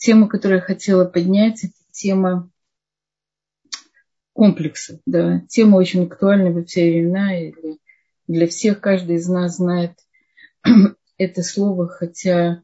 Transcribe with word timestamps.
тема, 0.00 0.28
которую 0.28 0.58
я 0.58 0.64
хотела 0.64 1.04
поднять, 1.04 1.64
это 1.64 1.74
тема 1.92 2.50
комплексов. 4.32 4.98
Да. 5.06 5.42
Тема 5.48 5.76
очень 5.76 6.06
актуальна 6.06 6.50
во 6.50 6.64
все 6.64 6.90
времена. 6.90 7.38
И 7.38 7.52
для 8.26 8.46
всех 8.48 8.80
каждый 8.80 9.16
из 9.16 9.28
нас 9.28 9.56
знает 9.56 9.92
это 11.18 11.42
слово, 11.42 11.86
хотя 11.88 12.62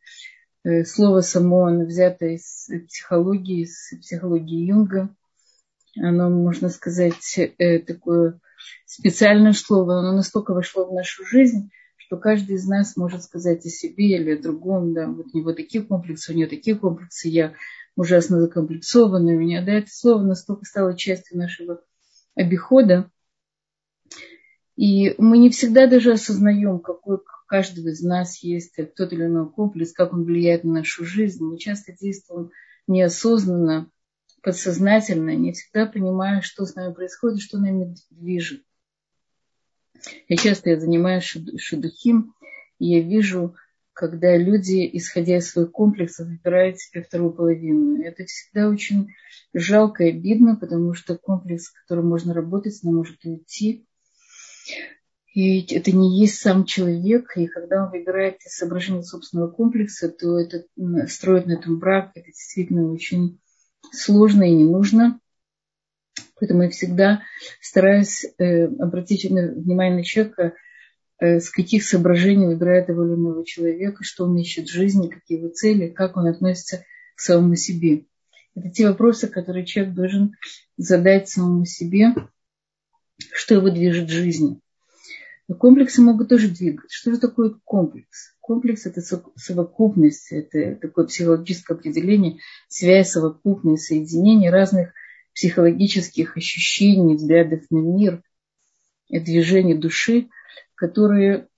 э, 0.64 0.84
слово 0.84 1.20
само, 1.20 1.66
оно 1.66 1.84
взято 1.84 2.26
из 2.26 2.68
психологии, 2.88 3.64
из 3.64 3.92
психологии 4.00 4.66
Юнга. 4.66 5.14
Оно, 5.98 6.30
можно 6.30 6.68
сказать, 6.70 7.38
э, 7.58 7.78
такое 7.80 8.40
специальное 8.86 9.52
слово, 9.52 9.98
оно 9.98 10.12
настолько 10.12 10.52
вошло 10.52 10.86
в 10.86 10.94
нашу 10.94 11.24
жизнь, 11.26 11.70
что 12.06 12.16
каждый 12.16 12.54
из 12.54 12.66
нас 12.68 12.96
может 12.96 13.24
сказать 13.24 13.66
о 13.66 13.68
себе 13.68 14.16
или 14.16 14.36
о 14.36 14.40
другом, 14.40 14.94
да, 14.94 15.08
вот 15.08 15.26
у 15.32 15.36
него 15.36 15.52
такие 15.52 15.82
комплексы, 15.82 16.32
у 16.32 16.36
него 16.36 16.48
такие 16.48 16.76
комплексы, 16.76 17.28
я 17.28 17.54
ужасно 17.96 18.40
закомплексованный, 18.40 19.34
у 19.34 19.40
меня, 19.40 19.64
да, 19.64 19.72
это 19.72 19.90
слово 19.90 20.22
настолько 20.22 20.64
стало 20.64 20.96
частью 20.96 21.36
нашего 21.38 21.82
обихода, 22.36 23.10
и 24.76 25.14
мы 25.18 25.38
не 25.38 25.50
всегда 25.50 25.88
даже 25.88 26.12
осознаем, 26.12 26.78
какой 26.78 27.16
у 27.16 27.24
каждого 27.48 27.88
из 27.88 28.02
нас 28.02 28.40
есть 28.44 28.76
тот 28.94 29.12
или 29.12 29.24
иной 29.24 29.50
комплекс, 29.50 29.92
как 29.92 30.12
он 30.12 30.24
влияет 30.24 30.62
на 30.62 30.74
нашу 30.74 31.04
жизнь. 31.04 31.42
Мы 31.42 31.58
часто 31.58 31.92
действуем 31.92 32.50
неосознанно, 32.86 33.90
подсознательно, 34.42 35.34
не 35.34 35.52
всегда 35.52 35.86
понимая, 35.86 36.40
что 36.40 36.66
с 36.66 36.76
нами 36.76 36.92
происходит, 36.92 37.40
что 37.40 37.58
нами 37.58 37.96
движет. 38.10 38.62
Я 40.28 40.36
часто 40.36 40.70
я 40.70 40.80
занимаюсь 40.80 41.24
шедухим, 41.24 42.34
и 42.78 42.86
я 42.86 43.00
вижу, 43.00 43.54
когда 43.92 44.36
люди, 44.36 44.88
исходя 44.92 45.38
из 45.38 45.50
своих 45.50 45.72
комплексов, 45.72 46.26
выбирают 46.26 46.78
себе 46.78 47.02
вторую 47.02 47.32
половину. 47.32 48.02
Это 48.02 48.24
всегда 48.24 48.68
очень 48.68 49.08
жалко 49.54 50.04
и 50.04 50.10
обидно, 50.10 50.56
потому 50.56 50.94
что 50.94 51.16
комплекс, 51.16 51.64
с 51.64 51.70
которым 51.70 52.08
можно 52.08 52.34
работать, 52.34 52.78
он 52.84 52.96
может 52.96 53.24
уйти. 53.24 53.86
И 55.32 55.74
это 55.74 55.92
не 55.92 56.20
есть 56.20 56.38
сам 56.40 56.64
человек, 56.64 57.36
и 57.36 57.46
когда 57.46 57.84
он 57.84 57.90
выбирает 57.90 58.38
из 58.40 58.56
собственного 59.06 59.50
комплекса, 59.50 60.08
то 60.08 60.38
это 60.38 60.64
строит 61.08 61.46
на 61.46 61.52
этом 61.52 61.78
брак, 61.78 62.12
это 62.14 62.26
действительно 62.26 62.90
очень 62.90 63.38
сложно 63.92 64.44
и 64.44 64.52
не 64.52 64.64
нужно. 64.64 65.20
Поэтому 66.38 66.64
я 66.64 66.70
всегда 66.70 67.22
стараюсь 67.60 68.24
э, 68.38 68.66
обратить 68.66 69.24
внимание 69.24 69.98
на 69.98 70.04
человека, 70.04 70.54
э, 71.18 71.40
с 71.40 71.50
каких 71.50 71.82
соображений 71.82 72.46
выбирает 72.46 72.88
его 72.88 73.06
или 73.06 73.44
человека, 73.44 74.04
что 74.04 74.24
он 74.24 74.36
ищет 74.36 74.66
в 74.66 74.72
жизни, 74.72 75.08
какие 75.08 75.38
его 75.38 75.48
цели, 75.48 75.88
как 75.88 76.16
он 76.16 76.26
относится 76.26 76.84
к 77.14 77.20
самому 77.20 77.56
себе. 77.56 78.04
Это 78.54 78.70
те 78.70 78.86
вопросы, 78.86 79.28
которые 79.28 79.64
человек 79.64 79.94
должен 79.94 80.34
задать 80.76 81.28
самому 81.28 81.64
себе, 81.64 82.14
что 83.32 83.54
его 83.54 83.70
движет 83.70 84.08
в 84.08 84.12
жизни. 84.12 84.60
Но 85.48 85.54
комплексы 85.54 86.02
могут 86.02 86.28
тоже 86.28 86.48
двигать. 86.48 86.90
Что 86.90 87.12
же 87.12 87.18
такое 87.18 87.54
комплекс? 87.64 88.34
Комплекс– 88.40 88.84
это 88.86 89.00
совокупность, 89.36 90.32
это 90.32 90.74
такое 90.74 91.06
психологическое 91.06 91.74
определение, 91.74 92.40
связь, 92.68 93.10
совокупность, 93.10 93.84
соединение 93.84 94.50
разных– 94.50 94.92
психологических 95.36 96.36
ощущений, 96.36 97.14
взглядов 97.14 97.60
на 97.70 97.78
мир, 97.78 98.22
движений 99.10 99.74
души, 99.74 100.28
которые, 100.74 101.48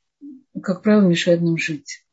как 0.61 0.83
правило, 0.83 1.09
мешают 1.09 1.41
нам 1.41 1.57
жить. 1.57 2.05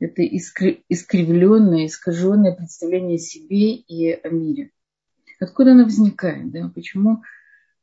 Это 0.00 0.26
искривленное, 0.26 1.86
искаженное 1.86 2.52
представление 2.52 3.16
о 3.16 3.20
себе 3.20 3.74
и 3.74 4.10
о 4.10 4.28
мире. 4.30 4.70
Откуда 5.38 5.72
оно 5.72 5.84
возникает? 5.84 6.50
Да? 6.50 6.72
Почему 6.74 7.22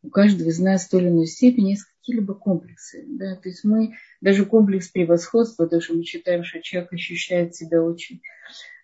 у 0.01 0.09
каждого 0.09 0.49
из 0.49 0.59
нас 0.59 0.85
в 0.85 0.89
той 0.89 1.01
или 1.01 1.09
иной 1.09 1.27
степени 1.27 1.71
есть 1.71 1.83
какие-либо 1.83 2.33
комплексы. 2.33 3.05
Да? 3.07 3.35
То 3.35 3.49
есть 3.49 3.63
мы, 3.63 3.95
даже 4.21 4.45
комплекс 4.45 4.89
превосходства, 4.89 5.67
даже 5.67 5.93
мы 5.93 6.03
считаем, 6.03 6.43
что 6.43 6.61
человек 6.61 6.91
ощущает 6.93 7.55
себя 7.55 7.83
очень 7.83 8.21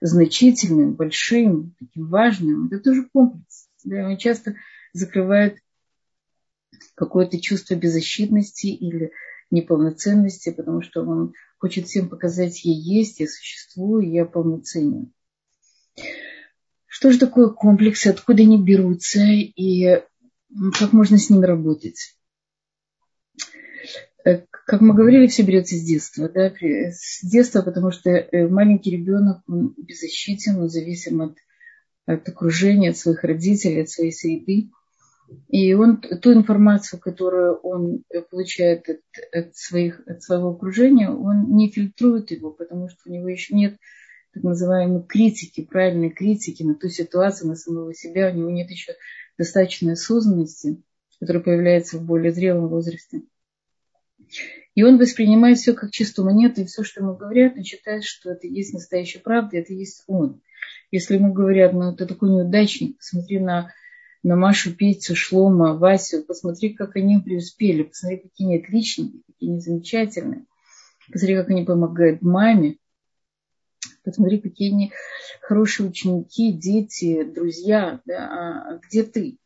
значительным, 0.01 0.93
большим, 0.93 1.75
таким 1.79 2.07
важным, 2.07 2.67
это 2.67 2.79
тоже 2.79 3.07
комплекс. 3.11 3.64
Да, 3.85 4.07
он 4.07 4.17
часто 4.17 4.55
закрывает 4.93 5.59
какое-то 6.95 7.39
чувство 7.39 7.75
беззащитности 7.75 8.67
или 8.67 9.11
неполноценности, 9.51 10.51
потому 10.51 10.81
что 10.81 11.03
он 11.03 11.33
хочет 11.57 11.85
всем 11.85 12.09
показать, 12.09 12.65
я 12.65 12.73
есть, 12.73 13.19
я 13.19 13.27
существую, 13.27 14.11
я 14.11 14.25
полноценен. 14.25 15.13
Что 16.87 17.11
же 17.11 17.19
такое 17.19 17.49
комплексы, 17.49 18.07
откуда 18.07 18.41
они 18.41 18.61
берутся 18.61 19.21
и 19.21 20.01
как 20.79 20.91
можно 20.91 21.17
с 21.17 21.29
ними 21.29 21.45
работать? 21.45 22.17
Э, 24.25 24.41
как 24.49 24.81
мы 24.81 24.95
говорили, 24.95 25.27
все 25.27 25.43
берется 25.43 25.75
с 25.75 25.81
детства. 25.81 26.27
Да? 26.27 26.51
С 26.59 27.23
детства, 27.23 27.61
потому 27.61 27.91
что 27.91 28.09
э, 28.09 28.47
маленький 28.47 28.91
ребенок, 28.91 29.43
он 29.47 29.75
беззащитен, 29.77 30.59
он 30.59 30.69
зависим 30.69 31.21
от 31.21 31.37
от 32.05 32.27
окружения, 32.27 32.91
от 32.91 32.97
своих 32.97 33.23
родителей, 33.23 33.81
от 33.81 33.89
своей 33.89 34.11
среды. 34.11 34.69
И 35.47 35.73
он 35.73 36.01
ту 36.01 36.33
информацию, 36.33 36.99
которую 36.99 37.55
он 37.57 38.03
получает 38.29 38.87
от, 38.89 38.99
от, 39.31 39.55
своих, 39.55 40.01
от 40.07 40.21
своего 40.21 40.49
окружения, 40.49 41.09
он 41.09 41.55
не 41.55 41.71
фильтрует 41.71 42.29
его, 42.29 42.51
потому 42.51 42.89
что 42.89 42.99
у 43.05 43.11
него 43.11 43.27
еще 43.27 43.55
нет 43.55 43.77
так 44.33 44.43
называемой 44.43 45.03
критики, 45.03 45.65
правильной 45.65 46.11
критики 46.11 46.61
на 46.61 46.75
ту 46.75 46.89
ситуацию, 46.89 47.47
на 47.47 47.55
самого 47.55 47.93
себя. 47.93 48.29
У 48.29 48.35
него 48.35 48.49
нет 48.51 48.69
еще 48.69 48.93
достаточной 49.37 49.93
осознанности, 49.93 50.83
которая 51.19 51.41
появляется 51.41 51.97
в 51.97 52.05
более 52.05 52.31
зрелом 52.31 52.67
возрасте. 52.67 53.23
И 54.75 54.83
он 54.83 54.97
воспринимает 54.97 55.57
все 55.57 55.73
как 55.73 55.91
чистую 55.91 56.25
монету, 56.25 56.61
и 56.61 56.65
все, 56.65 56.83
что 56.83 57.01
ему 57.01 57.15
говорят, 57.15 57.55
он 57.55 57.63
считает, 57.63 58.03
что 58.03 58.31
это 58.31 58.45
есть 58.47 58.73
настоящая 58.73 59.19
правда, 59.19 59.57
это 59.57 59.73
есть 59.73 60.03
он. 60.07 60.41
Если 60.91 61.15
ему 61.15 61.33
говорят, 61.33 61.73
ну 61.73 61.95
ты 61.95 62.05
такой 62.05 62.29
неудачник, 62.29 62.97
посмотри 62.97 63.39
на, 63.39 63.73
на 64.23 64.35
Машу, 64.35 64.73
Петю, 64.75 65.15
Шлома, 65.15 65.75
Васю, 65.75 66.23
посмотри, 66.23 66.73
как 66.73 66.95
они 66.95 67.19
преуспели, 67.19 67.83
посмотри, 67.83 68.19
какие 68.19 68.47
они 68.47 68.63
отличники, 68.63 69.21
какие 69.27 69.49
они 69.51 69.59
замечательные, 69.59 70.45
посмотри, 71.11 71.35
как 71.35 71.49
они 71.49 71.65
помогают 71.65 72.21
маме, 72.21 72.77
посмотри, 74.03 74.39
какие 74.39 74.71
они 74.71 74.91
хорошие 75.41 75.89
ученики, 75.89 76.53
дети, 76.53 77.23
друзья, 77.23 78.01
да, 78.05 78.27
а 78.27 78.79
где 78.79 79.03
ты? 79.03 79.37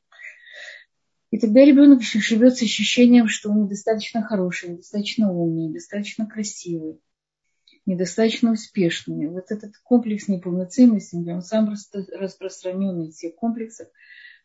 И 1.32 1.38
тогда 1.38 1.64
ребенок 1.64 2.02
живет 2.02 2.58
с 2.58 2.62
ощущением, 2.64 3.28
что 3.28 3.52
он 3.52 3.64
недостаточно 3.66 4.24
хороший, 4.24 4.70
недостаточно 4.70 5.32
умный, 5.32 5.68
недостаточно 5.68 6.28
красивый 6.28 7.00
недостаточно 7.90 8.52
успешными. 8.52 9.26
Вот 9.26 9.46
этот 9.50 9.74
комплекс 9.84 10.28
неполноценности, 10.28 11.16
он 11.16 11.42
сам 11.42 11.74
распространенный 12.14 13.08
из 13.08 13.16
всех 13.16 13.36
комплексов, 13.36 13.88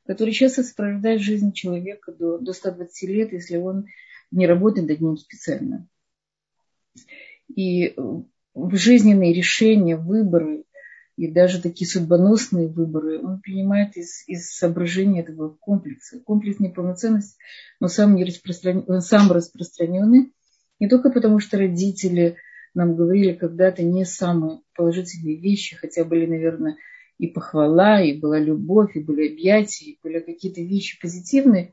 который 0.06 0.32
часто 0.32 0.62
сопровождает 0.62 1.20
жизнь 1.20 1.52
человека 1.52 2.12
до, 2.12 2.38
до 2.38 2.52
120 2.52 3.08
лет, 3.08 3.32
если 3.32 3.58
он 3.58 3.86
не 4.30 4.46
работает 4.46 4.88
над 4.88 5.00
ним 5.00 5.16
специально. 5.18 5.86
И 7.54 7.94
в 8.54 8.76
жизненные 8.76 9.34
решения, 9.34 9.96
выборы 9.96 10.64
и 11.16 11.30
даже 11.30 11.62
такие 11.62 11.88
судьбоносные 11.88 12.66
выборы 12.66 13.20
он 13.20 13.40
принимает 13.40 13.96
из, 13.96 14.26
из 14.26 14.50
соображения 14.50 15.20
этого 15.20 15.50
комплекса. 15.50 16.18
Комплекс 16.20 16.58
неполноценности, 16.58 17.36
но 17.78 17.88
сам, 17.88 18.16
не 18.16 18.24
распростран... 18.24 18.84
он 18.88 19.00
сам 19.00 19.30
распространенный 19.30 20.32
не 20.80 20.88
только 20.88 21.10
потому, 21.10 21.40
что 21.40 21.58
родители– 21.58 22.36
нам 22.74 22.96
говорили 22.96 23.32
когда-то 23.32 23.82
не 23.82 24.04
самые 24.04 24.60
положительные 24.74 25.36
вещи, 25.36 25.76
хотя 25.76 26.04
были, 26.04 26.26
наверное, 26.26 26.76
и 27.18 27.28
похвала, 27.28 28.02
и 28.02 28.18
была 28.18 28.38
любовь, 28.38 28.96
и 28.96 29.00
были 29.00 29.32
объятия, 29.32 29.86
и 29.86 29.98
были 30.02 30.18
какие-то 30.18 30.60
вещи 30.60 31.00
позитивные. 31.00 31.72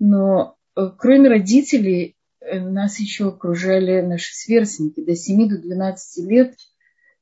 Но 0.00 0.56
э, 0.76 0.90
кроме 0.98 1.28
родителей, 1.28 2.16
э, 2.40 2.58
нас 2.60 2.98
еще 2.98 3.28
окружали 3.28 4.00
наши 4.00 4.34
сверстники 4.34 5.04
до 5.04 5.14
7 5.14 5.48
до 5.48 5.58
12 5.58 6.28
лет, 6.28 6.56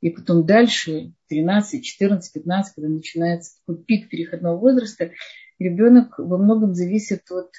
и 0.00 0.10
потом 0.10 0.46
дальше, 0.46 1.12
13, 1.28 1.84
14, 1.84 2.32
15, 2.32 2.74
когда 2.74 2.88
начинается 2.88 3.58
такой 3.58 3.82
пик 3.82 4.08
переходного 4.08 4.56
возраста, 4.56 5.10
ребенок 5.58 6.18
во 6.18 6.38
многом 6.38 6.74
зависит 6.74 7.30
от, 7.30 7.50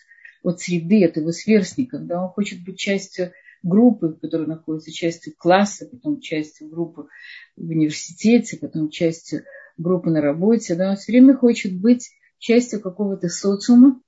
от 0.44 0.60
среды, 0.60 1.06
от 1.06 1.18
его 1.18 1.32
сверстников. 1.32 2.06
Да? 2.06 2.24
Он 2.24 2.30
хочет 2.30 2.64
быть 2.64 2.78
частью 2.78 3.32
группы, 3.63 4.18
которые 4.21 4.48
находятся 4.48 4.92
частью 4.92 5.33
класса, 5.38 5.88
потом 5.92 6.19
частью 6.19 6.69
группы 6.69 7.07
в 7.56 7.69
университете, 7.69 8.57
потом 8.57 8.89
частью 8.89 9.44
группы 9.77 10.09
на 10.09 10.21
работе. 10.21 10.75
Да, 10.75 10.92
он 10.92 10.95
все 10.95 11.12
время 11.12 11.36
хочет 11.36 11.80
быть 11.80 12.09
частью 12.39 12.81
какого-то 12.81 13.30
социума. 13.30 14.01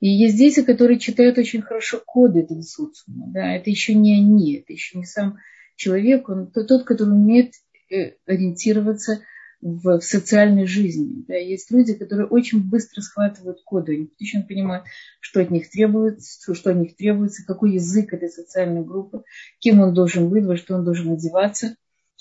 И 0.00 0.08
есть 0.08 0.36
дети, 0.36 0.62
которые 0.62 0.98
читают 0.98 1.38
очень 1.38 1.62
хорошо 1.62 2.02
коды 2.04 2.40
этого 2.40 2.62
социума. 2.62 3.28
Да, 3.32 3.54
это 3.54 3.70
еще 3.70 3.94
не 3.94 4.18
они, 4.18 4.56
это 4.56 4.72
еще 4.72 4.98
не 4.98 5.04
сам 5.04 5.38
человек, 5.76 6.28
он 6.28 6.50
тот, 6.50 6.84
который 6.84 7.12
умеет 7.12 7.52
э, 7.90 8.16
ориентироваться 8.26 9.22
в, 9.62 10.00
социальной 10.00 10.66
жизни. 10.66 11.24
Да, 11.28 11.34
есть 11.34 11.70
люди, 11.70 11.94
которые 11.94 12.26
очень 12.26 12.62
быстро 12.68 13.00
схватывают 13.00 13.62
коды, 13.64 13.94
они 13.94 14.06
точно 14.06 14.42
понимают, 14.42 14.84
что 15.20 15.40
от 15.40 15.50
них 15.50 15.70
требуется, 15.70 16.54
что 16.54 16.70
от 16.70 16.76
них 16.76 16.96
требуется, 16.96 17.46
какой 17.46 17.74
язык 17.74 18.12
этой 18.12 18.28
социальной 18.28 18.84
группы, 18.84 19.22
кем 19.60 19.80
он 19.80 19.94
должен 19.94 20.28
быть, 20.28 20.44
во 20.44 20.56
что 20.56 20.74
он 20.74 20.84
должен 20.84 21.12
одеваться, 21.12 21.76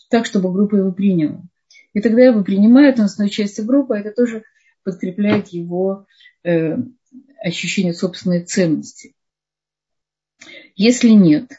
так, 0.10 0.26
чтобы 0.26 0.54
группа 0.54 0.76
его 0.76 0.92
приняла. 0.92 1.42
И 1.94 2.00
тогда 2.00 2.22
его 2.22 2.44
принимают, 2.44 3.00
он 3.00 3.10
становится 3.10 3.44
частью 3.44 3.66
группы, 3.66 3.96
а 3.96 4.00
это 4.00 4.12
тоже 4.12 4.44
подкрепляет 4.84 5.50
его 5.50 6.06
э, 6.44 6.78
ощущение 7.44 7.94
собственной 7.94 8.44
ценности. 8.44 9.16
Если 10.76 11.10
нет, 11.10 11.52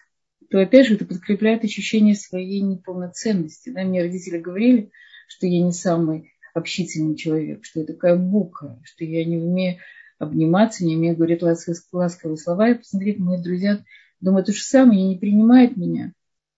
то 0.49 0.61
опять 0.61 0.87
же 0.87 0.94
это 0.94 1.05
подкрепляет 1.05 1.64
ощущение 1.64 2.14
своей 2.14 2.61
неполноценности. 2.61 3.70
Да? 3.70 3.82
Мне 3.82 4.02
родители 4.02 4.38
говорили, 4.38 4.90
что 5.32 5.46
я 5.46 5.62
не 5.62 5.73
самый 5.73 6.32
общительный 6.55 7.17
человек, 7.17 7.64
что 7.64 7.81
я 7.81 7.87
такая 7.87 8.17
бука, 8.17 8.79
что 8.84 9.05
я 9.05 9.25
не 9.25 9.38
умею 9.38 9.79
обниматься, 10.19 10.84
не 10.84 10.96
умею 10.96 11.17
говорить 11.17 11.43
ласковые 11.43 12.37
слова. 12.37 12.70
И 12.70 12.75
посмотреть, 12.75 13.19
мои 13.19 13.43
друзья 13.43 13.82
думают 14.20 14.46
то 14.46 14.52
же 14.52 14.62
самое, 14.62 15.00
и 15.00 15.08
не 15.08 15.17
принимают 15.17 15.76
меня. 15.76 16.12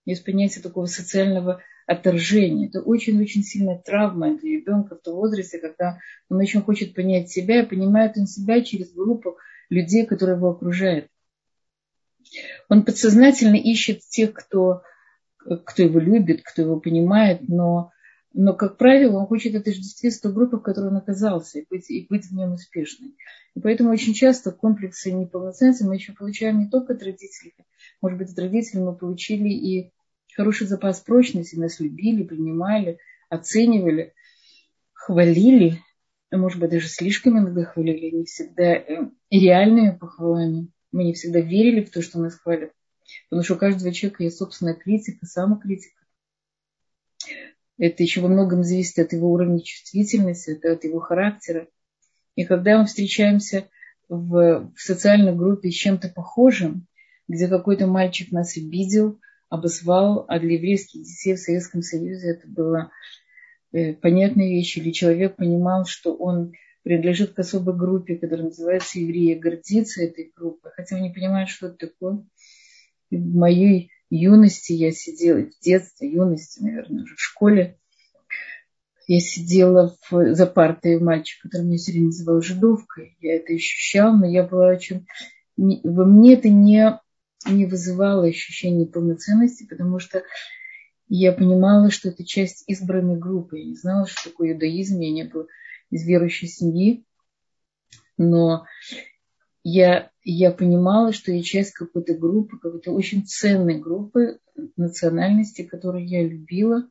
Есть 0.05 0.25
понятие 0.25 0.61
такого 0.61 0.85
социального 0.85 1.61
отторжения. 1.87 2.67
Это 2.67 2.81
очень-очень 2.81 3.43
сильная 3.43 3.79
травма 3.79 4.37
для 4.37 4.51
ребенка 4.51 4.95
в 4.95 5.01
том 5.01 5.15
возрасте, 5.15 5.57
когда 5.57 5.99
он 6.29 6.37
очень 6.37 6.61
хочет 6.61 6.93
понять 6.93 7.29
себя, 7.29 7.61
и 7.61 7.65
понимает 7.65 8.17
он 8.17 8.27
себя 8.27 8.61
через 8.61 8.91
группу 8.91 9.37
людей, 9.69 10.05
которые 10.05 10.35
его 10.35 10.49
окружают. 10.49 11.07
Он 12.69 12.83
подсознательно 12.83 13.55
ищет 13.55 14.01
тех, 14.01 14.33
кто, 14.33 14.81
кто 15.37 15.83
его 15.83 15.99
любит, 15.99 16.41
кто 16.43 16.63
его 16.63 16.79
понимает, 16.79 17.47
но 17.47 17.91
но, 18.37 18.53
как 18.53 18.77
правило, 18.77 19.19
он 19.19 19.27
хочет 19.27 19.55
отождествить 19.55 20.21
ту 20.21 20.29
группу, 20.31 20.57
в 20.57 20.61
которой 20.61 20.89
он 20.89 20.97
оказался, 20.97 21.59
и 21.59 21.65
быть, 21.69 21.89
и 21.89 22.05
быть 22.09 22.25
в 22.25 22.35
нем 22.35 22.53
успешным. 22.53 23.15
И 23.55 23.61
поэтому 23.61 23.91
очень 23.91 24.13
часто 24.13 24.51
комплексы 24.51 25.13
неполноценности 25.13 25.83
мы 25.83 25.95
еще 25.95 26.11
получаем 26.11 26.59
не 26.59 26.69
только 26.69 26.93
от 26.93 27.01
родителей. 27.01 27.55
Может 28.01 28.19
быть, 28.19 28.31
от 28.31 28.37
родителей 28.37 28.83
мы 28.83 28.93
получили 28.93 29.47
и 29.47 29.93
хороший 30.35 30.67
запас 30.67 30.99
прочности, 30.99 31.55
нас 31.55 31.79
любили, 31.79 32.23
принимали, 32.23 32.99
оценивали, 33.29 34.13
хвалили, 34.91 35.79
а 36.29 36.35
может 36.35 36.59
быть, 36.59 36.71
даже 36.71 36.89
слишком 36.89 37.39
иногда 37.39 37.63
хвалили, 37.63 38.13
не 38.13 38.25
всегда 38.25 38.75
э, 38.75 39.09
реальными 39.31 39.97
похвалами. 39.97 40.67
Мы 40.91 41.05
не 41.05 41.13
всегда 41.13 41.39
верили 41.39 41.85
в 41.85 41.89
то, 41.89 42.01
что 42.01 42.19
нас 42.19 42.35
хвалят. 42.35 42.73
Потому 43.29 43.45
что 43.45 43.53
у 43.53 43.57
каждого 43.57 43.93
человека 43.93 44.23
есть 44.23 44.37
собственная 44.37 44.73
критика, 44.73 45.25
самокритика. 45.25 46.04
Это 47.77 48.03
еще 48.03 48.21
во 48.21 48.27
многом 48.27 48.63
зависит 48.63 48.99
от 48.99 49.13
его 49.13 49.31
уровня 49.31 49.59
чувствительности, 49.61 50.51
от 50.65 50.83
его 50.83 50.99
характера. 50.99 51.67
И 52.35 52.45
когда 52.45 52.79
мы 52.79 52.85
встречаемся 52.85 53.67
в, 54.07 54.71
в 54.75 54.81
социальной 54.81 55.35
группе 55.35 55.71
с 55.71 55.75
чем-то 55.75 56.09
похожим, 56.09 56.87
где 57.27 57.47
какой-то 57.47 57.87
мальчик 57.87 58.31
нас 58.31 58.55
обидел, 58.57 59.19
обозвал, 59.49 60.25
а 60.27 60.39
для 60.39 60.53
еврейских 60.53 61.03
детей 61.03 61.35
в 61.35 61.39
Советском 61.39 61.81
Союзе 61.81 62.31
это 62.31 62.47
было 62.47 62.91
э, 63.71 63.93
понятная 63.93 64.47
вещь, 64.47 64.77
или 64.77 64.91
человек 64.91 65.35
понимал, 65.35 65.85
что 65.85 66.13
он 66.13 66.53
принадлежит 66.83 67.33
к 67.33 67.39
особой 67.39 67.75
группе, 67.75 68.15
которая 68.15 68.47
называется 68.47 68.99
евреи, 68.99 69.33
гордится 69.33 70.03
этой 70.03 70.31
группой, 70.35 70.71
хотя 70.75 70.95
он 70.95 71.01
не 71.01 71.11
понимает, 71.11 71.49
что 71.49 71.67
это 71.67 71.87
такое. 71.87 72.23
И 73.09 73.17
в 73.17 73.35
моей 73.35 73.91
юности 74.09 74.73
я 74.73 74.91
сидела, 74.91 75.39
в 75.39 75.59
детстве, 75.63 76.11
юности, 76.11 76.61
наверное, 76.61 77.03
уже 77.03 77.15
в 77.15 77.21
школе, 77.21 77.77
я 79.07 79.19
сидела 79.19 79.95
в, 80.09 80.33
за 80.33 80.47
партой 80.47 80.99
мальчик, 80.99 81.43
который 81.43 81.65
меня 81.65 81.77
все 81.77 81.91
время 81.91 82.07
называл 82.07 82.41
жидовкой. 82.41 83.15
Я 83.19 83.35
это 83.35 83.53
ощущала, 83.53 84.15
но 84.15 84.25
я 84.25 84.43
была 84.43 84.69
очень... 84.69 85.05
Во 85.57 86.05
мне 86.05 86.33
это 86.33 86.49
не, 86.49 86.99
не 87.47 87.65
вызывало 87.65 88.25
ощущения 88.25 88.87
полноценности, 88.87 89.65
потому 89.67 89.99
что 89.99 90.23
я 91.07 91.31
понимала, 91.31 91.91
что 91.91 92.09
это 92.09 92.25
часть 92.25 92.63
избранной 92.67 93.17
группы. 93.17 93.59
Я 93.59 93.65
не 93.65 93.75
знала, 93.75 94.07
что 94.07 94.29
такое 94.29 94.53
иудаизм, 94.53 94.99
я 94.99 95.11
не 95.11 95.23
была 95.23 95.45
из 95.91 96.05
верующей 96.05 96.47
семьи. 96.47 97.05
Но 98.17 98.65
я, 99.67 100.11
я 100.23 100.51
понимала, 100.51 101.11
что 101.11 101.31
я 101.31 101.41
часть 101.41 101.73
какой-то 101.73 102.13
группы, 102.13 102.59
какой-то 102.59 102.91
очень 102.91 103.25
ценной 103.25 103.79
группы 103.79 104.37
национальности, 104.77 105.63
которую 105.63 106.07
я 106.07 106.21
любила 106.21 106.87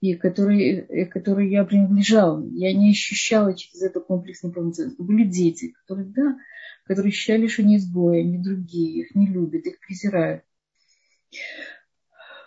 и 0.00 0.14
которой, 0.14 1.06
которой 1.06 1.50
я 1.50 1.64
принадлежала. 1.64 2.46
Я 2.52 2.72
не 2.74 2.92
ощущала 2.92 3.54
через 3.54 3.82
это 3.82 3.98
комплекс 3.98 4.44
неполноценности. 4.44 5.02
Были 5.02 5.24
дети, 5.24 5.74
которые, 5.80 6.06
да, 6.06 6.36
которые 6.84 7.10
ощущали, 7.10 7.48
что 7.48 7.62
они 7.62 7.78
изгои, 7.78 8.20
они 8.20 8.38
другие, 8.38 9.00
их 9.00 9.16
не 9.16 9.26
любят, 9.26 9.66
их 9.66 9.80
презирают. 9.80 10.44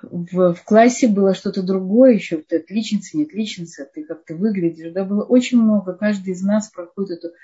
В, 0.01 0.53
в 0.53 0.63
классе 0.63 1.09
было 1.09 1.33
что-то 1.35 1.63
другое 1.63 2.13
еще, 2.13 2.37
ты 2.37 2.59
отличница, 2.59 3.17
не 3.17 3.25
отличница, 3.25 3.85
ты 3.93 4.05
как 4.05 4.23
ты 4.23 4.37
выглядишь. 4.37 4.93
Да, 4.93 5.03
было 5.03 5.25
очень 5.25 5.61
много, 5.61 5.91
каждый 5.95 6.31
из 6.31 6.41
нас 6.41 6.69
проходит 6.69 7.17
эту 7.17 7.35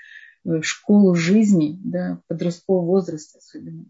школу 0.62 1.14
жизни, 1.14 1.78
да, 1.82 2.20
подросткового 2.28 2.84
возраста 2.84 3.38
особенно, 3.38 3.86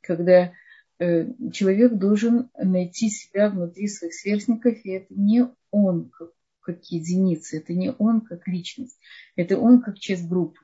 когда 0.00 0.52
э, 0.98 1.26
человек 1.52 1.94
должен 1.94 2.50
найти 2.56 3.10
себя 3.10 3.50
внутри 3.50 3.88
своих 3.88 4.14
сверстников, 4.14 4.74
и 4.84 4.90
это 4.90 5.14
не 5.14 5.46
он 5.70 6.10
как, 6.10 6.30
как 6.60 6.84
единица, 6.86 7.56
это 7.56 7.74
не 7.74 7.92
он 7.92 8.20
как 8.20 8.46
личность, 8.46 8.98
это 9.34 9.58
он 9.58 9.82
как 9.82 9.98
часть 9.98 10.28
группы. 10.28 10.60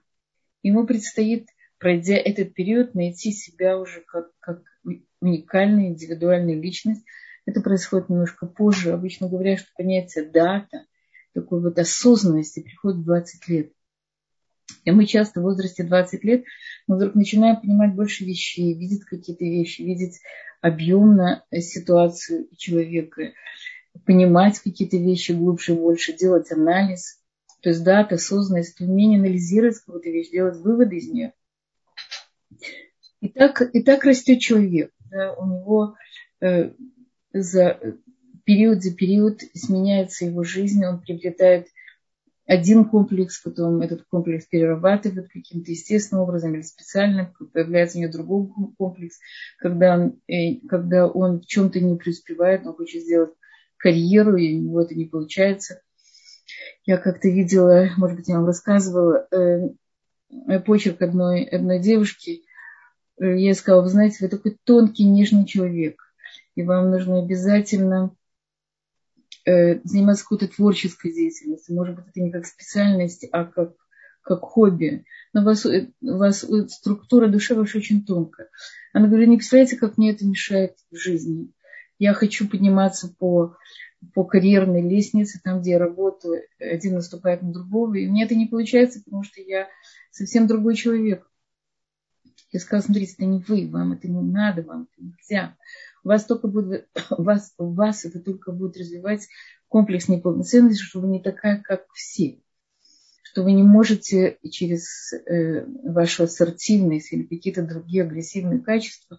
Ему 0.62 0.86
предстоит, 0.86 1.48
пройдя 1.78 2.16
этот 2.16 2.54
период, 2.54 2.94
найти 2.94 3.32
себя 3.32 3.78
уже 3.78 4.00
как, 4.00 4.30
как 4.38 4.62
уникальная 5.20 5.88
индивидуальная 5.88 6.54
личность. 6.54 7.04
Это 7.46 7.60
происходит 7.60 8.08
немножко 8.08 8.46
позже. 8.46 8.92
Обычно 8.92 9.28
говорят, 9.28 9.60
что 9.60 9.70
понятие 9.76 10.24
дата, 10.24 10.86
такой 11.34 11.60
вот 11.60 11.78
осознанности 11.78 12.60
приходит 12.60 13.00
в 13.00 13.04
20 13.04 13.48
лет. 13.48 13.72
И 14.84 14.90
мы 14.90 15.06
часто 15.06 15.40
в 15.40 15.44
возрасте 15.44 15.84
20 15.84 16.24
лет 16.24 16.44
мы 16.86 16.96
вдруг 16.96 17.14
начинаем 17.14 17.60
понимать 17.60 17.94
больше 17.94 18.24
вещей, 18.24 18.74
видеть 18.74 19.04
какие-то 19.04 19.44
вещи, 19.44 19.82
видеть 19.82 20.20
объемно 20.60 21.44
ситуацию 21.52 22.48
человека, 22.56 23.32
понимать 24.04 24.58
какие-то 24.58 24.96
вещи 24.96 25.32
глубже 25.32 25.74
больше, 25.74 26.16
делать 26.16 26.50
анализ. 26.50 27.20
То 27.60 27.68
есть 27.68 27.84
да, 27.84 28.02
это 28.02 28.16
осознанность, 28.16 28.80
умение 28.80 29.20
анализировать 29.20 29.78
какую-то 29.78 30.10
вещь, 30.10 30.30
делать 30.30 30.56
выводы 30.56 30.96
из 30.96 31.08
нее. 31.08 31.32
И 33.20 33.28
так, 33.28 33.62
и 33.72 33.82
так 33.82 34.04
растет 34.04 34.40
человек. 34.40 34.90
Да, 35.10 35.34
у 35.34 35.46
него 35.46 35.94
э, 36.40 36.72
за 37.32 37.78
период 38.44 38.82
за 38.82 38.92
период 38.92 39.42
сменяется 39.54 40.24
его 40.24 40.42
жизнь, 40.42 40.84
он 40.84 41.00
приобретает 41.00 41.68
один 42.46 42.84
комплекс, 42.84 43.40
потом 43.40 43.80
этот 43.82 44.04
комплекс 44.04 44.46
перерабатывает 44.46 45.28
каким-то 45.30 45.70
естественным 45.70 46.24
образом 46.24 46.54
или 46.54 46.62
специально, 46.62 47.32
появляется 47.52 47.98
у 47.98 48.00
него 48.00 48.12
другой 48.12 48.48
комплекс, 48.76 49.18
когда 49.58 49.94
он, 49.94 50.20
э, 50.26 50.66
когда 50.68 51.06
он 51.06 51.40
в 51.40 51.46
чем-то 51.46 51.80
не 51.80 51.96
преуспевает, 51.96 52.66
он 52.66 52.74
хочет 52.74 53.02
сделать 53.02 53.30
карьеру, 53.76 54.36
и 54.36 54.56
у 54.56 54.62
него 54.62 54.80
это 54.82 54.94
не 54.94 55.04
получается. 55.04 55.82
Я 56.84 56.98
как-то 56.98 57.28
видела, 57.28 57.88
может 57.96 58.16
быть, 58.16 58.28
я 58.28 58.36
вам 58.36 58.46
рассказывала, 58.46 59.26
э, 59.30 59.68
почерк 60.60 61.02
одной, 61.02 61.44
одной 61.44 61.78
девушки. 61.78 62.42
Э, 63.20 63.38
я 63.38 63.54
сказала, 63.54 63.82
вы 63.82 63.88
знаете, 63.88 64.18
вы 64.20 64.28
такой 64.28 64.58
тонкий, 64.64 65.04
нежный 65.04 65.46
человек, 65.46 66.02
и 66.54 66.62
вам 66.62 66.90
нужно 66.90 67.20
обязательно 67.20 68.10
э, 68.10 68.21
заниматься 69.44 70.24
какой-то 70.24 70.48
творческой 70.48 71.12
деятельностью. 71.12 71.74
Может 71.74 71.96
быть, 71.96 72.06
это 72.08 72.20
не 72.20 72.30
как 72.30 72.46
специальность, 72.46 73.26
а 73.32 73.44
как, 73.44 73.74
как 74.22 74.40
хобби. 74.40 75.04
Но 75.32 75.42
у 75.42 75.44
вас, 75.44 75.66
э, 75.66 75.90
у 76.00 76.16
вас 76.16 76.46
структура 76.68 77.28
души 77.28 77.54
ваша 77.54 77.78
очень 77.78 78.04
тонкая. 78.04 78.48
Она 78.92 79.08
говорит, 79.08 79.28
не 79.28 79.36
представляете, 79.36 79.76
как 79.76 79.98
мне 79.98 80.12
это 80.12 80.24
мешает 80.24 80.76
в 80.90 80.96
жизни. 80.96 81.50
Я 81.98 82.14
хочу 82.14 82.48
подниматься 82.48 83.12
по, 83.18 83.56
по 84.14 84.24
карьерной 84.24 84.82
лестнице, 84.82 85.40
там, 85.42 85.60
где 85.60 85.72
я 85.72 85.78
работаю, 85.78 86.42
один 86.58 86.94
наступает 86.94 87.42
на 87.42 87.52
другого, 87.52 87.94
и 87.94 88.08
мне 88.08 88.24
это 88.24 88.34
не 88.34 88.46
получается, 88.46 89.00
потому 89.04 89.22
что 89.22 89.40
я 89.40 89.68
совсем 90.10 90.46
другой 90.46 90.74
человек. 90.74 91.28
Я 92.50 92.60
сказала, 92.60 92.84
смотрите, 92.84 93.14
это 93.14 93.24
не 93.24 93.38
вы, 93.40 93.68
вам 93.68 93.92
это 93.92 94.08
не 94.08 94.20
надо, 94.20 94.62
вам 94.62 94.88
это 94.92 95.04
нельзя 95.04 95.56
вас 96.04 96.24
только 96.24 96.48
будет, 96.48 96.88
вас, 97.10 97.54
вас 97.58 98.04
это 98.04 98.20
только 98.20 98.52
будет 98.52 98.76
развивать 98.76 99.28
комплекс 99.68 100.08
неполноценности, 100.08 100.82
что 100.82 101.00
вы 101.00 101.08
не 101.08 101.20
такая, 101.20 101.62
как 101.62 101.86
все. 101.94 102.40
Что 103.22 103.42
вы 103.44 103.52
не 103.52 103.62
можете 103.62 104.38
через 104.50 105.12
э, 105.12 105.64
вашу 105.66 106.24
ассертивность 106.24 107.12
или 107.12 107.22
какие-то 107.22 107.62
другие 107.62 108.02
агрессивные 108.02 108.60
качества 108.60 109.16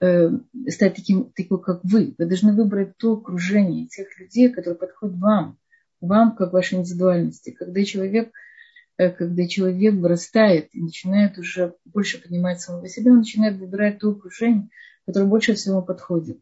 э, 0.00 0.30
стать 0.68 0.94
таким, 0.94 1.32
таким, 1.36 1.58
как 1.58 1.80
вы. 1.84 2.14
Вы 2.16 2.26
должны 2.26 2.54
выбрать 2.54 2.96
то 2.96 3.12
окружение 3.12 3.88
тех 3.88 4.18
людей, 4.18 4.48
которые 4.48 4.78
подходят 4.78 5.18
вам, 5.18 5.58
вам 6.00 6.34
как 6.34 6.54
вашей 6.54 6.78
индивидуальности. 6.78 7.50
Когда 7.50 7.84
человек, 7.84 8.30
э, 8.96 9.10
когда 9.10 9.46
человек 9.46 9.94
вырастает 9.94 10.70
и 10.72 10.80
начинает 10.80 11.36
уже 11.36 11.74
больше 11.84 12.22
понимать 12.22 12.62
самого 12.62 12.88
себя, 12.88 13.10
он 13.12 13.18
начинает 13.18 13.58
выбирать 13.58 13.98
то 13.98 14.10
окружение, 14.10 14.70
которое 15.06 15.26
больше 15.26 15.54
всего 15.54 15.82
подходит. 15.82 16.40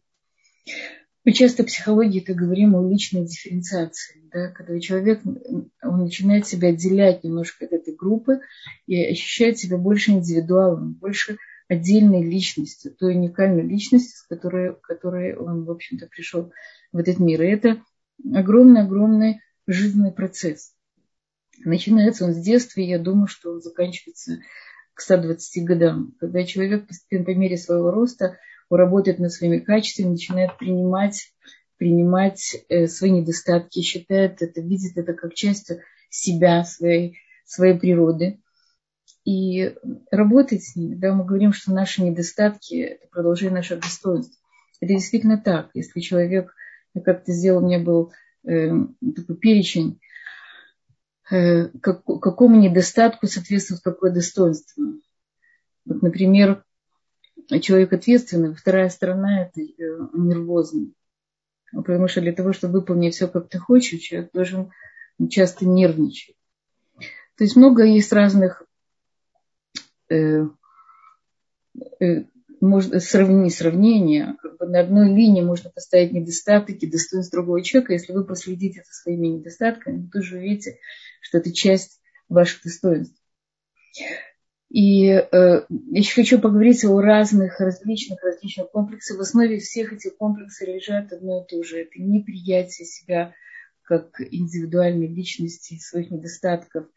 Мы 1.25 1.33
часто 1.33 1.63
в 1.63 1.67
психологии 1.67 2.21
это 2.21 2.35
говорим 2.35 2.77
о 2.77 2.87
личной 2.87 3.25
дифференциации, 3.25 4.29
да, 4.31 4.51
когда 4.51 4.79
человек 4.79 5.23
он 5.25 5.99
начинает 5.99 6.47
себя 6.47 6.69
отделять 6.69 7.25
немножко 7.25 7.65
от 7.65 7.73
этой 7.73 7.95
группы 7.95 8.41
и 8.87 9.03
ощущает 9.03 9.59
себя 9.59 9.79
больше 9.79 10.11
индивидуалом, 10.11 10.93
больше 10.95 11.39
отдельной 11.67 12.23
личностью, 12.23 12.95
той 12.95 13.15
уникальной 13.15 13.63
личностью, 13.63 14.19
с 14.19 14.23
которой, 14.27 14.77
которой 14.83 15.35
он, 15.35 15.65
в 15.65 15.71
общем-то, 15.71 16.09
пришел 16.09 16.53
в 16.93 16.99
этот 16.99 17.19
мир. 17.19 17.43
И 17.43 17.47
это 17.47 17.83
огромный-огромный 18.35 19.41
жизненный 19.67 20.13
процесс. 20.13 20.75
Начинается 21.65 22.27
он 22.27 22.35
с 22.35 22.39
детства, 22.39 22.81
и 22.81 22.87
я 22.87 22.99
думаю, 22.99 23.29
что 23.29 23.53
он 23.53 23.63
заканчивается 23.63 24.41
к 24.93 25.01
120 25.01 25.65
годам, 25.65 26.15
когда 26.21 26.45
человек 26.45 26.87
по 26.87 27.31
мере 27.31 27.57
своего 27.57 27.91
роста 27.91 28.39
работает 28.77 29.19
над 29.19 29.33
своими 29.33 29.59
качествами, 29.59 30.13
начинает 30.13 30.57
принимать, 30.59 31.33
принимать 31.77 32.57
э, 32.69 32.87
свои 32.87 33.11
недостатки, 33.11 33.81
считает 33.81 34.43
это, 34.43 34.61
видит 34.61 34.97
это 34.97 35.13
как 35.15 35.35
часть 35.35 35.73
себя, 36.09 36.65
своей, 36.65 37.19
своей 37.45 37.79
природы. 37.79 38.41
И 39.25 39.75
работать 40.11 40.65
с 40.65 40.77
ними, 40.77 40.95
да, 40.95 41.15
мы 41.15 41.25
говорим, 41.25 41.53
что 41.53 41.73
наши 41.73 42.03
недостатки– 42.03 42.75
это 42.83 43.07
продолжение 43.11 43.57
наших 43.57 43.81
достоинств. 43.81 44.39
Это 44.81 44.93
действительно 44.93 45.39
так. 45.39 45.71
Если 45.73 46.01
человек, 46.01 46.55
как-то 47.05 47.33
сделал, 47.33 47.63
у 47.63 47.67
меня 47.67 47.79
был 47.79 48.13
э, 48.47 48.71
такой 49.17 49.37
перечень, 49.37 49.99
э, 51.31 51.69
как, 51.81 52.05
какому 52.05 52.61
недостатку 52.61 53.27
соответствует 53.27 53.81
какое 53.83 54.13
достоинство. 54.13 54.85
Вот, 55.87 56.03
например, 56.03 56.64
человек 57.61 57.93
ответственный, 57.93 58.55
вторая 58.55 58.89
сторона– 58.89 59.43
это 59.45 59.61
э, 59.61 60.09
нервозный. 60.15 60.95
Потому 61.73 62.09
что 62.09 62.21
для 62.21 62.33
того, 62.33 62.53
чтобы 62.53 62.81
выполнить 62.81 63.15
все, 63.15 63.29
как 63.29 63.49
ты 63.49 63.59
хочешь, 63.59 64.01
человек 64.01 64.31
должен 64.33 64.71
часто 65.29 65.67
нервничать. 65.67 66.37
То 67.37 67.45
есть 67.45 67.57
много 67.57 67.85
есть 67.85 68.13
разных 68.13 68.63
э, 70.09 70.47
э, 72.01 72.25
можно 72.61 73.01
сравнить. 73.01 73.57
Как 73.59 74.57
бы 74.59 74.67
на 74.67 74.81
одной 74.81 75.09
линии 75.09 75.43
можно 75.43 75.71
поставить 75.71 76.13
недостатки, 76.13 76.87
достоинства 76.87 77.39
другого 77.39 77.63
человека. 77.63 77.93
Если 77.93 78.13
вы 78.13 78.25
проследите 78.25 78.85
за 78.87 78.93
своими 78.93 79.27
недостатками, 79.29 80.03
вы 80.03 80.11
тоже 80.11 80.37
увидите, 80.37 80.79
что 81.21 81.39
это 81.39 81.53
часть 81.53 82.01
ваших 82.29 82.63
достоинств. 82.63 83.21
И 84.75 85.07
э, 85.07 85.67
еще 85.93 86.15
хочу 86.17 86.41
поговорить 86.41 86.85
о 86.85 87.01
разных, 87.01 87.61
различных, 87.61 88.21
различных 88.25 88.73
комплексах. 88.73 89.19
В 89.19 89.21
основе 89.21 89.61
всех 89.61 89.93
этих 89.93 90.17
комплексов 90.17 90.67
лежат 90.67 91.13
одно 91.13 91.45
и 91.45 91.47
то 91.47 91.63
же. 91.63 91.83
Это 91.83 92.03
неприятие 92.03 92.85
себя 92.85 93.35
как 93.85 94.21
индивидуальной 94.21 95.07
личности, 95.07 95.79
своих 95.79 96.11
недостатков, 96.11 96.89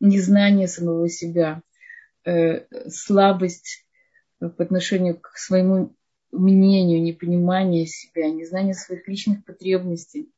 незнание 0.00 0.68
самого 0.68 1.10
себя, 1.10 1.60
э, 2.24 2.64
слабость 2.88 3.86
по 4.38 4.64
отношению 4.64 5.20
к 5.20 5.36
своему 5.36 5.94
мнению, 6.32 7.02
непонимание 7.02 7.84
себя, 7.84 8.30
незнание 8.30 8.72
своих 8.72 9.06
личных 9.06 9.44
потребностей. 9.44 10.32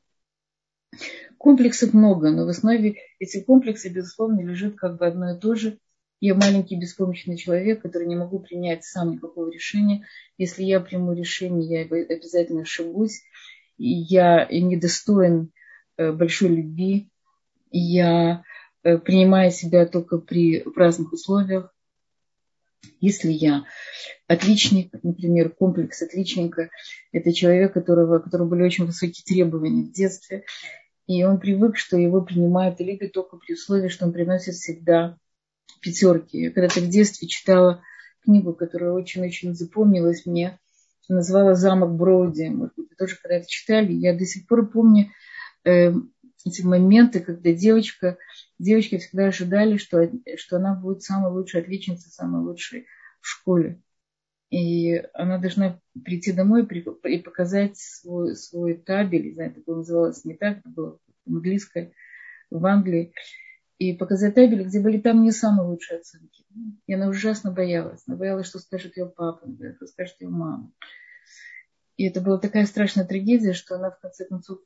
Комплексов 1.39 1.95
много, 1.95 2.33
но 2.33 2.47
в 2.47 2.49
основе 2.49 2.97
этих 3.21 3.47
комплексов, 3.47 3.93
безусловно, 3.93 4.41
лежит 4.41 4.77
как 4.77 4.99
бы 4.99 5.07
одно 5.07 5.37
и 5.37 5.39
то 5.39 5.55
же– 5.55 5.79
я 6.21 6.35
маленький 6.35 6.77
беспомощный 6.77 7.39
человек, 7.39 7.81
который 7.81 8.07
не 8.07 8.15
могу 8.15 8.41
принять 8.41 8.85
сам 8.85 9.13
никакого 9.13 9.51
решения. 9.51 10.07
Если 10.37 10.63
я 10.65 10.79
приму 10.81 11.15
решение, 11.15 11.81
я 11.81 11.83
обязательно 11.83 12.63
ошибусь. 12.63 13.23
Я 13.79 14.47
недостоин 14.51 15.51
э, 15.97 16.13
большой 16.13 16.51
любви. 16.51 17.11
Я 17.71 18.45
э, 18.83 18.99
принимаю 18.99 19.51
себя 19.51 19.87
только 19.87 20.19
при 20.19 20.63
разных 20.77 21.15
условиях. 21.15 21.75
Если 23.01 23.33
я 23.33 23.65
отличник, 24.27 24.93
например, 25.03 25.51
комплекс 25.51 26.03
отличника, 26.03 26.69
это 27.13 27.33
человек, 27.33 27.73
которого, 27.73 28.19
которого 28.19 28.49
были 28.49 28.63
очень 28.63 28.85
высокие 28.85 29.25
требования 29.25 29.85
в 29.85 29.93
детстве, 29.93 30.45
и 31.07 31.25
он 31.25 31.41
привык, 31.41 31.79
что 31.79 31.97
его 31.97 32.21
принимают 32.21 32.79
и 32.81 32.85
любят 32.85 33.13
только 33.13 33.39
при 33.39 33.55
условии, 33.55 33.89
что 33.89 34.05
он 34.05 34.13
приносит 34.13 34.55
всегда 34.55 35.19
пятерки. 35.81 36.39
Я 36.39 36.51
когда-то 36.51 36.81
в 36.81 36.89
детстве 36.89 37.29
читала 37.29 37.83
книгу, 38.23 38.53
которая 38.55 38.93
очень-очень 38.93 39.55
запомнилась 39.55 40.27
мне. 40.27 40.59
Назвала 41.09 41.55
«Замок 41.55 41.97
Броуди». 41.97 42.49
Может 42.49 42.75
быть, 42.77 42.91
вы 42.91 42.97
тоже 42.97 43.17
когда-то 43.21 43.47
читали. 43.49 43.93
Я 43.93 44.17
до 44.17 44.25
сих 44.25 44.47
пор 44.47 44.71
помню 44.71 45.11
э, 45.65 45.93
эти 46.45 46.63
моменты, 46.63 47.21
когда 47.21 47.53
девочка, 47.53 48.19
девочки 48.59 48.99
всегда 48.99 49.27
ожидали, 49.27 49.77
что, 49.77 50.11
что 50.37 50.57
она 50.57 50.75
будет 50.75 51.03
самой 51.03 51.33
лучшей 51.33 51.63
отличницей, 51.63 52.11
самой 52.13 52.43
лучшей 52.43 52.87
в 53.21 53.27
школе. 53.27 53.83
И 54.51 54.97
она 55.15 55.39
должна 55.39 55.81
прийти 56.05 56.33
домой 56.33 56.67
и 56.67 57.19
показать 57.19 57.77
свой, 57.77 58.35
свой 58.35 58.75
табель, 58.75 59.27
не 59.27 59.35
знаю, 59.35 59.51
это 59.53 59.61
было 59.65 59.77
называлось 59.77 60.25
не 60.25 60.35
так, 60.35 60.59
это 60.59 60.69
было 60.69 60.99
английское, 61.27 61.93
в 62.51 62.67
Англии 62.67 63.13
и 63.81 63.95
показать 63.95 64.35
табель, 64.35 64.65
где 64.65 64.79
были 64.79 65.01
там 65.01 65.23
не 65.23 65.33
самые 65.33 65.67
лучшие 65.67 66.01
оценки. 66.01 66.45
И 66.87 66.93
она 66.93 67.09
ужасно 67.09 67.51
боялась. 67.51 68.03
Она 68.07 68.19
боялась, 68.19 68.47
что 68.47 68.59
скажет 68.59 68.99
ее 68.99 69.07
папа, 69.07 69.49
что 69.77 69.87
скажет 69.87 70.17
ее 70.21 70.29
мама. 70.29 70.71
И 71.97 72.07
это 72.07 72.21
была 72.21 72.37
такая 72.39 72.67
страшная 72.67 73.07
трагедия, 73.07 73.55
что 73.55 73.77
она 73.77 73.91
в 73.91 73.99
конце 73.99 74.27
концов, 74.27 74.59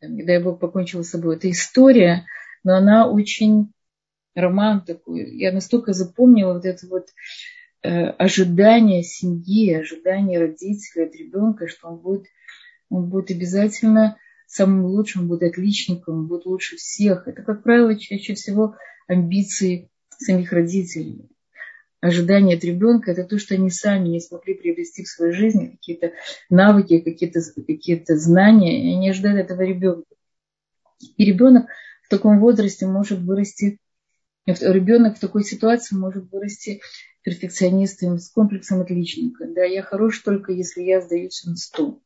не 0.00 0.22
дай 0.22 0.40
бог, 0.40 0.60
покончила 0.60 1.02
с 1.02 1.10
собой. 1.10 1.34
Это 1.34 1.50
история, 1.50 2.26
но 2.62 2.76
она 2.76 3.10
очень 3.10 3.72
роман 4.36 4.84
такой. 4.84 5.36
Я 5.36 5.52
настолько 5.52 5.92
запомнила 5.92 6.54
вот 6.54 6.64
это 6.64 6.86
вот 6.86 7.08
э, 7.82 7.88
ожидание 7.88 9.02
семьи, 9.02 9.74
ожидание 9.74 10.38
родителей 10.38 11.06
от 11.06 11.16
ребенка, 11.16 11.66
что 11.66 11.88
он 11.88 11.98
будет, 11.98 12.26
он 12.88 13.08
будет 13.08 13.32
обязательно 13.32 14.16
самым 14.46 14.86
лучшим, 14.86 15.28
будет 15.28 15.42
отличником, 15.42 16.26
будет 16.26 16.46
лучше 16.46 16.76
всех. 16.76 17.28
Это, 17.28 17.42
как 17.42 17.62
правило, 17.62 17.98
чаще 17.98 18.34
всего 18.34 18.76
амбиции 19.06 19.90
самих 20.18 20.52
родителей. 20.52 21.28
Ожидания 22.00 22.56
от 22.56 22.64
ребенка– 22.64 23.10
это 23.12 23.24
то, 23.24 23.38
что 23.38 23.54
они 23.54 23.70
сами 23.70 24.08
не 24.08 24.20
смогли 24.20 24.54
приобрести 24.54 25.02
в 25.02 25.08
своей 25.08 25.32
жизни, 25.32 25.68
какие-то 25.68 26.12
навыки, 26.50 27.00
какие-то 27.00 27.40
какие 27.66 28.04
знания, 28.06 28.84
и 28.84 28.96
они 28.96 29.10
ожидают 29.10 29.40
этого 29.40 29.62
ребенка. 29.62 30.14
И 31.16 31.24
ребенок 31.24 31.66
в 32.04 32.08
таком 32.08 32.38
возрасте 32.38 32.86
может 32.86 33.20
вырасти, 33.20 33.80
ребенок 34.46 35.16
в 35.16 35.20
такой 35.20 35.42
ситуации 35.42 35.96
может 35.96 36.30
вырасти 36.30 36.80
перфекционистом 37.22 38.18
с 38.18 38.30
комплексом 38.30 38.82
отличника. 38.82 39.46
Да, 39.48 39.64
я 39.64 39.82
хорош 39.82 40.20
только 40.20 40.52
если 40.52 40.82
я 40.82 41.00
сдаюсь 41.00 41.44
на 41.44 41.56
стол 41.56 42.02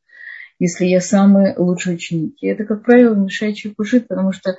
если 0.60 0.84
я 0.84 1.00
самый 1.00 1.56
лучший 1.56 1.94
ученик. 1.94 2.34
И 2.40 2.46
это, 2.46 2.64
как 2.64 2.84
правило, 2.84 3.14
мешает 3.14 3.56
человеку 3.56 3.82
жить, 3.84 4.06
потому 4.06 4.32
что 4.32 4.56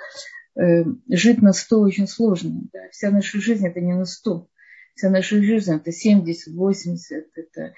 э, 0.60 0.84
жить 1.08 1.41
на 1.43 1.53
100 1.53 1.79
очень 1.79 2.08
сложно. 2.08 2.63
Да? 2.74 2.79
Вся 2.91 3.12
наша 3.12 3.39
жизнь 3.39 3.65
это 3.65 3.79
не 3.79 3.93
на 3.93 4.05
100. 4.05 4.48
Вся 4.96 5.10
наша 5.12 5.41
жизнь 5.41 5.72
это 5.72 5.91
70, 5.91 6.53
80, 6.55 7.27
это 7.36 7.74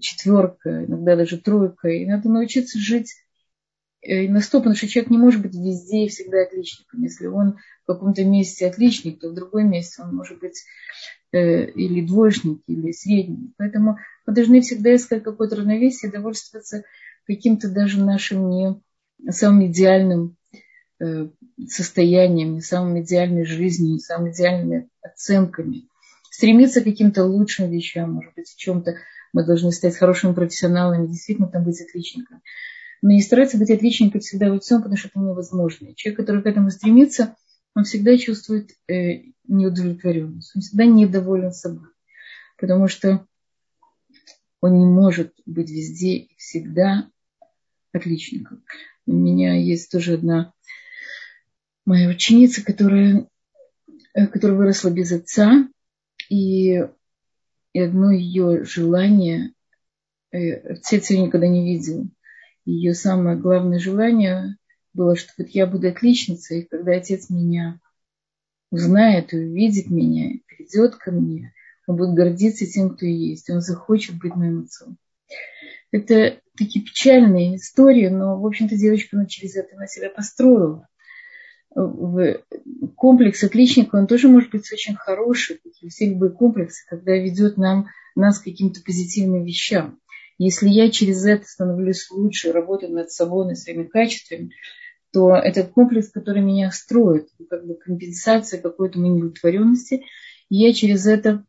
четверка, 0.00 0.86
иногда 0.86 1.16
даже 1.16 1.36
тройка. 1.36 1.88
И 1.88 2.06
надо 2.06 2.30
научиться 2.30 2.78
жить 2.78 3.14
э, 4.00 4.26
на 4.26 4.40
100, 4.40 4.58
потому 4.58 4.74
что 4.74 4.88
человек 4.88 5.10
не 5.10 5.18
может 5.18 5.42
быть 5.42 5.54
везде 5.54 6.06
и 6.06 6.08
всегда 6.08 6.40
отличником. 6.42 7.02
Если 7.02 7.26
он 7.26 7.58
в 7.84 7.92
каком-то 7.92 8.24
месте 8.24 8.66
отличник, 8.66 9.20
то 9.20 9.28
в 9.28 9.34
другом 9.34 9.70
месте 9.70 10.02
он 10.02 10.16
может 10.16 10.38
быть 10.38 10.64
э, 11.32 11.66
или 11.72 12.06
двоечник, 12.06 12.62
или 12.66 12.92
средний. 12.92 13.52
Поэтому 13.58 13.98
мы 14.26 14.32
должны 14.32 14.62
всегда 14.62 14.96
искать 14.96 15.22
какое-то 15.22 15.56
равновесие 15.56 16.08
и 16.08 16.12
довольствоваться 16.12 16.84
каким-то 17.26 17.68
даже 17.68 18.02
нашим 18.02 18.48
не 18.50 18.80
самым 19.30 19.66
идеальным 19.66 20.36
э, 21.00 21.28
состоянием, 21.68 22.54
не 22.54 22.60
самым 22.60 23.00
идеальной 23.02 23.44
жизнью, 23.44 23.92
не 23.94 23.98
самыми 23.98 24.32
идеальными 24.32 24.88
оценками. 25.02 25.88
Стремиться 26.30 26.80
к 26.80 26.84
каким-то 26.84 27.24
лучшим 27.24 27.70
вещам, 27.70 28.12
может 28.12 28.34
быть, 28.34 28.48
в 28.48 28.56
чем-то 28.56 28.96
мы 29.32 29.44
должны 29.44 29.72
стать 29.72 29.96
хорошими 29.96 30.32
профессионалами, 30.32 31.06
действительно 31.06 31.48
там 31.48 31.64
быть 31.64 31.80
отличниками. 31.80 32.40
Но 33.02 33.10
не 33.10 33.22
стараться 33.22 33.58
быть 33.58 33.70
отличником 33.70 34.20
всегда 34.20 34.50
во 34.50 34.58
всем, 34.58 34.78
потому 34.78 34.96
что 34.96 35.08
это 35.08 35.18
невозможно. 35.18 35.94
Человек, 35.94 36.18
который 36.18 36.42
к 36.42 36.46
этому 36.46 36.70
стремится, 36.70 37.36
он 37.74 37.84
всегда 37.84 38.16
чувствует 38.18 38.70
э, 38.88 39.22
неудовлетворенность, 39.46 40.52
он 40.54 40.62
всегда 40.62 40.84
недоволен 40.84 41.52
собой. 41.52 41.88
Потому 42.58 42.88
что 42.88 43.26
Он 44.60 44.78
не 44.78 44.84
может 44.84 45.34
быть 45.46 45.70
везде 45.70 46.16
и 46.16 46.36
всегда 46.36 47.10
отличником. 47.92 48.62
У 49.06 49.12
меня 49.12 49.54
есть 49.54 49.90
тоже 49.90 50.14
одна 50.14 50.52
моя 51.84 52.08
ученица, 52.08 52.64
которая, 52.64 53.26
э, 54.14 54.26
которая 54.26 54.56
выросла 54.56 54.90
без 54.90 55.12
отца, 55.12 55.68
и, 56.28 56.84
и 57.72 57.80
одно 57.80 58.12
ее 58.12 58.64
желание, 58.64 59.52
э, 60.30 60.52
отец 60.74 61.10
ее 61.10 61.22
никогда 61.22 61.48
не 61.48 61.64
видел, 61.64 62.08
ее 62.64 62.94
самое 62.94 63.36
главное 63.36 63.78
желание 63.78 64.56
было, 64.92 65.16
что 65.16 65.32
вот 65.38 65.48
я 65.48 65.66
буду 65.66 65.88
отличницей, 65.88 66.60
и 66.60 66.66
когда 66.66 66.92
отец 66.92 67.30
меня 67.30 67.80
узнает 68.70 69.32
и 69.32 69.38
увидит 69.38 69.90
меня, 69.90 70.38
придет 70.46 70.96
ко 70.96 71.10
мне, 71.10 71.52
он 71.90 71.96
будет 71.96 72.14
гордиться 72.14 72.66
тем, 72.66 72.90
кто 72.90 73.06
есть, 73.06 73.50
он 73.50 73.60
захочет 73.60 74.18
быть 74.18 74.34
моим 74.34 74.62
отцом. 74.62 74.96
Это 75.90 76.40
такие 76.56 76.84
печальные 76.84 77.56
истории, 77.56 78.08
но, 78.08 78.40
в 78.40 78.46
общем-то, 78.46 78.76
девочка 78.76 79.16
ну, 79.16 79.26
через 79.26 79.56
это 79.56 79.76
на 79.76 79.86
себя 79.86 80.08
построила. 80.08 80.86
Комплекс 82.96 83.42
отличника, 83.42 83.96
он 83.96 84.06
тоже 84.06 84.28
может 84.28 84.50
быть 84.50 84.72
очень 84.72 84.94
хороший, 84.94 85.60
все 85.88 86.10
любые 86.10 86.32
комплексы, 86.32 86.84
когда 86.88 87.12
ведет 87.12 87.56
нам, 87.56 87.88
нас 88.14 88.38
к 88.38 88.44
каким-то 88.44 88.80
позитивным 88.82 89.44
вещам. 89.44 89.98
Если 90.38 90.68
я 90.68 90.90
через 90.90 91.24
это 91.24 91.44
становлюсь 91.46 92.10
лучше, 92.10 92.52
работаю 92.52 92.92
над 92.92 93.10
собой, 93.10 93.46
над 93.46 93.58
своими 93.58 93.84
качествами, 93.84 94.50
то 95.12 95.34
этот 95.34 95.70
комплекс, 95.72 96.10
который 96.10 96.42
меня 96.42 96.70
строит, 96.70 97.28
как 97.48 97.66
бы 97.66 97.74
компенсация 97.74 98.60
какой-то 98.60 98.98
моей 98.98 99.14
удовлетворенности, 99.14 100.02
и 100.48 100.56
я 100.56 100.72
через 100.72 101.06
это 101.06 101.44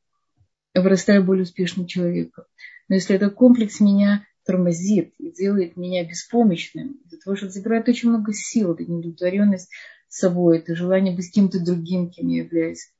вырастаю 0.73 1.23
более 1.23 1.43
успешным 1.43 1.87
человеком. 1.87 2.45
Но 2.87 2.95
если 2.95 3.15
этот 3.15 3.33
комплекс 3.33 3.79
меня 3.79 4.25
тормозит 4.45 5.13
и 5.17 5.31
делает 5.31 5.77
меня 5.77 6.07
беспомощным, 6.07 6.99
из-за 7.05 7.19
того, 7.19 7.35
что 7.35 7.49
забирает 7.49 7.87
очень 7.89 8.09
много 8.09 8.33
сил, 8.33 8.73
это 8.73 8.85
неудовлетворенность 8.85 9.69
собой, 10.07 10.59
это 10.59 10.75
желание 10.75 11.15
быть 11.15 11.31
кем-то 11.31 11.59
другим, 11.63 12.09
кем 12.09 12.27
я 12.27 12.43
являюсь, 12.43 12.91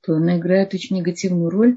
то 0.00 0.14
она 0.14 0.38
играет 0.38 0.74
очень 0.74 0.96
негативную 0.96 1.50
роль, 1.50 1.76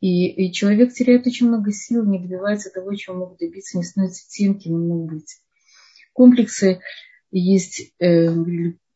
и, 0.00 0.26
и 0.28 0.52
человек 0.52 0.92
теряет 0.92 1.26
очень 1.26 1.48
много 1.48 1.70
сил, 1.72 2.04
не 2.04 2.18
добивается 2.18 2.70
того, 2.70 2.94
чего 2.94 3.16
мог 3.16 3.38
добиться, 3.38 3.78
не 3.78 3.84
становится 3.84 4.28
тем, 4.28 4.58
кем 4.58 4.74
он 4.74 4.88
мог 4.88 5.12
быть. 5.12 5.38
Комплексы 6.12 6.80
есть 7.30 7.92
э, 8.00 8.28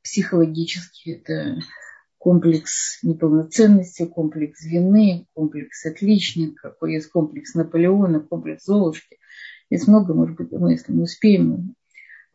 психологические, 0.03 1.19
это 1.19 1.61
комплекс 2.19 2.99
неполноценности, 3.03 4.07
комплекс 4.07 4.65
вины, 4.65 5.27
комплекс 5.35 5.85
отличника, 5.87 6.75
есть 6.87 7.11
комплекс 7.11 7.55
Наполеона, 7.55 8.21
комплекс 8.21 8.65
Золушки. 8.65 9.19
Есть 9.71 9.89
много, 9.89 10.15
может 10.15 10.37
быть, 10.37 10.51
мы, 10.53 10.73
если 10.73 10.93
мы 10.93 11.05
успеем, 11.05 11.75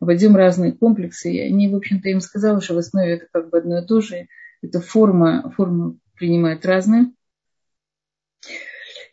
обойдем 0.00 0.36
разные 0.36 0.72
комплексы. 0.72 1.32
И 1.32 1.40
они, 1.40 1.68
в 1.68 1.76
общем-то, 1.76 2.08
им 2.08 2.20
сказала, 2.20 2.60
что 2.60 2.74
в 2.74 2.78
основе 2.78 3.12
это 3.12 3.26
как 3.32 3.50
бы 3.50 3.58
одно 3.58 3.78
и 3.78 3.86
то 3.86 4.00
же. 4.00 4.28
Это 4.60 4.80
форма, 4.80 5.50
форма 5.56 5.96
принимает 6.16 6.66
разные. 6.66 7.12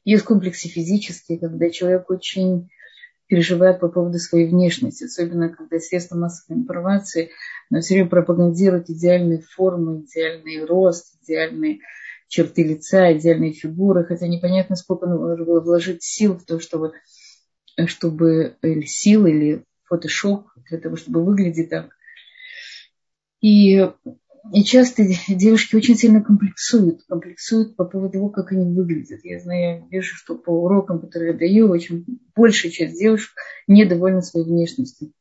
Есть 0.03 0.23
комплексы 0.23 0.67
физические, 0.67 1.39
когда 1.39 1.69
человек 1.69 2.09
очень 2.09 2.69
переживает 3.27 3.79
по 3.79 3.89
поводу 3.89 4.17
своей 4.17 4.47
внешности, 4.47 5.03
особенно 5.03 5.49
когда 5.49 5.79
средства 5.79 6.17
массовой 6.17 6.57
информации 6.57 7.29
но 7.69 7.81
все 7.81 7.95
время 7.95 8.09
пропагандируют 8.09 8.89
идеальные 8.89 9.41
формы, 9.41 10.01
идеальный 10.01 10.65
рост, 10.65 11.15
идеальные 11.23 11.79
черты 12.27 12.63
лица, 12.63 13.11
идеальные 13.13 13.53
фигуры, 13.53 14.05
хотя 14.05 14.27
непонятно, 14.27 14.75
сколько 14.75 15.07
нужно 15.07 15.45
было 15.45 15.59
вложить 15.59 16.03
сил 16.03 16.37
в 16.37 16.45
то, 16.45 16.59
чтобы, 16.59 16.93
чтобы 17.87 18.55
или 18.61 18.85
сил, 18.85 19.25
или 19.25 19.63
фотошоп 19.85 20.47
для 20.69 20.79
того, 20.79 20.95
чтобы 20.95 21.23
выглядеть 21.23 21.69
так. 21.69 21.89
И, 23.41 23.89
и 24.53 24.63
часто 24.63 25.03
девушки 25.27 25.75
очень 25.75 25.95
сильно 25.95 26.23
комплексуют, 26.23 27.03
комплексуют 27.07 27.75
по 27.75 27.85
поводу 27.85 28.13
того, 28.13 28.29
как 28.29 28.51
они 28.51 28.75
выглядят. 28.75 29.21
Я 29.23 29.39
знаю, 29.39 29.61
я 29.61 29.87
вижу, 29.89 30.15
что 30.15 30.35
по 30.35 30.49
урокам, 30.49 31.01
которые 31.01 31.33
я 31.33 31.37
даю, 31.37 31.69
очень 31.69 32.05
большая 32.35 32.71
часть 32.71 32.99
девушек 32.99 33.33
недовольна 33.67 34.21
своей 34.21 34.45
внешностью. 34.45 35.13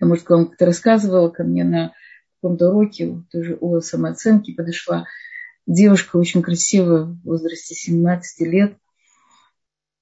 Я, 0.00 0.06
может, 0.06 0.28
вам 0.28 0.46
как-то 0.46 0.66
рассказывала, 0.66 1.28
ко 1.28 1.44
мне 1.44 1.64
на 1.64 1.92
каком-то 2.40 2.70
уроке 2.70 3.22
тоже 3.30 3.56
о 3.60 3.80
самооценке 3.80 4.54
подошла 4.54 5.06
девушка 5.66 6.16
очень 6.16 6.42
красивая 6.42 7.02
в 7.02 7.22
возрасте 7.22 7.74
17 7.74 8.40
лет 8.46 8.76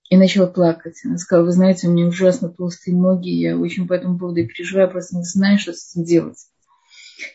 и 0.08 0.16
начала 0.16 0.46
плакать. 0.46 1.00
Она 1.04 1.18
сказала, 1.18 1.46
вы 1.46 1.52
знаете, 1.52 1.88
у 1.88 1.92
меня 1.92 2.06
ужасно 2.06 2.48
толстые 2.48 2.96
ноги, 2.96 3.28
я 3.28 3.58
очень 3.58 3.87
по 3.87 3.92
этому 3.92 4.18
поводу 4.18 4.46
переживаю, 4.46 4.90
просто 4.90 5.16
не 5.16 5.24
знаю, 5.24 5.58
что 5.58 5.72
с 5.72 5.90
этим 5.90 6.04
делать. 6.04 6.38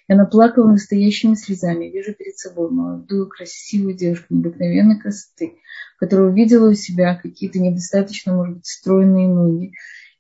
И 0.08 0.13
она 0.13 0.26
плакала 0.26 0.71
настоящими 0.71 1.36
слезами. 1.36 1.89
Вижу 1.89 2.13
перед 2.13 2.38
собой 2.38 2.71
молодую, 2.71 3.28
красивую 3.28 3.95
девушку 3.95 4.34
необыкновенной 4.34 4.99
красоты, 4.99 5.56
которая 5.99 6.30
увидела 6.30 6.69
у 6.69 6.73
себя 6.73 7.15
какие-то 7.21 7.60
недостаточно, 7.60 8.34
может 8.34 8.56
быть, 8.56 8.65
стройные 8.65 9.28
ноги, 9.28 9.73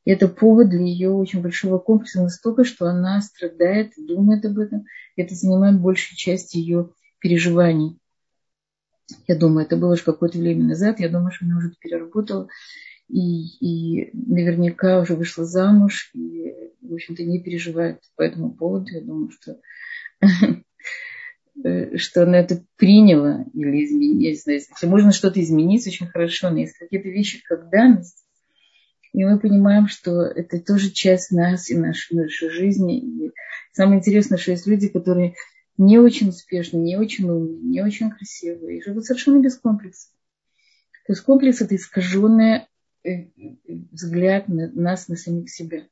и 0.05 0.11
это 0.11 0.27
повод 0.27 0.69
для 0.69 0.81
ее 0.81 1.11
очень 1.11 1.41
большого 1.41 1.77
комплекса 1.77 2.21
настолько, 2.21 2.65
что 2.65 2.87
она 2.87 3.21
страдает, 3.21 3.93
думает 3.97 4.43
об 4.45 4.59
этом. 4.59 4.85
Это 5.15 5.33
занимает 5.33 5.79
большую 5.79 6.17
часть 6.17 6.55
ее 6.55 6.89
переживаний. 7.19 7.97
Я 9.27 9.37
думаю, 9.37 9.65
это 9.65 9.77
было 9.77 9.93
уже 9.93 10.03
какое-то 10.03 10.39
время 10.39 10.65
назад. 10.65 10.99
Я 10.99 11.09
думаю, 11.09 11.31
что 11.31 11.45
она 11.45 11.57
уже 11.57 11.71
переработала. 11.79 12.49
И, 13.07 13.45
и 13.59 14.09
наверняка 14.13 14.99
уже 14.99 15.15
вышла 15.15 15.45
замуж. 15.45 16.11
И, 16.13 16.53
в 16.81 16.93
общем-то, 16.93 17.23
не 17.23 17.41
переживает 17.41 18.01
по 18.15 18.23
этому 18.23 18.51
поводу. 18.51 18.87
Я 18.91 19.01
думаю, 19.01 19.31
что 19.31 19.59
что 21.97 22.23
она 22.23 22.39
это 22.39 22.65
приняла 22.75 23.45
или 23.53 23.85
изменила. 23.85 24.21
Если 24.21 24.85
можно 24.85 25.13
что-то 25.13 25.41
изменить, 25.41 25.87
очень 25.87 26.07
хорошо. 26.07 26.49
Но 26.49 26.59
есть 26.59 26.77
какие-то 26.77 27.07
вещи, 27.07 27.41
как 27.45 27.69
данность, 27.69 28.23
и 29.13 29.23
мы 29.23 29.39
понимаем, 29.39 29.87
что 29.87 30.23
это 30.23 30.59
тоже 30.59 30.89
часть 30.89 31.31
нас 31.31 31.69
и 31.69 31.77
нашей, 31.77 32.17
нашей 32.17 32.49
жизни. 32.49 32.99
И 32.99 33.31
самое 33.71 33.99
интересное, 33.99 34.37
что 34.37 34.51
есть 34.51 34.65
люди, 34.65 34.89
которые 34.89 35.35
не 35.77 35.99
очень 35.99 36.29
успешны, 36.29 36.77
не 36.77 36.97
очень 36.97 37.29
умные, 37.29 37.61
не 37.61 37.81
очень 37.81 38.09
красивые, 38.09 38.79
и 38.79 38.83
живут 38.83 39.05
совершенно 39.05 39.39
без 39.39 39.57
комплексов. 39.57 40.11
То 41.05 41.13
есть 41.13 41.21
комплекс– 41.21 41.61
это 41.61 41.75
искаженный 41.75 42.61
э, 43.03 43.27
взгляд 43.91 44.47
на 44.47 44.71
нас, 44.71 45.07
на 45.07 45.15
самих 45.15 45.49
себя. 45.49 45.83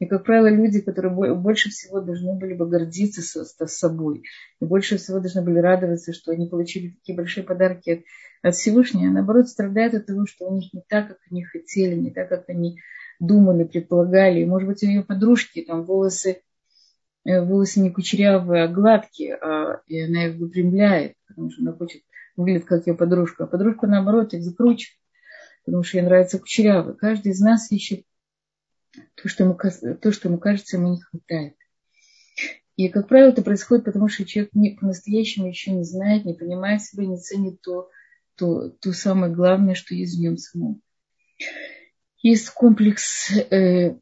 И, 0.00 0.06
как 0.06 0.24
правило, 0.24 0.48
люди, 0.48 0.80
которые 0.80 1.34
больше 1.34 1.70
всего 1.70 2.00
должны 2.00 2.34
были 2.36 2.54
бы 2.54 2.68
гордиться 2.68 3.22
собой, 3.22 4.24
и 4.60 4.64
больше 4.64 4.96
всего 4.96 5.20
должны 5.20 5.42
были 5.42 5.58
радоваться, 5.58 6.12
что 6.12 6.32
они 6.32 6.48
получили 6.48 6.90
такие 6.90 7.16
большие 7.16 7.44
подарки 7.44 7.90
от 7.90 8.00
от 8.44 8.56
Всевышнего, 8.56 9.10
наоборот 9.10 9.48
страдают 9.48 9.94
от 9.94 10.04
того, 10.04 10.26
что 10.26 10.46
у 10.46 10.54
них 10.54 10.74
не 10.74 10.82
так, 10.86 11.08
как 11.08 11.18
они 11.30 11.42
хотели, 11.44 11.94
не 11.94 12.10
так, 12.10 12.28
как 12.28 12.44
они 12.50 12.76
думали, 13.18 13.64
предполагали. 13.64 14.40
И, 14.40 14.44
может 14.44 14.68
быть, 14.68 14.82
у 14.82 14.86
ее 14.86 15.02
подружки 15.02 15.62
там 15.62 15.84
волосы, 15.84 16.42
э, 17.24 17.40
волосы 17.40 17.80
не 17.80 17.90
кучерявые, 17.90 18.64
а 18.64 18.68
гладкие, 18.68 19.36
а, 19.36 19.80
и 19.86 19.98
она 19.98 20.26
их 20.26 20.36
выпрямляет, 20.36 21.14
потому 21.26 21.50
что 21.50 21.62
она 21.62 21.72
хочет 21.72 22.02
выглядеть 22.36 22.66
как 22.66 22.86
ее 22.86 22.92
подружка. 22.92 23.44
А 23.44 23.46
подружка, 23.46 23.86
наоборот, 23.86 24.34
их 24.34 24.42
закручивает, 24.42 24.98
потому 25.64 25.82
что 25.82 25.96
ей 25.96 26.04
нравится 26.04 26.38
кучерявый. 26.38 26.96
Каждый 26.96 27.32
из 27.32 27.40
нас 27.40 27.72
ищет 27.72 28.04
то, 29.14 29.28
что 29.28 29.44
ему, 29.44 29.56
то, 29.56 30.12
что 30.12 30.28
ему 30.28 30.38
кажется, 30.38 30.76
ему 30.76 30.94
не 30.94 31.00
хватает. 31.00 31.56
И, 32.76 32.88
как 32.88 33.08
правило, 33.08 33.30
это 33.30 33.42
происходит, 33.42 33.84
потому 33.84 34.08
что 34.08 34.24
человек 34.24 34.50
по-настоящему 34.80 35.48
еще 35.48 35.70
не 35.70 35.84
знает, 35.84 36.24
не 36.24 36.34
понимает 36.34 36.82
себя, 36.82 37.06
не 37.06 37.18
ценит 37.18 37.60
то, 37.60 37.88
то, 38.36 38.70
то 38.70 38.92
самое 38.92 39.32
главное, 39.32 39.74
что 39.74 39.94
есть 39.94 40.16
в 40.16 40.20
нем 40.20 40.36
самом. 40.36 40.82
Есть 42.20 42.50
комплекс, 42.50 43.30
э, 43.50 43.96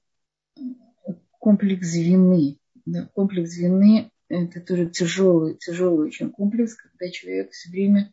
комплекс 1.38 1.94
вины. 1.94 2.58
Да, 2.86 3.08
комплекс 3.14 3.56
вины– 3.56 4.10
это 4.28 4.60
тоже 4.60 4.88
тяжелый, 4.88 5.56
тяжелый 5.56 6.06
очень 6.06 6.30
комплекс, 6.30 6.74
когда 6.74 7.10
человек 7.10 7.50
все 7.52 7.70
время 7.70 8.12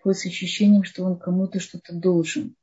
ходит 0.00 0.18
с 0.18 0.26
ощущением, 0.26 0.84
что 0.84 1.04
он 1.04 1.18
кому-то 1.18 1.60
что-то 1.60 1.94
должен, 1.94 2.56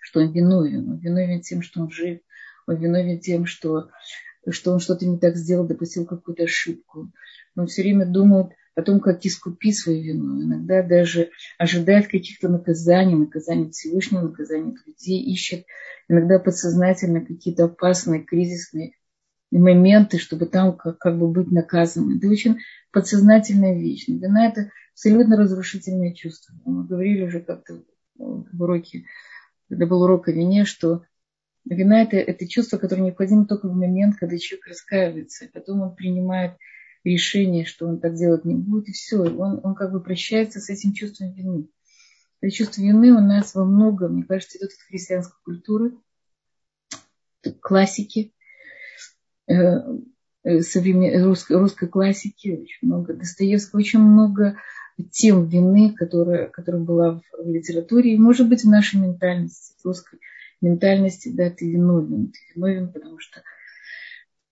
что 0.00 0.20
он 0.20 0.32
виновен. 0.32 0.88
Он 0.90 0.98
виновен 0.98 1.42
тем, 1.42 1.62
что 1.62 1.82
он 1.82 1.90
жив, 1.90 2.20
он 2.66 2.76
виновен 2.76 3.20
тем, 3.20 3.46
что, 3.46 3.90
что 4.48 4.72
он 4.72 4.80
что-то 4.80 5.06
не 5.06 5.18
так 5.18 5.36
сделал, 5.36 5.66
допустил 5.66 6.06
какую-то 6.06 6.44
ошибку. 6.44 7.12
Он 7.56 7.66
все 7.66 7.82
время 7.82 8.06
думает, 8.06 8.52
о 8.74 8.82
том, 8.82 9.00
как 9.00 9.24
искупить 9.24 9.78
свою 9.78 10.02
вину. 10.02 10.42
Иногда 10.42 10.82
даже 10.82 11.30
ожидает 11.58 12.08
каких-то 12.08 12.48
наказаний, 12.48 13.14
наказаний 13.14 13.70
Всевышнего, 13.70 14.22
наказаний 14.22 14.76
людей, 14.86 15.22
ищет 15.22 15.66
иногда 16.08 16.38
подсознательно 16.38 17.24
какие-то 17.24 17.64
опасные, 17.64 18.22
кризисные 18.22 18.92
моменты, 19.50 20.18
чтобы 20.18 20.46
там 20.46 20.76
как, 20.76 20.98
как 20.98 21.18
бы 21.18 21.28
быть 21.28 21.50
наказанным. 21.50 22.16
Это 22.16 22.28
очень 22.28 22.58
подсознательная 22.90 23.78
вещь. 23.78 24.08
Вина– 24.08 24.46
это 24.48 24.70
абсолютно 24.94 25.36
разрушительное 25.36 26.14
чувство. 26.14 26.54
Мы 26.64 26.86
говорили 26.86 27.22
уже 27.22 27.40
как-то 27.40 27.82
в 28.16 28.62
уроке, 28.62 29.04
когда 29.68 29.86
был 29.86 30.02
урок 30.02 30.28
о 30.28 30.32
вине, 30.32 30.64
что 30.64 31.02
вина 31.64 32.02
это, 32.02 32.16
это 32.16 32.48
чувство, 32.48 32.78
которое 32.78 33.02
необходимо 33.02 33.46
только 33.46 33.68
в 33.68 33.74
момент, 33.74 34.16
когда 34.16 34.38
человек 34.38 34.66
раскаивается. 34.66 35.48
Потом 35.52 35.82
он 35.82 35.94
принимает 35.94 36.52
решение, 37.04 37.64
что 37.64 37.86
он 37.86 38.00
так 38.00 38.14
делать 38.14 38.44
не 38.44 38.54
будет, 38.54 38.88
и 38.88 38.92
все. 38.92 39.18
Он, 39.18 39.60
он 39.62 39.74
как 39.74 39.92
бы 39.92 40.02
прощается 40.02 40.60
с 40.60 40.70
этим 40.70 40.92
чувством 40.92 41.32
вины. 41.32 41.68
Это 42.40 42.52
чувство 42.52 42.82
вины 42.82 43.12
у 43.12 43.20
нас 43.20 43.54
во 43.54 43.64
многом, 43.64 44.14
мне 44.14 44.24
кажется, 44.24 44.58
идет 44.58 44.70
от 44.70 44.88
христианской 44.88 45.38
культуры, 45.44 45.96
классики, 47.60 48.32
э, 49.48 49.54
э, 50.44 50.60
современ... 50.60 51.24
русской, 51.24 51.56
русской 51.56 51.88
классики, 51.88 52.48
очень 52.62 52.88
много 52.88 53.14
Достоевского, 53.14 53.80
очень 53.80 54.00
много 54.00 54.56
тем 55.10 55.48
вины, 55.48 55.94
которая, 55.94 56.48
которая 56.48 56.82
была 56.82 57.12
в, 57.14 57.22
в 57.44 57.48
литературе, 57.48 58.14
и, 58.14 58.18
может 58.18 58.48
быть, 58.48 58.62
в 58.62 58.68
нашей 58.68 59.00
ментальности, 59.00 59.74
русской 59.84 60.18
ментальности, 60.62 61.28
да, 61.28 61.50
ты 61.50 61.70
виновен. 61.70 62.28
Ты 62.28 62.38
виновен, 62.54 62.92
потому 62.92 63.18
что 63.18 63.42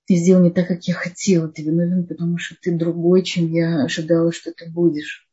ты 0.06 0.16
сделал 0.16 0.42
не 0.42 0.50
так, 0.50 0.68
как 0.68 0.84
я 0.84 0.94
хотела. 0.94 1.48
Ты 1.48 1.62
виновен, 1.62 2.06
потому 2.06 2.38
что 2.38 2.56
ты 2.60 2.76
другой, 2.76 3.22
чем 3.22 3.50
я 3.52 3.84
ожидала, 3.84 4.32
что 4.32 4.52
ты 4.52 4.68
будешь 4.70 5.30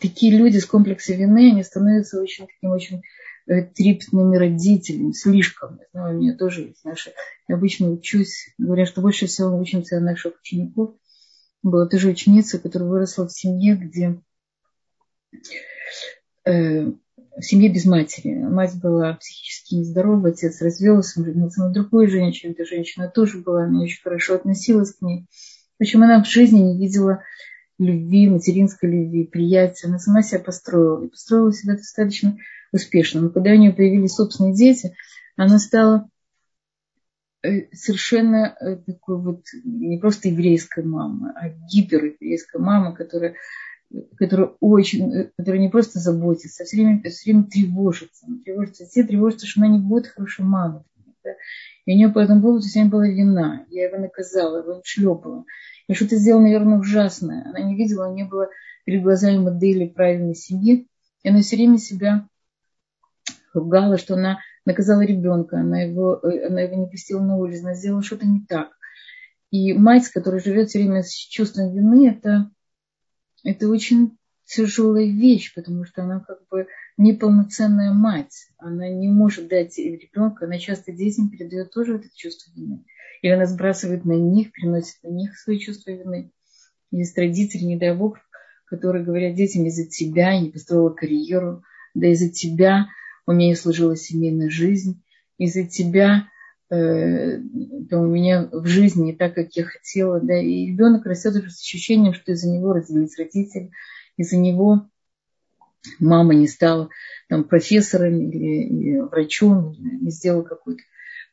такие 0.00 0.36
люди 0.36 0.58
с 0.58 0.66
комплексом 0.66 1.16
вины, 1.16 1.52
они 1.52 1.62
становятся 1.62 2.20
очень 2.20 2.46
таким 2.46 2.70
очень 2.70 3.02
э, 3.46 3.62
трепетными 3.62 4.36
родителями, 4.36 5.12
слишком. 5.12 5.78
Я 5.78 5.86
знаю, 5.92 6.16
у 6.16 6.20
меня 6.20 6.36
тоже 6.36 6.62
есть 6.62 6.84
наши. 6.84 7.12
Я 7.48 7.56
обычно 7.56 7.90
учусь, 7.90 8.52
говорят, 8.58 8.88
что 8.88 9.02
больше 9.02 9.26
всего 9.26 9.56
учимся 9.56 9.98
от 9.98 10.02
наших 10.02 10.40
учеников. 10.40 10.94
Была 11.62 11.86
тоже 11.86 12.08
ученица, 12.08 12.58
которая 12.58 12.88
выросла 12.88 13.28
в 13.28 13.32
семье, 13.32 13.76
где 13.76 14.20
э, 16.46 16.92
семье 17.38 17.68
без 17.68 17.84
матери. 17.84 18.34
Мать 18.34 18.78
была 18.80 19.14
психически 19.14 19.76
нездорова, 19.76 20.28
отец 20.28 20.60
развелся, 20.60 21.20
он 21.20 21.26
женился 21.26 21.64
на 21.64 21.70
другой 21.70 22.08
женщине. 22.08 22.52
Эта 22.52 22.64
женщина 22.64 23.08
тоже 23.08 23.38
была, 23.38 23.64
она 23.64 23.82
очень 23.82 24.02
хорошо 24.02 24.34
относилась 24.34 24.94
к 24.94 25.02
ней. 25.02 25.26
Общем, 25.80 26.02
она 26.02 26.22
в 26.22 26.28
жизни 26.28 26.60
не 26.60 26.78
видела 26.78 27.22
любви, 27.78 28.28
материнской 28.28 28.90
любви, 28.90 29.24
приятия. 29.24 29.88
Она 29.88 29.98
сама 29.98 30.22
себя 30.22 30.40
построила. 30.40 31.04
И 31.04 31.08
построила 31.08 31.52
себя 31.52 31.76
достаточно 31.76 32.36
успешно. 32.72 33.22
Но 33.22 33.30
когда 33.30 33.52
у 33.52 33.56
нее 33.56 33.72
появились 33.72 34.12
собственные 34.12 34.54
дети, 34.54 34.94
она 35.36 35.58
стала 35.58 36.08
э, 37.42 37.74
совершенно 37.74 38.54
э, 38.60 38.76
такой 38.76 39.20
вот 39.20 39.44
не 39.64 39.98
просто 39.98 40.28
еврейская 40.28 40.84
мама, 40.84 41.32
а 41.34 41.48
гипереврейская 41.48 42.60
мама, 42.60 42.94
которая, 42.94 43.34
которая 44.16 44.52
очень, 44.60 45.12
э, 45.12 45.30
которая 45.36 45.60
не 45.60 45.68
просто 45.68 45.98
заботится, 45.98 46.62
а 46.62 46.66
все 46.66 46.76
время, 46.76 47.02
все 47.10 47.32
время 47.32 47.44
тревожится. 47.44 48.26
Она 48.26 48.38
тревожится, 48.44 48.86
все 48.86 49.04
тревожатся, 49.04 49.46
что 49.46 49.60
она 49.60 49.76
не 49.76 49.78
будет 49.78 50.08
хорошей 50.08 50.44
мамой. 50.44 50.82
Да? 51.24 51.30
И 51.86 51.92
у 51.92 51.96
нее 51.96 52.08
по 52.08 52.18
этому 52.18 52.42
поводу 52.42 52.64
время 52.72 52.90
была 52.90 53.08
вина. 53.08 53.66
Я 53.68 53.88
его 53.88 53.98
наказала, 53.98 54.58
его 54.58 54.80
шлепала. 54.84 55.44
И 55.88 55.94
что-то 55.94 56.16
сделала, 56.16 56.42
наверное, 56.42 56.78
ужасное. 56.78 57.44
Она 57.48 57.60
не 57.60 57.76
видела, 57.76 58.12
не 58.12 58.24
было 58.24 58.48
перед 58.84 59.02
глазами 59.02 59.38
модели 59.38 59.86
правильной 59.86 60.34
семьи. 60.34 60.86
И 61.22 61.28
она 61.28 61.40
все 61.40 61.56
время 61.56 61.78
себя 61.78 62.28
ругала, 63.52 63.98
что 63.98 64.14
она 64.14 64.38
наказала 64.64 65.00
ребенка, 65.02 65.58
она 65.58 65.82
его, 65.82 66.20
э, 66.22 66.46
она 66.46 66.60
его 66.60 66.76
не 66.76 66.86
пустила 66.86 67.20
на 67.20 67.36
улицу, 67.36 67.64
она 67.64 67.74
сделала 67.74 68.02
что-то 68.02 68.26
не 68.26 68.44
так. 68.46 68.70
И 69.50 69.72
мать, 69.72 70.08
которая 70.08 70.40
живет 70.40 70.68
все 70.68 70.78
время 70.78 71.02
с 71.02 71.12
чувством 71.12 71.74
вины, 71.74 72.08
это, 72.08 72.50
это 73.44 73.68
очень 73.68 74.18
тяжелая 74.44 75.06
вещь, 75.06 75.54
потому 75.54 75.84
что 75.84 76.02
она 76.02 76.20
как 76.20 76.38
бы 76.50 76.66
неполноценная 76.96 77.92
мать. 77.92 78.48
Она 78.58 78.88
не 78.88 79.08
может 79.08 79.48
дать 79.48 79.78
ребенка, 79.78 80.46
она 80.46 80.58
часто 80.58 80.92
детям 80.92 81.30
передает 81.30 81.70
тоже 81.72 81.96
это 81.96 82.08
чувство 82.14 82.50
вины. 82.54 82.84
Или 83.22 83.32
она 83.32 83.46
сбрасывает 83.46 84.04
на 84.04 84.12
них, 84.12 84.50
приносит 84.52 85.02
на 85.02 85.08
них 85.08 85.38
свои 85.38 85.58
чувства 85.58 85.92
вины. 85.92 86.32
Есть 86.90 87.16
родители, 87.16 87.64
не 87.64 87.78
дай 87.78 87.94
бог, 87.94 88.18
которые 88.66 89.04
говорят 89.04 89.34
детям, 89.34 89.64
из-за 89.66 89.86
тебя 89.86 90.32
я 90.32 90.40
не 90.40 90.50
построила 90.50 90.90
карьеру, 90.90 91.62
да 91.94 92.08
из-за 92.08 92.30
тебя 92.30 92.86
у 93.26 93.32
меня 93.32 93.48
не 93.48 93.54
сложилась 93.54 94.02
семейная 94.02 94.50
жизнь, 94.50 95.02
из-за 95.38 95.64
тебя 95.64 96.28
э, 96.70 97.38
да, 97.38 98.00
у 98.00 98.06
меня 98.06 98.48
в 98.52 98.66
жизни 98.66 99.06
не 99.06 99.12
так, 99.14 99.34
как 99.34 99.54
я 99.56 99.64
хотела. 99.64 100.20
Да, 100.20 100.36
и 100.36 100.66
ребенок 100.66 101.06
растет 101.06 101.34
уже 101.36 101.50
с 101.50 101.60
ощущением, 101.60 102.14
что 102.14 102.32
из-за 102.32 102.48
него 102.48 102.72
родились 102.72 103.18
родители, 103.18 103.70
из-за 104.16 104.36
него 104.36 104.88
мама 105.98 106.34
не 106.34 106.46
стала 106.46 106.90
там, 107.28 107.44
профессором 107.44 108.20
или, 108.20 108.64
или 108.64 108.98
врачом, 109.00 109.76
не 109.78 110.10
сделала 110.10 110.42
какую-то 110.42 110.82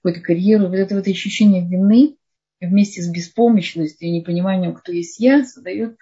какую 0.02 0.24
карьеру. 0.24 0.68
Вот 0.68 0.76
это 0.76 0.96
вот 0.96 1.08
ощущение 1.08 1.68
вины 1.68 2.18
вместе 2.62 3.02
с 3.02 3.10
беспомощностью 3.10 4.08
и 4.08 4.12
непониманием, 4.12 4.74
кто 4.74 4.92
есть 4.92 5.20
я, 5.20 5.44
создает 5.44 5.98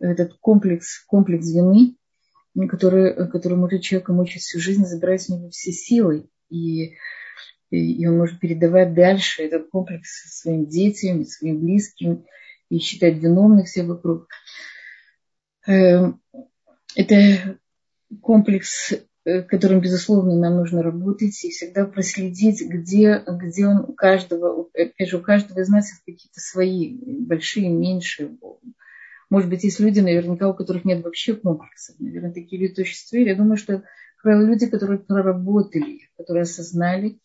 этот 0.00 0.34
комплекс, 0.40 1.02
комплекс 1.06 1.46
вины, 1.48 1.96
который, 2.68 3.28
который 3.28 3.56
может 3.56 3.82
человека 3.82 4.12
мучить 4.12 4.42
всю 4.42 4.60
жизнь, 4.60 4.84
забирать 4.84 5.22
с 5.22 5.28
него 5.28 5.50
все 5.50 5.72
силы. 5.72 6.28
И, 6.50 6.94
и, 7.74 8.02
и 8.02 8.06
он 8.06 8.18
может 8.18 8.40
передавать 8.40 8.94
дальше 8.94 9.42
этот 9.42 9.68
комплекс 9.68 10.38
своим 10.40 10.66
детям, 10.66 11.24
своим 11.24 11.60
близким, 11.60 12.24
и 12.70 12.78
считать 12.78 13.18
виновных 13.18 13.66
всех 13.66 13.86
вокруг. 13.86 14.28
Эм, 15.66 16.20
это 16.94 17.58
комплекс, 18.22 18.92
э, 19.24 19.42
которым, 19.42 19.80
безусловно, 19.80 20.36
нам 20.36 20.56
нужно 20.56 20.82
работать 20.82 21.44
и 21.44 21.50
всегда 21.50 21.86
проследить, 21.86 22.62
где, 22.62 23.22
где 23.26 23.66
он 23.66 23.84
у 23.88 23.92
каждого, 23.92 24.68
опять 24.72 25.08
же, 25.08 25.18
у 25.18 25.22
каждого 25.22 25.60
из 25.60 25.68
нас 25.68 25.90
есть 25.90 26.04
какие-то 26.04 26.40
свои, 26.40 26.96
большие, 27.20 27.68
меньшие. 27.68 28.36
Может 29.30 29.48
быть, 29.50 29.64
есть 29.64 29.80
люди, 29.80 30.00
наверняка, 30.00 30.48
у 30.48 30.54
которых 30.54 30.84
нет 30.84 31.02
вообще 31.02 31.34
комплексов. 31.34 31.96
Наверное, 31.98 32.32
такие 32.32 32.60
люди 32.60 32.74
существуют. 32.74 33.28
Я 33.28 33.34
думаю, 33.34 33.56
что, 33.56 33.82
как 34.16 34.38
люди, 34.40 34.66
которые 34.66 34.98
проработали, 34.98 36.08
которые 36.16 36.42
осознали 36.42 37.18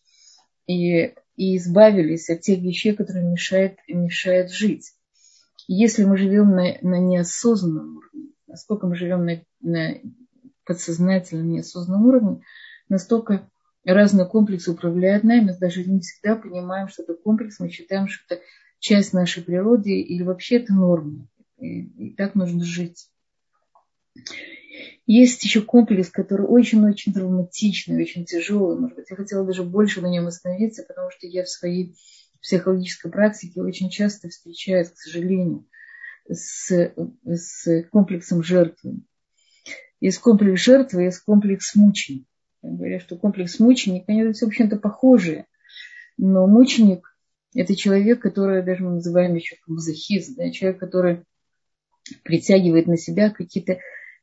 и, 0.66 1.14
и 1.36 1.56
избавились 1.56 2.30
от 2.30 2.40
тех 2.40 2.60
вещей, 2.60 2.94
которые 2.94 3.24
мешают, 3.24 3.78
мешают 3.88 4.50
жить. 4.50 4.92
Если 5.68 6.04
мы 6.04 6.16
живем 6.16 6.50
на, 6.50 6.76
на 6.82 6.98
неосознанном 6.98 7.98
уровне, 7.98 8.30
насколько 8.46 8.86
мы 8.86 8.96
живем 8.96 9.24
на, 9.24 9.42
на 9.60 9.94
подсознательном, 10.64 11.50
неосознанном 11.50 12.06
уровне, 12.06 12.42
настолько 12.88 13.48
разные 13.84 14.26
комплексы 14.26 14.70
управляют 14.70 15.24
нами, 15.24 15.56
даже 15.58 15.84
не 15.84 16.00
всегда 16.00 16.36
понимаем, 16.36 16.88
что 16.88 17.02
это 17.02 17.14
комплекс, 17.14 17.60
мы 17.60 17.70
считаем, 17.70 18.08
что 18.08 18.34
это 18.34 18.42
часть 18.78 19.12
нашей 19.12 19.42
природы 19.42 20.00
или 20.00 20.22
вообще 20.22 20.56
это 20.56 20.74
норма. 20.74 21.28
И, 21.58 21.82
и 21.82 22.14
так 22.14 22.34
нужно 22.34 22.64
жить. 22.64 23.08
Есть 25.06 25.42
еще 25.44 25.62
комплекс, 25.62 26.08
который 26.08 26.46
очень-очень 26.46 27.12
травматичный, 27.12 28.00
очень 28.00 28.24
тяжелый. 28.24 28.78
Может 28.78 28.96
быть, 28.96 29.10
я 29.10 29.16
хотела 29.16 29.44
даже 29.44 29.64
больше 29.64 30.00
на 30.00 30.06
нем 30.06 30.26
остановиться, 30.26 30.84
потому 30.86 31.10
что 31.10 31.26
я 31.26 31.44
в 31.44 31.48
своей 31.48 31.96
психологической 32.40 33.10
практике 33.10 33.60
очень 33.60 33.90
часто 33.90 34.28
встречаюсь, 34.28 34.88
к 34.90 34.96
сожалению, 34.96 35.66
с, 36.28 36.92
с 37.24 37.84
комплексом 37.90 38.42
жертвы. 38.42 39.00
Есть 40.00 40.18
комплекс 40.18 40.62
жертвы, 40.62 41.02
есть 41.04 41.20
комплекс 41.20 41.74
мученик. 41.74 42.26
Говорят, 42.62 43.02
что 43.02 43.16
комплекс 43.16 43.58
мученик, 43.58 44.04
они, 44.06 44.32
в 44.32 44.42
общем-то, 44.42 44.76
похожие. 44.76 45.46
Но 46.16 46.46
мученик– 46.46 47.16
это 47.54 47.74
человек, 47.74 48.20
который, 48.20 48.62
даже 48.62 48.84
мы 48.84 48.92
называем 48.92 49.34
еще 49.34 49.56
мазохист, 49.66 50.36
да, 50.36 50.50
человек, 50.50 50.78
который 50.78 51.24
притягивает 52.22 52.86
на 52.86 52.96
себя 52.96 53.30
какие-то 53.30 53.78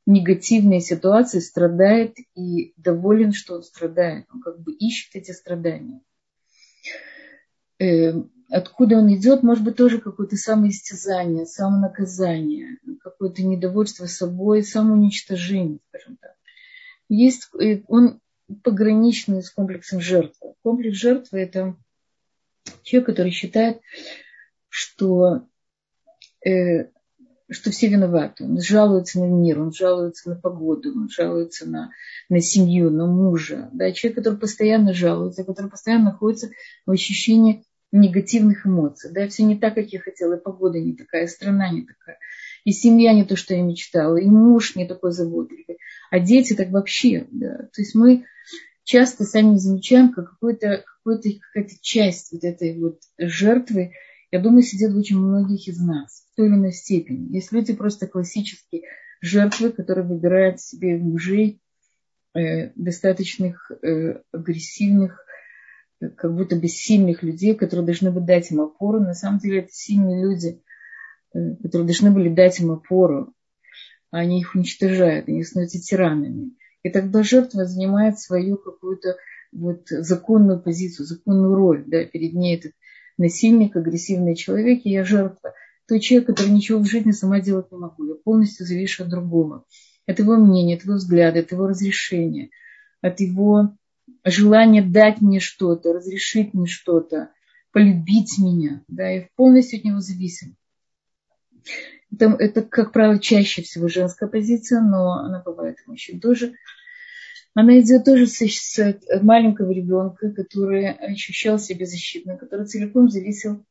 негативные 0.08 0.80
ситуации, 0.80 1.39
страдает 1.39 2.15
и 2.34 2.74
доволен, 2.78 3.34
что 3.34 3.56
он 3.56 3.63
страдает. 3.63 4.26
Он 4.34 4.41
как 4.41 4.60
бы 4.60 4.74
ищет 4.74 5.15
эти 5.15 5.32
страдания. 5.32 6.00
Эм, 7.78 8.32
откуда 8.50 8.98
он 8.98 9.13
идет, 9.13 9.43
может 9.43 9.63
быть, 9.65 9.76
тоже 9.76 10.00
какое-то 10.00 10.38
самоистязание, 10.38 11.46
самонаказание, 11.46 12.78
какое-то 13.02 13.43
недовольство 13.43 14.06
собой, 14.06 14.63
самоуничтожение, 14.63 15.80
скажем 15.89 16.17
так. 16.22 16.36
Есть, 17.10 17.50
э, 17.60 17.82
он 17.88 18.22
пограничный 18.63 19.43
с 19.43 19.52
комплексом 19.52 20.00
жертвы. 20.00 20.54
Комплекс 20.63 20.98
жертвы– 20.98 21.39
это 21.41 21.76
человек, 22.82 23.08
который 23.08 23.32
считает, 23.32 23.82
что, 24.70 25.48
э, 26.46 26.86
что 27.49 27.71
все 27.71 27.88
виноваты. 27.88 28.43
Он 28.43 28.60
жалуется 28.60 29.19
на 29.19 29.25
мир, 29.25 29.62
он 29.62 29.71
жалуется 29.71 30.29
на 30.29 30.36
погоду, 30.36 30.91
он 30.93 31.10
жалуется 31.10 31.69
на, 31.69 31.91
на 32.29 32.41
семью, 32.41 32.89
на 32.91 33.05
мужа. 33.07 33.69
Да? 33.73 33.91
Человек, 33.91 34.17
который 34.17 34.39
постоянно 34.39 34.93
жалуется, 34.93 35.43
который 35.43 35.69
постоянно 35.69 36.12
находится 36.12 36.49
в 36.86 36.91
ощущении 36.91 37.65
негативных 37.93 38.65
эмоций. 38.65 39.12
Да, 39.13 39.27
все 39.27 39.43
не 39.43 39.57
так, 39.57 39.75
как 39.75 39.88
я 39.93 39.99
хотела, 39.99 40.36
и 40.36 40.41
погода 40.41 40.79
не 40.79 40.93
такая, 40.93 41.27
страна 41.27 41.69
не 41.71 41.83
такая. 41.83 42.17
и 42.65 42.71
семья 42.73 43.13
не 43.13 43.23
то, 43.23 43.38
что 43.38 43.53
я 43.53 43.62
мечтала, 43.62 44.17
и 44.17 44.25
муж 44.25 44.75
не 44.75 44.86
такой 44.86 45.13
заботливый, 45.13 45.77
а 46.12 46.19
дети 46.19 46.53
так 46.53 46.69
вообще. 46.71 47.27
Да. 47.31 47.69
То 47.73 47.81
есть 47.81 47.95
мы 47.95 48.25
часто 48.83 49.23
сами 49.23 49.55
замечаем, 49.55 50.12
как 50.12 50.31
какой-то, 50.31 50.83
какой-то, 50.86 51.29
какая-то 51.39 51.75
часть 51.81 52.33
вот 52.33 52.43
этой 52.43 52.77
вот 52.77 52.99
жертвы, 53.17 53.93
я 54.31 54.41
думаю, 54.41 54.63
сидит 54.63 54.93
очень 54.93 55.17
многих 55.17 55.69
из 55.69 55.79
нас 55.79 56.26
той 56.38 56.47
или 56.47 56.56
иной 56.56 56.71
степени. 56.71 57.34
Есть 57.34 57.52
люди 57.52 57.73
просто 57.73 58.08
классические 58.08 58.84
жертвы, 59.19 59.71
которые 59.71 60.06
выбирают 60.06 60.62
себе 60.62 60.97
мужей 60.97 61.60
э, 62.36 62.69
достаточных 62.76 63.71
э, 63.71 64.21
агрессивных, 64.32 65.26
как 66.15 66.36
будто 66.36 66.56
бы 66.56 66.67
сильных 66.67 67.23
людей, 67.23 67.56
которые 67.56 67.86
должны 67.88 68.12
бы 68.12 68.21
дать 68.21 68.52
им 68.52 68.62
опору. 68.62 69.00
На 69.00 69.15
самом 69.15 69.39
деле 69.39 69.62
это 69.62 69.71
сильные 69.71 70.21
люди, 70.21 70.62
э, 71.34 71.56
которые 71.63 71.88
должны 71.88 72.12
были 72.12 72.30
дать 72.30 72.60
им 72.60 72.71
опору, 72.71 73.34
а 74.12 74.19
они 74.19 74.39
их 74.39 74.54
уничтожают, 74.54 75.28
они 75.28 75.43
становятся 75.43 75.82
тиранами. 75.82 76.52
И 76.84 76.89
тогда 76.91 77.23
жертва 77.23 77.65
занимает 77.65 78.19
свою 78.19 78.58
какую-то 78.58 79.17
вот 79.52 79.88
законную 79.88 80.62
позицию, 80.62 81.08
законную 81.08 81.56
роль. 81.56 81.84
Да, 81.88 82.06
перед 82.06 82.34
ней 82.34 82.58
этот 82.58 82.73
насильник, 83.17 83.76
агрессивный 83.76 84.36
человек, 84.36 84.82
и 84.84 84.91
я 84.91 85.04
жертва. 85.04 85.56
Тот 85.88 86.02
человек, 86.02 86.28
который 86.28 86.52
ничего 86.52 86.80
в 86.80 86.86
жизни 86.86 87.12
сама 87.12 87.39
делать 87.39 87.71
не 87.71 87.78
могу. 87.78 88.06
Я 88.06 88.15
полностью 88.15 88.65
завишу 88.65 89.04
от 89.04 89.10
другого. 89.10 89.65
От 90.06 90.19
его 90.19 90.36
мнения, 90.36 90.76
от 90.76 90.84
его 90.84 90.95
взгляда, 90.95 91.39
от 91.39 91.52
его 91.52 91.67
разрешения, 91.67 92.50
от 93.02 93.19
его 93.19 93.78
желание 94.23 94.82
дать 94.82 95.21
мне 95.21 95.39
что-то, 95.39 95.93
разрешить 95.93 96.54
мне 96.54 96.65
что-то, 96.65 97.32
полюбить 97.71 98.38
меня, 98.38 98.84
да, 98.88 99.12
и 99.12 99.28
полностью 99.36 99.80
от 99.80 99.86
него 99.86 100.00
зависим. 100.00 100.56
Это, 102.12 102.36
это, 102.39 102.62
как 102.62 102.93
правило, 102.93 103.19
чаще 103.19 103.62
всего 103.62 103.88
женская 103.88 104.28
позиция, 104.28 104.82
но 104.82 105.13
она 105.13 105.41
бывает 105.45 105.78
у 105.86 105.91
мужчин 105.91 106.19
тоже. 106.19 106.54
Она 107.54 107.80
идет 107.80 108.06
тоже 108.06 108.28
с, 108.28 108.39
с 108.39 109.00
маленького 109.21 109.71
ребенка, 109.71 110.32
который 110.32 110.91
ощущал 110.91 111.60
себя 111.60 111.86
защитным, 111.86 112.38
который 112.38 112.65
целиком 112.65 113.10
зависел, 113.10 113.65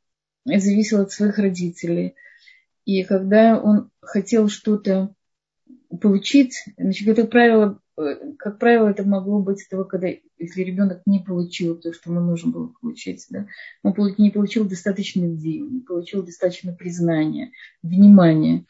зависел 0.46 1.02
от 1.02 1.12
своих 1.12 1.38
родителей. 1.38 2.14
И 2.84 3.02
когда 3.04 3.60
он 3.60 3.90
хотел 4.00 4.48
что-то 4.48 5.14
получить, 6.00 6.64
значит, 6.76 7.16
как 7.16 7.30
правило, 7.30 7.80
Э, 7.98 8.16
как 8.38 8.58
правило, 8.58 8.88
это 8.88 9.04
могло 9.04 9.40
быть 9.40 9.66
того, 9.70 9.84
когда, 9.84 10.08
если 10.38 10.62
ребенок 10.62 11.02
не 11.06 11.20
получил 11.20 11.76
то, 11.76 11.92
что 11.92 12.10
ему 12.10 12.20
нужно 12.20 12.50
было 12.50 12.72
получить, 12.80 13.26
да, 13.30 13.46
он 13.82 13.94
не 14.18 14.30
получил 14.30 14.68
достаточно 14.68 15.22
любви, 15.22 15.60
не 15.60 15.80
получил 15.80 16.22
достаточно 16.22 16.72
признания, 16.72 17.52
внимания. 17.82 18.66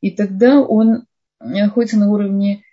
И 0.00 0.10
тогда 0.10 0.60
он 0.60 1.06
находится 1.40 1.98
на 1.98 2.10
уровне 2.10 2.64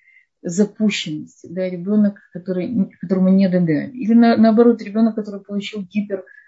запущенности, 0.41 1.47
да, 1.47 1.69
ребенок, 1.69 2.19
который, 2.33 2.91
которому 2.99 3.29
не 3.29 3.47
додали. 3.47 3.91
Или 3.91 4.13
на, 4.13 4.35
наоборот, 4.35 4.81
ребенок, 4.81 5.15
который 5.15 5.39
получил 5.39 5.87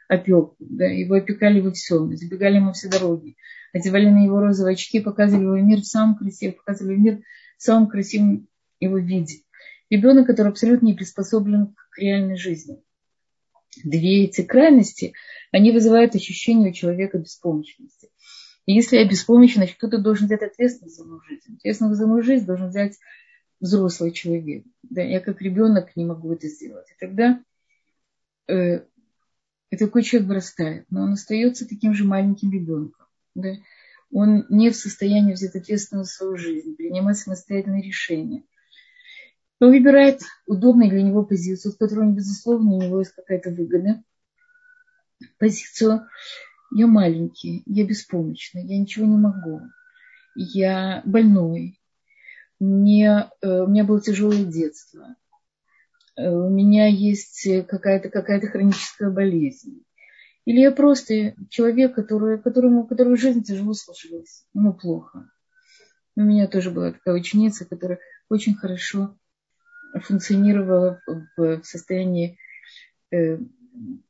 гиперопеку, 0.09 0.55
да, 0.59 0.85
его 0.85 1.15
опекали 1.15 1.61
во 1.61 1.71
всем, 1.71 2.15
забегали 2.15 2.55
ему 2.55 2.73
все 2.73 2.89
дороги, 2.89 3.35
одевали 3.73 4.09
на 4.09 4.23
его 4.23 4.39
розовые 4.39 4.73
очки, 4.73 4.99
показывали 4.99 5.43
его 5.43 5.57
мир 5.57 5.79
в 5.79 5.85
самом 5.85 6.15
красивом, 6.15 6.55
показывали 6.55 6.95
мир 6.95 7.21
в 7.57 7.63
самом 7.63 7.87
красивом 7.87 8.47
его 8.79 8.97
виде 8.97 9.45
ребенок, 9.89 10.27
который 10.27 10.49
абсолютно 10.49 10.87
не 10.87 10.93
приспособлен 10.93 11.75
к 11.89 11.97
реальной 11.97 12.37
жизни. 12.37 12.81
Две 13.83 14.25
эти 14.25 14.41
крайности, 14.41 15.13
они 15.51 15.71
вызывают 15.71 16.15
ощущение 16.15 16.71
у 16.71 16.73
человека 16.73 17.17
беспомощности. 17.17 18.09
И 18.65 18.73
если 18.73 18.97
я 18.97 19.07
беспомощен, 19.07 19.57
значит, 19.57 19.77
кто-то 19.77 19.99
должен 19.99 20.27
взять 20.27 20.41
ответственность 20.41 20.95
за 20.95 21.03
мою 21.05 21.21
жизнь. 21.21 21.55
Ответственность 21.57 21.99
за 21.99 22.07
мою 22.07 22.23
жизнь 22.23 22.45
должен 22.45 22.69
взять 22.69 22.97
взрослый 23.59 24.11
человек. 24.11 24.65
Да, 24.83 25.01
я 25.01 25.19
как 25.19 25.41
ребенок 25.41 25.95
не 25.95 26.05
могу 26.05 26.33
это 26.33 26.47
сделать. 26.47 26.87
И 26.89 26.99
тогда 26.99 27.43
э, 28.47 28.85
и 29.75 29.77
такой 29.77 30.03
человек 30.03 30.29
вырастает, 30.29 30.85
но 30.89 31.03
он 31.03 31.13
остается 31.13 31.67
таким 31.67 31.93
же 31.93 32.03
маленьким 32.03 32.51
ребенком. 32.51 33.05
Да? 33.35 33.49
Он 34.11 34.45
не 34.49 34.69
в 34.69 34.75
состоянии 34.75 35.33
взять 35.33 35.55
ответственность 35.55 36.11
за 36.11 36.17
свою 36.17 36.37
жизнь, 36.37 36.75
принимать 36.75 37.17
самостоятельные 37.17 37.83
решения– 37.83 38.43
он 39.59 39.69
выбирает 39.69 40.21
удобную 40.47 40.89
для 40.89 41.01
него 41.01 41.23
позицию, 41.23 41.71
в 41.73 41.77
которой, 41.77 42.11
безусловно, 42.11 42.75
у 42.75 42.81
него 42.81 42.99
есть 42.99 43.13
какая-то 43.13 43.51
выгода. 43.51 44.03
Позицию 45.39 46.07
«я 46.71 46.87
маленький, 46.87 47.63
я 47.65 47.85
беспомощный, 47.85 48.65
я 48.65 48.77
ничего 48.77 49.05
не 49.05 49.17
могу, 49.17 49.61
я 50.35 51.01
больной, 51.05 51.79
мне, 52.59 53.29
э, 53.41 53.61
у 53.61 53.67
меня 53.67 53.85
было 53.85 54.01
тяжелое 54.01 54.43
детство, 54.43 55.15
у 56.17 56.49
меня 56.49 56.87
есть 56.87 57.47
какая-то 57.67 58.09
какая 58.09 58.39
хроническая 58.41 59.09
болезнь. 59.09 59.83
Или 60.45 60.59
я 60.59 60.71
просто 60.71 61.35
человек, 61.49 61.95
который, 61.95 62.39
которому, 62.39 62.85
которому 62.85 63.17
жизнь 63.17 63.43
тяжело 63.43 63.73
сложилась, 63.73 64.45
ему 64.53 64.73
плохо. 64.73 65.29
У 66.15 66.21
меня 66.21 66.47
тоже 66.47 66.71
была 66.71 66.93
такая 66.93 67.15
ученица, 67.15 67.65
которая 67.65 67.99
очень 68.29 68.55
хорошо 68.55 69.17
функционировала 69.95 71.01
в 71.35 71.61
состоянии 71.63 72.37
э, 73.11 73.39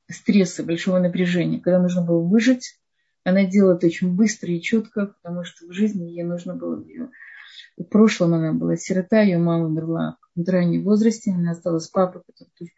стресса, 0.09 0.63
большого 0.63 0.99
напряжения. 0.99 1.59
Когда 1.59 1.79
нужно 1.79 2.01
было 2.03 2.21
выжить, 2.21 2.79
она 3.23 3.45
делала 3.45 3.75
это 3.75 3.87
очень 3.87 4.15
быстро 4.15 4.51
и 4.51 4.61
четко, 4.61 5.07
потому 5.07 5.43
что 5.45 5.65
в 5.65 5.71
жизни 5.71 6.11
ей 6.11 6.23
нужно 6.23 6.55
было 6.55 6.83
ее... 6.83 7.11
В 7.77 7.83
прошлом 7.83 8.33
она 8.33 8.53
была 8.53 8.75
сирота, 8.77 9.21
ее 9.21 9.37
мама 9.37 9.65
умерла 9.65 10.17
в 10.35 10.47
раннем 10.49 10.83
возрасте, 10.83 11.31
она 11.31 11.51
осталась 11.51 11.87
папой, 11.87 12.21
который 12.27 12.73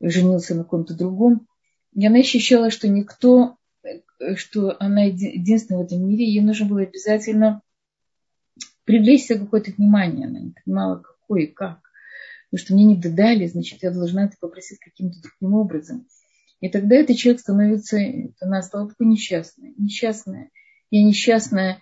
женился 0.00 0.54
на 0.54 0.64
ком-то 0.64 0.94
другом. 0.94 1.46
И 1.94 2.06
она 2.06 2.18
ощущала, 2.18 2.70
что 2.70 2.88
никто, 2.88 3.56
что 4.36 4.76
она 4.80 5.04
единственная 5.04 5.82
в 5.82 5.86
этом 5.86 6.06
мире, 6.06 6.26
ей 6.26 6.40
нужно 6.40 6.66
было 6.66 6.80
обязательно 6.80 7.62
привлечься 8.84 9.38
какое-то 9.38 9.70
внимание. 9.72 10.26
Она 10.26 10.40
не 10.40 10.54
понимала, 10.64 10.96
какое 10.96 11.42
и 11.42 11.46
как 11.46 11.84
потому 12.54 12.66
что 12.66 12.74
мне 12.74 12.84
не 12.84 12.96
додали, 12.96 13.46
значит, 13.48 13.82
я 13.82 13.90
должна 13.90 14.26
это 14.26 14.36
попросить 14.38 14.78
каким-то 14.78 15.20
другим 15.20 15.56
образом. 15.56 16.06
И 16.60 16.68
тогда 16.68 16.94
этот 16.94 17.16
человек 17.16 17.40
становится, 17.40 17.98
она 18.40 18.62
стала 18.62 18.88
такой 18.88 19.08
несчастной. 19.08 19.74
Несчастная. 19.76 20.50
Я 20.92 21.02
несчастная, 21.02 21.80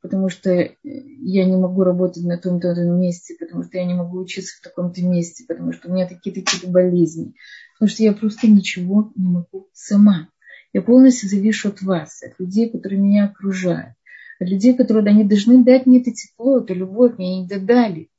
потому 0.00 0.28
что 0.28 0.50
я 0.82 1.44
не 1.44 1.56
могу 1.56 1.82
работать 1.82 2.24
на 2.24 2.38
том-то 2.38 2.74
месте, 2.74 3.34
потому 3.38 3.64
что 3.64 3.78
я 3.78 3.84
не 3.84 3.94
могу 3.94 4.18
учиться 4.18 4.56
в 4.56 4.62
таком-то 4.62 5.04
месте, 5.04 5.44
потому 5.46 5.72
что 5.72 5.88
у 5.88 5.92
меня 5.92 6.08
такие-то 6.08 6.42
какие-то 6.42 6.68
болезни, 6.68 7.34
потому 7.74 7.88
что 7.88 8.02
я 8.02 8.12
просто 8.12 8.48
ничего 8.48 9.12
не 9.16 9.28
могу 9.28 9.68
сама. 9.72 10.28
Я 10.72 10.82
полностью 10.82 11.28
завишу 11.28 11.70
от 11.70 11.82
вас, 11.82 12.22
от 12.22 12.38
людей, 12.38 12.70
которые 12.70 13.00
меня 13.00 13.24
окружают, 13.24 13.94
от 14.38 14.48
людей, 14.48 14.76
которые 14.76 15.06
они 15.06 15.24
должны 15.24 15.64
дать 15.64 15.86
мне 15.86 16.00
это 16.00 16.12
тепло, 16.12 16.58
эту 16.58 16.74
любовь, 16.74 17.16
мне 17.16 17.42
не 17.42 17.48
додали. 17.48 18.10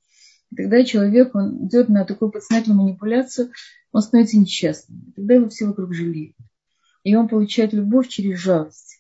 И 0.52 0.56
тогда 0.56 0.84
человек, 0.84 1.36
он 1.36 1.68
идет 1.68 1.90
на 1.90 2.06
такую 2.06 2.32
подсознательную 2.32 2.82
манипуляцию, 2.82 3.52
он 3.92 4.02
становится 4.02 4.38
несчастным. 4.38 5.10
И 5.10 5.12
тогда 5.14 5.36
его 5.36 5.50
все 5.50 5.68
вокруг 5.68 5.94
жалеют. 5.94 6.36
И 7.04 7.16
он 7.16 7.28
получает 7.28 7.72
любовь 7.72 8.08
через 8.08 8.40
жалость. 8.40 8.99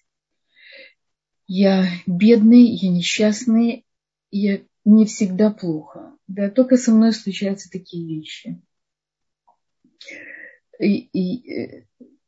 Я 1.51 1.87
бедный, 2.05 2.61
я 2.75 2.91
несчастный, 2.91 3.83
я 4.29 4.61
не 4.85 5.05
всегда 5.07 5.49
плохо. 5.49 6.15
Да, 6.27 6.51
только 6.51 6.77
со 6.77 6.91
мной 6.91 7.11
случаются 7.11 7.71
такие 7.71 8.07
вещи. 8.07 8.61
И, 10.79 11.09
и 11.11 11.51
э, 11.51 11.85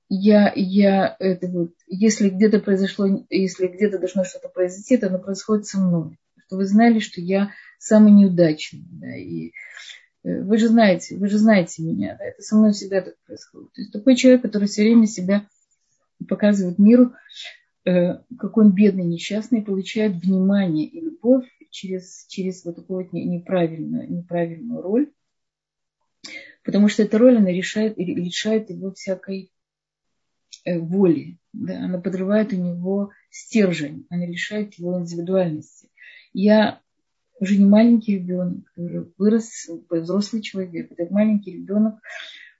я, 0.09 0.51
я 0.55 1.15
это 1.19 1.47
вот, 1.49 1.75
если 1.85 2.29
где-то 2.29 2.61
произошло, 2.61 3.05
если 3.29 3.67
где-то 3.67 3.99
должно 3.99 4.23
что-то 4.23 4.49
произойти, 4.49 4.97
то 4.97 5.05
оно 5.05 5.19
происходит 5.19 5.67
со 5.67 5.79
мной. 5.79 6.17
Чтобы 6.47 6.63
вы 6.63 6.67
знали, 6.67 6.97
что 6.97 7.21
я 7.21 7.51
самый 7.77 8.13
неудачный. 8.13 8.87
Да, 8.89 9.15
и 9.15 9.51
э, 10.23 10.41
вы 10.41 10.57
же 10.57 10.67
знаете, 10.67 11.15
вы 11.17 11.27
же 11.27 11.37
знаете 11.37 11.83
меня, 11.83 12.15
да, 12.17 12.25
это 12.25 12.41
со 12.41 12.55
мной 12.55 12.71
всегда 12.71 13.01
так 13.01 13.13
происходит. 13.27 13.71
То 13.73 13.81
есть 13.81 13.93
такой 13.93 14.15
человек, 14.15 14.41
который 14.41 14.67
все 14.67 14.81
время 14.81 15.05
себя 15.05 15.47
показывает 16.27 16.79
миру, 16.79 17.13
э, 17.85 18.19
какой 18.37 18.65
он 18.65 18.73
бедный, 18.73 19.05
несчастный, 19.05 19.61
получает 19.61 20.15
внимание 20.15 20.85
и 20.85 21.01
любовь 21.01 21.47
через, 21.69 22.25
через 22.27 22.63
вот 22.65 22.75
такую 22.75 23.05
вот 23.05 23.13
неправильную, 23.13 24.11
неправильную 24.11 24.81
роль. 24.81 25.11
Потому 26.63 26.87
что 26.87 27.03
эта 27.03 27.17
роль, 27.17 27.37
она 27.37 27.51
решает, 27.51 27.97
лишает 27.97 28.69
его 28.69 28.91
всякой 28.93 29.51
э, 30.65 30.77
воли. 30.77 31.37
Да, 31.53 31.85
она 31.85 31.99
подрывает 31.99 32.53
у 32.53 32.57
него 32.57 33.11
стержень, 33.29 34.05
она 34.09 34.25
лишает 34.25 34.75
его 34.75 34.99
индивидуальности. 34.99 35.89
Я 36.33 36.81
уже 37.39 37.57
не 37.57 37.65
маленький 37.65 38.19
ребенок, 38.19 38.71
вырос 39.17 39.67
взрослый 39.89 40.43
человек. 40.43 40.91
Этот 40.91 41.09
маленький 41.09 41.53
ребенок, 41.53 41.95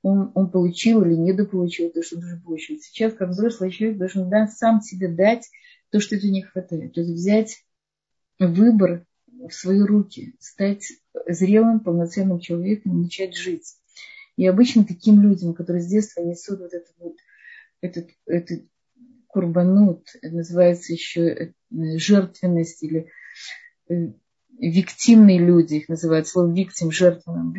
он, 0.01 0.31
он 0.33 0.49
получил 0.49 1.03
или 1.03 1.13
недополучил 1.13 1.89
то, 1.91 2.01
что 2.03 2.19
должен 2.19 2.41
получить. 2.41 2.83
Сейчас, 2.83 3.13
как 3.13 3.29
взрослый 3.29 3.71
человек, 3.71 3.97
должен 3.97 4.29
да, 4.29 4.47
сам 4.47 4.81
себе 4.81 5.07
дать 5.07 5.49
то, 5.89 5.99
что 5.99 6.15
это 6.15 6.27
не 6.27 6.41
хватает. 6.41 6.93
То 6.93 7.01
есть 7.01 7.13
взять 7.13 7.65
выбор 8.39 9.05
в 9.27 9.51
свои 9.51 9.81
руки, 9.81 10.35
стать 10.39 10.85
зрелым, 11.27 11.79
полноценным 11.79 12.39
человеком 12.39 13.01
начать 13.01 13.35
жить. 13.35 13.75
И 14.37 14.47
обычно 14.47 14.85
таким 14.85 15.21
людям, 15.21 15.53
которые 15.53 15.81
с 15.81 15.87
детства 15.87 16.21
несут 16.21 16.59
вот 16.59 16.73
этот 16.73 16.95
вот 16.97 17.15
этот, 17.81 18.09
этот 18.25 18.65
курбанут, 19.27 20.07
называется 20.21 20.93
еще 20.93 21.21
э, 21.21 21.53
жертвенность 21.69 22.83
или 22.83 23.09
э, 23.89 24.13
виктимные 24.59 25.39
люди, 25.39 25.75
их 25.75 25.89
называют 25.89 26.27
слово 26.27 26.53
виктим, 26.53 26.91
жертва 26.91 27.33
на 27.33 27.51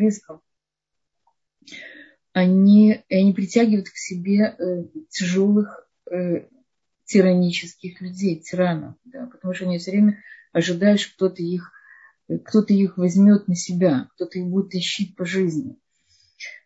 они, 2.33 3.03
они 3.11 3.33
притягивают 3.33 3.88
к 3.88 3.97
себе 3.97 4.55
э, 4.59 4.85
тяжелых 5.11 5.87
э, 6.11 6.47
тиранических 7.05 8.01
людей, 8.01 8.40
тиранов, 8.40 8.95
да, 9.05 9.27
потому 9.27 9.55
что 9.55 9.66
они 9.66 9.79
все 9.79 9.90
время 9.90 10.18
ожидают, 10.53 11.01
что 11.01 11.14
кто-то 11.14 11.42
их, 11.42 11.73
кто-то 12.45 12.73
их 12.73 12.97
возьмет 12.97 13.49
на 13.49 13.55
себя, 13.55 14.09
кто-то 14.14 14.38
их 14.38 14.47
будет 14.47 14.71
тащить 14.71 15.16
по 15.16 15.25
жизни. 15.25 15.77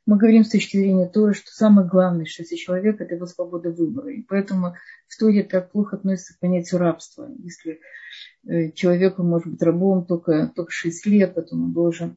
Мы 0.07 0.19
говорим 0.19 0.45
с 0.45 0.51
точки 0.51 0.77
зрения 0.77 1.09
того, 1.09 1.33
что 1.33 1.51
самое 1.51 1.89
главное, 1.89 2.27
что 2.27 2.45
если 2.45 2.55
человек– 2.55 3.01
это 3.01 3.17
его 3.17 3.27
свобода 3.27 3.71
выбора. 3.71 4.13
И 4.13 4.23
поэтому 4.23 4.77
в 5.09 5.19
Торе 5.19 5.43
так 5.43 5.73
плохо 5.73 5.97
относится 5.97 6.35
к 6.35 6.39
понятию 6.39 6.79
рабства. 6.79 7.29
Если 7.39 7.81
э, 8.47 8.71
человеку 8.71 9.25
может 9.25 9.49
быть 9.49 9.63
рабом 9.63 10.07
только, 10.07 10.53
только 10.55 10.71
6 10.71 11.07
лет, 11.07 11.35
потом 11.35 11.65
он 11.65 11.73
должен 11.73 12.17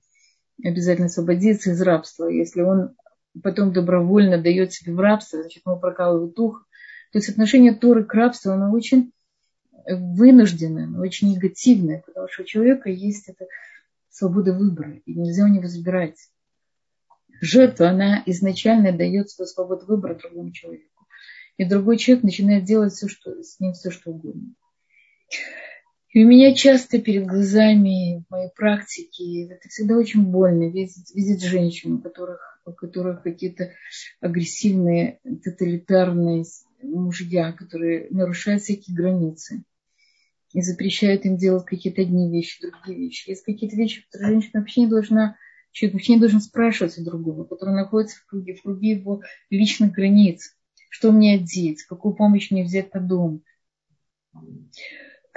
обязательно 0.63 1.07
освободиться 1.07 1.71
из 1.71 1.81
рабства. 1.81 2.27
Если 2.27 2.61
он 2.61 2.95
потом 3.41 3.73
добровольно 3.73 4.37
дает 4.37 4.73
себе 4.73 4.93
в 4.93 4.99
рабство, 4.99 5.41
значит, 5.41 5.63
ему 5.65 5.79
прокалывают 5.79 6.35
дух. 6.35 6.65
То 7.11 7.19
есть 7.19 7.29
отношение 7.29 7.73
Торы 7.73 8.03
к 8.03 8.13
рабству, 8.13 8.51
оно 8.51 8.71
очень 8.71 9.11
вынужденное, 9.87 10.85
оно 10.85 11.01
очень 11.01 11.31
негативное, 11.31 12.03
потому 12.05 12.27
что 12.29 12.43
у 12.43 12.45
человека 12.45 12.89
есть 12.89 13.29
эта 13.29 13.45
свобода 14.09 14.53
выбора, 14.53 14.99
и 15.05 15.13
нельзя 15.13 15.45
у 15.45 15.47
него 15.47 15.67
забирать. 15.67 16.17
Жертва, 17.41 17.89
она 17.89 18.21
изначально 18.25 18.91
дает 18.91 19.29
свою 19.29 19.47
свободу 19.47 19.85
выбора 19.85 20.15
другому 20.15 20.51
человеку. 20.51 21.07
И 21.57 21.65
другой 21.65 21.97
человек 21.97 22.23
начинает 22.23 22.65
делать 22.65 22.93
все, 22.93 23.07
что, 23.07 23.41
с 23.41 23.59
ним 23.59 23.73
все, 23.73 23.91
что 23.91 24.11
угодно. 24.11 24.53
И 26.11 26.23
у 26.23 26.27
меня 26.27 26.55
часто 26.55 26.99
перед 26.99 27.27
глазами 27.27 28.23
в 28.27 28.31
моей 28.31 28.49
практике, 28.55 29.45
это 29.45 29.69
всегда 29.69 29.95
очень 29.95 30.23
больно, 30.23 30.71
видеть, 30.71 31.13
видеть 31.13 31.43
женщин, 31.43 31.93
у 31.93 32.01
которых, 32.01 32.59
у 32.65 32.71
которых 32.71 33.21
какие-то 33.21 33.73
агрессивные, 34.19 35.19
тоталитарные 35.43 36.45
мужья, 36.81 37.51
которые 37.51 38.07
нарушают 38.09 38.63
всякие 38.63 38.95
границы 38.95 39.63
и 40.53 40.61
запрещают 40.61 41.25
им 41.25 41.37
делать 41.37 41.65
какие-то 41.65 42.01
одни 42.01 42.31
вещи, 42.31 42.59
другие 42.59 43.05
вещи. 43.05 43.29
Есть 43.29 43.43
какие-то 43.43 43.75
вещи, 43.75 44.03
которые 44.05 44.31
женщина 44.31 44.61
вообще 44.61 44.81
не 44.81 44.87
должна, 44.87 45.35
человек 45.71 45.93
вообще 45.93 46.13
не 46.13 46.19
должен 46.19 46.41
спрашивать 46.41 46.97
у 46.97 47.03
другого, 47.03 47.43
который 47.43 47.75
находится 47.75 48.17
в 48.17 48.25
круге, 48.25 48.55
в 48.55 48.63
круге 48.63 48.93
его 48.93 49.21
личных 49.51 49.91
границ. 49.91 50.55
Что 50.89 51.11
мне 51.11 51.35
одеть, 51.35 51.83
какую 51.83 52.15
помощь 52.15 52.49
мне 52.49 52.63
взять 52.63 52.89
по 52.89 52.99
дому 52.99 53.43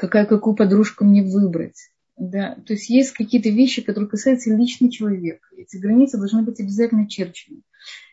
какая, 0.02 0.26
какую 0.26 0.56
подружку 0.56 1.04
мне 1.04 1.22
выбрать. 1.22 1.90
Да? 2.16 2.56
То 2.66 2.72
есть 2.72 2.90
есть 2.90 3.12
какие-то 3.12 3.50
вещи, 3.50 3.82
которые 3.82 4.10
касаются 4.10 4.52
личного 4.52 4.92
человека. 4.92 5.46
Эти 5.56 5.76
границы 5.76 6.18
должны 6.18 6.42
быть 6.42 6.58
обязательно 6.58 7.08
черчены. 7.08 7.62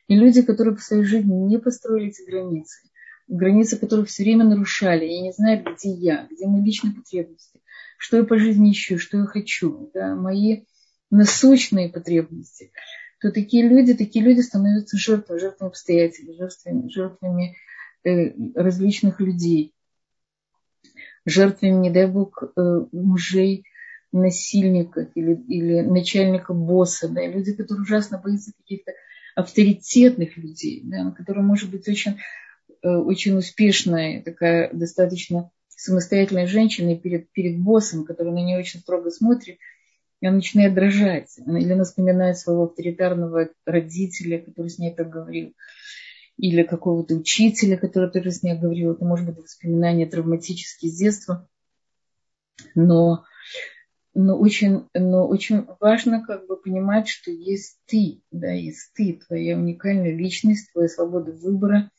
И 0.07 0.15
люди, 0.15 0.43
которые 0.43 0.75
по 0.75 0.81
своей 0.81 1.03
жизни 1.03 1.33
не 1.33 1.57
построили 1.57 2.09
эти 2.09 2.29
границы, 2.29 2.87
границы, 3.27 3.77
которые 3.77 4.05
все 4.05 4.23
время 4.23 4.45
нарушали, 4.45 5.05
и 5.05 5.21
не 5.21 5.31
знают, 5.31 5.65
где 5.65 5.89
я, 5.89 6.27
где 6.29 6.45
мои 6.45 6.63
личные 6.63 6.93
потребности, 6.93 7.59
что 7.97 8.17
я 8.17 8.23
по 8.23 8.37
жизни 8.37 8.71
ищу, 8.71 8.99
что 8.99 9.17
я 9.17 9.25
хочу, 9.25 9.89
да, 9.95 10.15
мои 10.15 10.65
насущные 11.09 11.89
потребности, 11.89 12.71
то 13.19 13.31
такие 13.31 13.67
люди, 13.67 13.95
такие 13.95 14.23
люди 14.23 14.41
становятся 14.41 14.95
жертвами, 14.95 15.39
жертвами 15.39 15.69
обстоятельств, 15.69 16.37
жертвами, 16.37 16.89
жертвами 16.89 17.55
э, 18.03 18.33
различных 18.53 19.19
людей 19.19 19.73
жертвами, 21.25 21.73
не 21.73 21.89
дай 21.89 22.07
бог, 22.07 22.43
э, 22.43 22.85
мужей 22.91 23.65
насильников 24.11 25.09
или, 25.15 25.35
или 25.47 25.81
начальника 25.81 26.53
босса, 26.53 27.07
да, 27.09 27.25
люди, 27.27 27.53
которые 27.53 27.83
ужасно 27.83 28.17
боятся 28.17 28.51
каких-то 28.57 28.93
авторитетных 29.35 30.37
людей, 30.37 30.81
да, 30.83 31.11
которые, 31.11 31.43
может 31.43 31.69
быть, 31.69 31.87
очень, 31.87 32.17
э, 32.81 32.89
очень 32.89 33.37
успешная, 33.37 34.23
такая 34.23 34.71
достаточно 34.73 35.51
самостоятельная 35.69 36.47
женщина 36.47 36.97
перед, 36.97 37.31
перед 37.31 37.59
боссом, 37.59 38.05
который 38.05 38.33
на 38.33 38.43
нее 38.43 38.59
очень 38.59 38.81
строго 38.81 39.11
смотрит, 39.11 39.57
и 40.19 40.27
она 40.27 40.37
начинает 40.37 40.73
дрожать. 40.73 41.37
Или 41.37 41.71
она 41.71 41.85
вспоминает 41.85 42.37
своего 42.37 42.63
авторитарного 42.63 43.49
родителя, 43.65 44.39
который 44.39 44.69
с 44.69 44.77
ней 44.77 44.93
так 44.93 45.09
говорил 45.09 45.53
или 46.39 46.63
какого-то 46.63 47.15
учителя, 47.15 47.75
который 47.75 48.09
тоже 48.09 48.31
с 48.31 48.43
ней 48.43 48.57
говорил. 48.57 48.93
Это 48.93 49.03
может 49.03 49.25
быть 49.25 49.39
воспоминания 49.39 50.05
травматические 50.05 50.89
с 50.89 50.95
детства. 50.95 51.49
Но, 52.75 53.25
но, 54.13 54.39
очень, 54.39 54.87
но 54.93 55.27
очень 55.27 55.65
важно 55.81 56.23
как 56.25 56.47
бы 56.47 56.55
понимать, 56.55 57.09
что 57.09 57.29
есть 57.29 57.79
ты, 57.87 58.21
да, 58.31 58.51
есть 58.51 58.91
ты, 58.93 59.19
твоя 59.27 59.57
уникальная 59.57 60.15
личность, 60.15 60.71
твоя 60.71 60.87
свобода 60.87 61.33
выбора, 61.33 61.91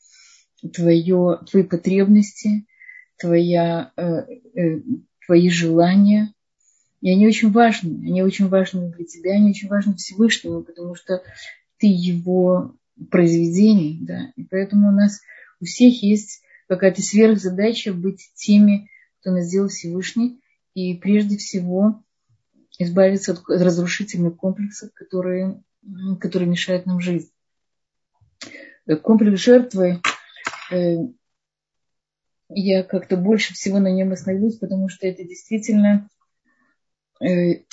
твое, 0.73 1.39
твои 1.47 1.61
потребности, 1.61 2.65
твоя, 3.19 3.91
э, 3.95 4.25
э, 4.55 4.81
твои 5.27 5.51
желания. 5.51 6.33
И 7.01 7.11
они 7.11 7.27
очень 7.27 7.51
важны. 7.51 8.07
Они 8.07 8.23
очень 8.23 8.47
важны 8.47 8.91
для 8.91 9.05
тебя, 9.05 9.33
они 9.33 9.51
очень 9.51 9.69
важны 9.69 9.95
Всевышнему, 9.95 10.63
потому 10.63 10.95
что 10.95 11.21
ты 11.77 11.85
его 11.85 12.75
произведений, 13.09 13.99
да, 14.01 14.31
и 14.35 14.43
поэтому 14.43 14.89
у 14.89 14.91
нас 14.91 15.21
у 15.59 15.65
всех 15.65 16.03
есть 16.03 16.41
какая-то 16.67 17.01
сверхзадача 17.01 17.93
быть 17.93 18.31
теми, 18.35 18.89
кто 19.19 19.31
нас 19.31 19.45
сделал 19.45 19.69
Всевышний, 19.69 20.41
и 20.73 20.95
прежде 20.95 21.37
всего 21.37 22.03
избавиться 22.79 23.33
от 23.33 23.43
разрушительных 23.47 24.35
комплексов, 24.35 24.91
которые, 24.93 25.61
которые 26.19 26.49
мешают 26.49 26.85
нам 26.85 26.99
жить. 26.99 27.31
Комплекс 29.03 29.39
жертвы, 29.39 30.01
э, 30.71 30.95
я 32.49 32.83
как-то 32.83 33.17
больше 33.17 33.53
всего 33.53 33.79
на 33.79 33.91
нем 33.91 34.11
остановлюсь, 34.11 34.57
потому 34.57 34.89
что 34.89 35.07
это 35.07 35.23
действительно 35.23 36.09
э, 37.21 37.63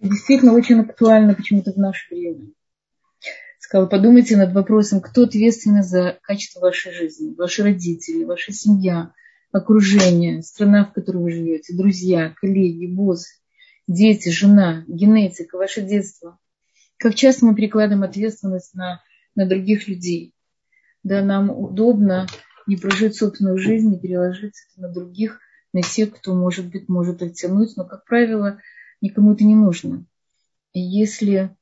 действительно 0.00 0.52
очень 0.52 0.80
актуально 0.80 1.34
почему-то 1.34 1.72
в 1.72 1.76
наше 1.76 2.14
время. 2.14 2.50
Сказала, 3.58 3.86
подумайте 3.86 4.36
над 4.36 4.52
вопросом, 4.52 5.00
кто 5.00 5.24
ответственен 5.24 5.82
за 5.82 6.18
качество 6.22 6.60
вашей 6.60 6.92
жизни. 6.92 7.34
Ваши 7.34 7.62
родители, 7.62 8.24
ваша 8.24 8.52
семья, 8.52 9.12
окружение, 9.52 10.42
страна, 10.42 10.84
в 10.84 10.92
которой 10.92 11.22
вы 11.22 11.30
живете, 11.30 11.74
друзья, 11.74 12.34
коллеги, 12.40 12.86
босс, 12.86 13.26
дети, 13.86 14.28
жена, 14.28 14.84
генетика, 14.86 15.56
ваше 15.56 15.82
детство. 15.82 16.38
Как 16.98 17.14
часто 17.14 17.46
мы 17.46 17.54
перекладываем 17.54 18.02
ответственность 18.02 18.74
на, 18.74 19.02
на 19.34 19.46
других 19.46 19.88
людей. 19.88 20.34
Да, 21.02 21.22
нам 21.22 21.50
удобно 21.50 22.26
не 22.66 22.76
прожить 22.76 23.16
собственную 23.16 23.58
жизнь, 23.58 23.90
не 23.90 23.98
переложить 23.98 24.54
это 24.70 24.82
на 24.86 24.92
других, 24.92 25.38
на 25.72 25.82
тех, 25.82 26.14
кто, 26.14 26.34
может 26.34 26.70
быть, 26.70 26.88
может 26.88 27.22
оттянуть. 27.22 27.76
Но, 27.76 27.84
как 27.84 28.04
правило, 28.04 28.58
никому 29.04 29.34
это 29.34 29.44
не 29.44 29.54
нужно. 29.54 30.06
И 30.72 30.80
если 30.80 31.54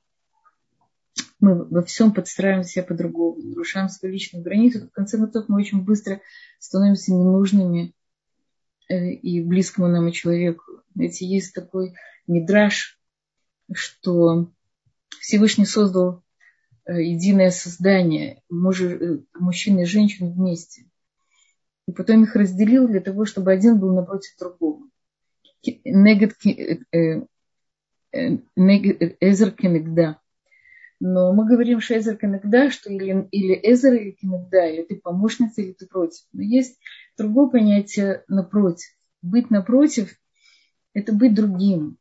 мы 1.40 1.64
во 1.64 1.82
всем 1.82 2.12
подстраиваем 2.12 2.64
себя 2.64 2.84
по-другому, 2.84 3.42
нарушаем 3.42 3.88
свою 3.88 4.14
личную 4.14 4.44
границу, 4.44 4.80
то 4.80 4.86
в 4.86 4.92
конце 4.92 5.18
концов 5.18 5.48
мы 5.48 5.58
очень 5.58 5.82
быстро 5.82 6.20
становимся 6.60 7.12
ненужными 7.12 7.94
э, 8.88 9.10
и 9.10 9.42
близкому 9.42 9.88
нам 9.88 10.10
человеку. 10.12 10.62
Знаете, 10.94 11.26
есть 11.26 11.52
такой 11.52 11.94
мидраж, 12.28 12.98
что 13.72 14.52
Всевышний 15.20 15.66
создал 15.66 16.22
э, 16.86 17.02
единое 17.02 17.50
создание, 17.50 18.36
э, 18.36 19.18
мужчины 19.34 19.82
и 19.82 19.86
женщины 19.86 20.32
вместе. 20.32 20.86
И 21.88 21.92
потом 21.92 22.22
их 22.22 22.36
разделил 22.36 22.86
для 22.86 23.00
того, 23.00 23.24
чтобы 23.24 23.50
один 23.50 23.80
был 23.80 23.92
напротив 23.92 24.36
другого. 24.38 24.88
Эзер 28.12 29.50
Кенегда. 29.52 30.20
Но 31.00 31.32
мы 31.32 31.48
говорим, 31.48 31.80
что 31.80 31.98
Эзер 31.98 32.16
Кенегда, 32.16 32.70
что 32.70 32.92
или, 32.92 33.26
или 33.32 33.54
Эзер 33.54 33.94
или 33.94 34.10
Кенегда, 34.12 34.66
или 34.68 34.82
ты 34.82 34.96
помощница, 34.96 35.62
или 35.62 35.72
ты 35.72 35.86
против. 35.86 36.24
Но 36.32 36.42
есть 36.42 36.78
другое 37.16 37.48
понятие 37.48 38.24
напротив. 38.28 38.88
Быть 39.20 39.50
напротив– 39.50 40.16
это 40.94 41.12
быть 41.12 41.34
другим. 41.34 41.98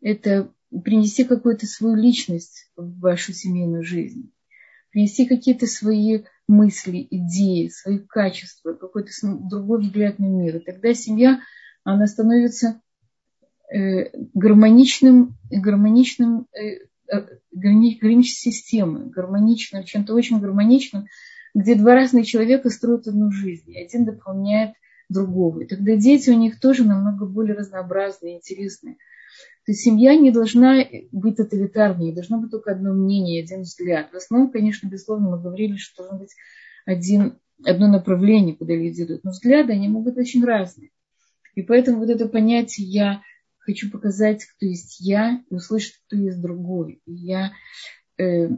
Это 0.00 0.52
принести 0.84 1.24
какую-то 1.24 1.66
свою 1.66 1.96
личность 1.96 2.70
в 2.76 3.00
вашу 3.00 3.32
семейную 3.32 3.82
жизнь. 3.82 4.32
Принести 4.90 5.26
какие-то 5.26 5.66
свои 5.66 6.24
мысли, 6.46 7.06
идеи, 7.10 7.68
свои 7.68 7.98
качества, 7.98 8.74
какой-то 8.74 9.10
другой 9.22 9.80
взгляд 9.80 10.18
на 10.18 10.26
мир. 10.26 10.56
И 10.56 10.64
тогда 10.64 10.92
семья, 10.92 11.40
она 11.82 12.06
становится 12.06 12.80
гармоничным, 14.34 15.36
гармоничным, 15.50 16.46
э, 16.52 16.86
э, 17.10 17.26
гармоничной 17.52 18.24
системой, 18.24 19.06
гармоничным, 19.06 19.84
чем-то 19.84 20.14
очень 20.14 20.40
гармоничным, 20.40 21.06
где 21.54 21.74
два 21.74 21.94
разных 21.94 22.26
человека 22.26 22.70
строят 22.70 23.06
одну 23.08 23.30
жизнь, 23.30 23.70
и 23.70 23.82
один 23.82 24.04
дополняет 24.04 24.72
другого. 25.08 25.60
И 25.60 25.66
тогда 25.66 25.96
дети 25.96 26.30
у 26.30 26.38
них 26.38 26.60
тоже 26.60 26.84
намного 26.84 27.26
более 27.26 27.54
разнообразные, 27.54 28.36
интересные. 28.36 28.96
То 29.64 29.72
есть 29.72 29.82
семья 29.82 30.16
не 30.16 30.30
должна 30.30 30.84
быть 31.12 31.36
тоталитарной, 31.36 32.12
должно 32.12 32.40
быть 32.40 32.50
только 32.50 32.72
одно 32.72 32.92
мнение, 32.92 33.42
один 33.42 33.62
взгляд. 33.62 34.10
В 34.12 34.16
основном, 34.16 34.50
конечно, 34.50 34.88
безусловно, 34.88 35.30
мы 35.30 35.40
говорили, 35.40 35.76
что 35.76 36.02
должно 36.02 36.18
быть 36.18 36.34
один, 36.84 37.38
одно 37.64 37.86
направление, 37.86 38.56
куда 38.56 38.74
люди 38.74 39.02
идут. 39.02 39.22
Но 39.24 39.30
взгляды, 39.30 39.72
они 39.72 39.88
могут 39.88 40.14
быть 40.14 40.26
очень 40.26 40.44
разные. 40.44 40.90
И 41.54 41.62
поэтому 41.62 41.98
вот 41.98 42.10
это 42.10 42.28
понятие 42.28 42.86
«я 42.88 43.22
хочу 43.62 43.90
показать, 43.90 44.44
кто 44.44 44.66
есть 44.66 45.00
я, 45.00 45.42
и 45.50 45.54
услышать, 45.54 46.00
кто 46.06 46.16
есть 46.16 46.40
другой». 46.40 47.00
И 47.06 47.12
я 47.12 47.52
э, 48.18 48.48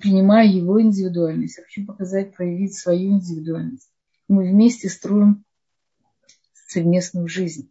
принимаю 0.00 0.54
его 0.54 0.80
индивидуальность, 0.80 1.58
я 1.58 1.64
хочу 1.64 1.86
показать, 1.86 2.34
проявить 2.34 2.74
свою 2.74 3.12
индивидуальность. 3.12 3.90
Мы 4.28 4.50
вместе 4.50 4.88
строим 4.88 5.44
совместную 6.68 7.28
жизнь. 7.28 7.70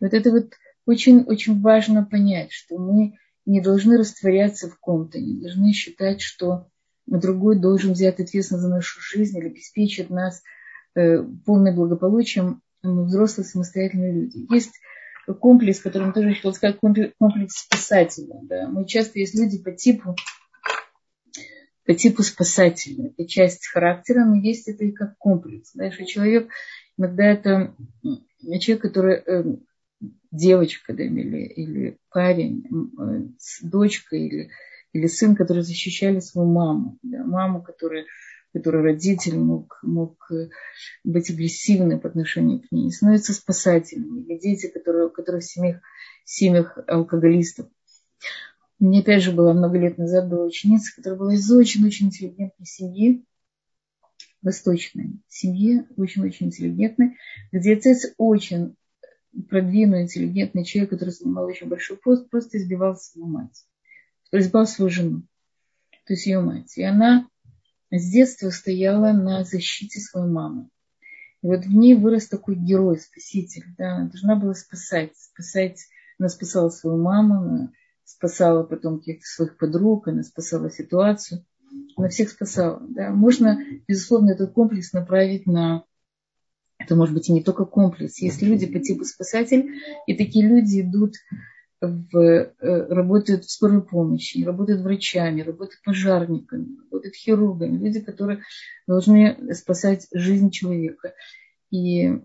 Вот 0.00 0.14
это 0.14 0.30
вот 0.30 0.52
очень-очень 0.86 1.60
важно 1.60 2.04
понять, 2.04 2.52
что 2.52 2.78
мы 2.78 3.18
не 3.46 3.60
должны 3.60 3.98
растворяться 3.98 4.68
в 4.68 4.78
ком-то, 4.78 5.18
не 5.18 5.40
должны 5.40 5.72
считать, 5.72 6.20
что 6.20 6.68
другой 7.06 7.58
должен 7.58 7.92
взять 7.92 8.20
ответственность 8.20 8.62
за 8.62 8.68
нашу 8.68 9.00
жизнь 9.00 9.38
или 9.38 9.48
обеспечить 9.48 10.10
нас 10.10 10.42
э, 10.94 11.22
полным 11.44 11.74
благополучием. 11.74 12.62
Мы 12.82 13.04
взрослые 13.04 13.46
самостоятельные 13.46 14.12
люди. 14.12 14.46
Есть 14.52 14.80
комплекс, 15.32 15.80
который 15.80 16.12
тоже 16.12 16.34
хотел 16.34 16.52
сказать, 16.52 16.78
комплекс 16.78 17.54
спасателя. 17.54 18.40
Да. 18.42 18.68
Мы 18.68 18.86
часто 18.86 19.18
есть 19.18 19.34
люди 19.34 19.62
по 19.62 19.72
типу 19.72 20.16
по 21.86 21.94
типу 21.94 22.22
спасателя. 22.22 23.08
Это 23.08 23.28
часть 23.28 23.66
характера, 23.66 24.24
но 24.24 24.36
есть 24.36 24.68
это 24.68 24.84
и 24.84 24.92
как 24.92 25.16
комплекс. 25.18 25.72
Да, 25.74 25.90
что 25.90 26.06
человек, 26.06 26.48
иногда 26.96 27.24
это 27.24 27.74
человек, 28.60 28.82
который 28.82 29.14
э, 29.16 29.56
девочка 30.30 30.94
да, 30.94 31.02
или, 31.02 31.44
или 31.44 31.98
парень, 32.10 32.64
э, 32.98 33.66
дочка 33.66 34.16
или, 34.16 34.50
или 34.92 35.06
сын, 35.06 35.36
которые 35.36 35.62
защищали 35.62 36.20
свою 36.20 36.50
маму. 36.50 36.98
Да, 37.02 37.22
маму, 37.24 37.62
которая, 37.62 38.06
которая 38.54 38.84
родитель 38.84 39.36
мог, 39.36 39.80
мог 39.82 40.30
э, 40.30 40.48
быть 41.02 41.28
агрессивным 41.28 41.98
по 41.98 42.08
отношению 42.08 42.60
к 42.60 42.70
ней, 42.70 42.92
становятся 42.92 43.34
спасателями. 43.34 44.20
Или 44.20 44.38
дети, 44.38 44.68
которые, 44.68 45.10
которые 45.10 45.40
в 45.40 45.44
семьях, 45.44 45.80
семьях 46.24 46.78
алкоголистов. 46.86 47.66
Меня 48.78 49.00
опять 49.00 49.22
же 49.24 49.32
была 49.32 49.54
много 49.54 49.76
лет 49.76 49.98
назад 49.98 50.28
была 50.28 50.44
ученица, 50.44 50.94
которая 50.94 51.18
была 51.18 51.34
из 51.34 51.50
очень-очень 51.50 52.06
интеллигентной 52.06 52.64
семьи, 52.64 53.24
восточной 54.40 55.20
семьи, 55.26 55.84
очень-очень 55.96 56.46
интеллигентной, 56.46 57.16
где 57.50 57.72
отец 57.72 58.14
очень 58.18 58.76
продвинутый, 59.48 60.04
интеллигентный 60.04 60.64
человек, 60.64 60.90
который 60.90 61.10
занимал 61.10 61.46
очень 61.46 61.68
большой 61.68 61.96
пост, 61.96 62.30
просто 62.30 62.58
избивал 62.58 62.94
свою 62.94 63.26
мать. 63.26 63.64
Избивал 64.30 64.66
свою 64.68 64.90
жену, 64.90 65.22
то 66.06 66.12
есть 66.12 66.26
ее 66.26 66.40
мать. 66.40 66.76
И 66.76 66.82
она 66.84 67.28
с 67.90 68.10
детства 68.10 68.50
стояла 68.50 69.12
на 69.12 69.44
защите 69.44 70.00
своей 70.00 70.30
мамы. 70.30 70.68
И 71.42 71.46
вот 71.46 71.64
в 71.64 71.74
ней 71.74 71.94
вырос 71.94 72.28
такой 72.28 72.56
герой, 72.56 72.98
спаситель. 72.98 73.64
Да? 73.76 73.96
Она 73.96 74.08
должна 74.08 74.36
была 74.36 74.54
спасать, 74.54 75.12
спасать. 75.16 75.78
Она 76.18 76.28
спасала 76.28 76.70
свою 76.70 77.02
маму, 77.02 77.34
она 77.34 77.72
спасала 78.04 78.62
потом 78.62 78.98
каких-то 78.98 79.26
своих 79.26 79.58
подруг, 79.58 80.08
она 80.08 80.22
спасала 80.22 80.70
ситуацию. 80.70 81.44
Она 81.96 82.08
всех 82.08 82.30
спасала. 82.30 82.80
Да? 82.88 83.10
Можно, 83.10 83.60
безусловно, 83.86 84.30
этот 84.30 84.52
комплекс 84.52 84.92
направить 84.92 85.46
на 85.46 85.84
это 86.78 86.96
может 86.96 87.14
быть 87.14 87.28
и 87.28 87.32
не 87.32 87.42
только 87.42 87.64
комплекс. 87.64 88.18
Есть 88.20 88.42
люди 88.42 88.66
по 88.66 88.80
типу 88.80 89.04
спасатель, 89.04 89.70
и 90.06 90.14
такие 90.14 90.46
люди 90.46 90.80
идут 90.80 91.14
в, 91.86 92.16
э, 92.18 92.86
работают 92.88 93.44
в 93.44 93.50
скорой 93.50 93.82
помощи, 93.82 94.44
работают 94.44 94.82
врачами, 94.82 95.42
работают 95.42 95.82
пожарниками, 95.84 96.76
работают 96.84 97.14
хирургами, 97.14 97.78
люди, 97.78 98.00
которые 98.00 98.42
должны 98.86 99.54
спасать 99.54 100.06
жизнь 100.12 100.50
человека. 100.50 101.14
И, 101.70 102.20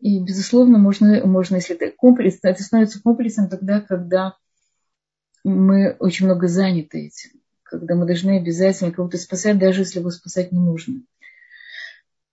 и 0.00 0.20
безусловно, 0.20 0.78
можно, 0.78 1.26
можно, 1.26 1.56
если 1.56 1.76
это 1.76 1.94
комплекс, 1.96 2.38
это 2.42 2.62
становится 2.62 3.02
комплексом 3.02 3.48
тогда, 3.48 3.80
когда 3.80 4.36
мы 5.44 5.96
очень 5.98 6.26
много 6.26 6.48
заняты 6.48 7.06
этим, 7.06 7.40
когда 7.62 7.94
мы 7.94 8.06
должны 8.06 8.38
обязательно 8.38 8.92
кого-то 8.92 9.18
спасать, 9.18 9.58
даже 9.58 9.82
если 9.82 10.00
его 10.00 10.10
спасать 10.10 10.52
не 10.52 10.60
нужно 10.60 11.02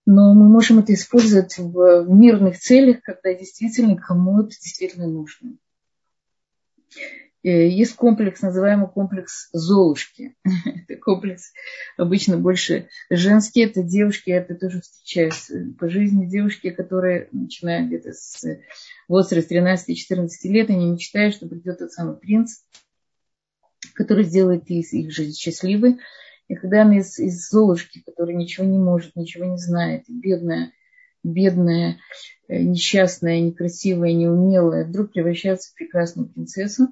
но 0.05 0.33
мы 0.33 0.49
можем 0.49 0.79
это 0.79 0.93
использовать 0.93 1.57
в 1.57 2.05
мирных 2.07 2.59
целях, 2.59 3.01
когда 3.01 3.33
действительно 3.33 3.95
кому 3.95 4.41
это 4.41 4.49
действительно 4.49 5.07
нужно. 5.07 5.57
Э, 7.43 7.67
есть 7.67 7.95
комплекс, 7.95 8.41
называемый 8.41 8.87
комплекс 8.87 9.49
Золушки. 9.51 10.35
Это 10.65 10.99
комплекс 10.99 11.51
обычно 11.97 12.37
больше 12.37 12.89
женский. 13.09 13.61
Это 13.61 13.81
девушки, 13.83 14.29
я 14.29 14.37
это 14.37 14.55
тоже 14.55 14.81
встречаюсь 14.81 15.51
по 15.79 15.89
жизни. 15.89 16.27
Девушки, 16.27 16.69
которые 16.69 17.29
начинают 17.31 17.87
где-то 17.87 18.13
с 18.13 18.45
возраста 19.07 19.55
13-14 19.55 20.27
лет, 20.43 20.69
они 20.69 20.91
мечтают, 20.91 21.35
что 21.35 21.47
придет 21.47 21.79
тот 21.79 21.91
самый 21.91 22.17
принц, 22.17 22.59
который 23.95 24.23
сделает 24.23 24.69
их 24.69 25.11
жизнь 25.11 25.35
счастливой. 25.35 25.97
И 26.47 26.55
когда 26.55 26.83
она 26.83 26.99
из, 26.99 27.17
из 27.17 27.49
Золушки, 27.49 28.03
которая 28.05 28.35
ничего 28.35 28.67
не 28.67 28.77
может, 28.77 29.15
ничего 29.15 29.45
не 29.45 29.57
знает, 29.57 30.03
бедная, 30.07 30.73
бедная, 31.23 31.99
э, 32.47 32.61
несчастная, 32.61 33.39
некрасивая, 33.39 34.13
неумелая, 34.13 34.85
вдруг 34.85 35.11
превращается 35.11 35.71
в 35.71 35.75
прекрасную 35.75 36.29
принцессу, 36.29 36.89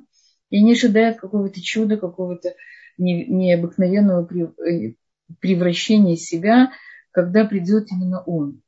и 0.50 0.58
они 0.58 0.74
ожидают 0.74 1.20
какого-то 1.20 1.62
чуда, 1.62 1.98
какого-то 1.98 2.56
необыкновенного 2.98 4.28
э, 4.66 4.94
превращения 5.40 6.16
себя, 6.16 6.72
когда 7.12 7.46
придет 7.46 7.92
именно 7.92 8.22
он. 8.22 8.62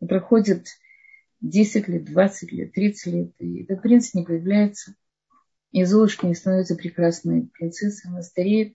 И 0.00 0.06
проходит 0.06 0.66
10 1.40 1.88
лет, 1.88 2.04
20 2.04 2.52
лет, 2.52 2.72
30 2.72 3.12
лет, 3.12 3.32
и 3.38 3.62
этот 3.62 3.82
принц 3.82 4.14
не 4.14 4.24
появляется. 4.24 4.94
И 5.72 5.84
Золушка 5.84 6.26
не 6.26 6.34
становится 6.34 6.74
прекрасной 6.74 7.48
принцессой, 7.52 8.10
она 8.10 8.22
стареет, 8.22 8.74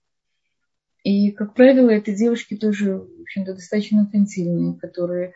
и, 1.06 1.30
как 1.30 1.54
правило, 1.54 1.92
это 1.92 2.12
девушки 2.12 2.58
тоже, 2.58 2.98
в 2.98 3.22
общем-то, 3.22 3.54
достаточно 3.54 4.00
инфантильные, 4.00 4.76
которые, 4.76 5.36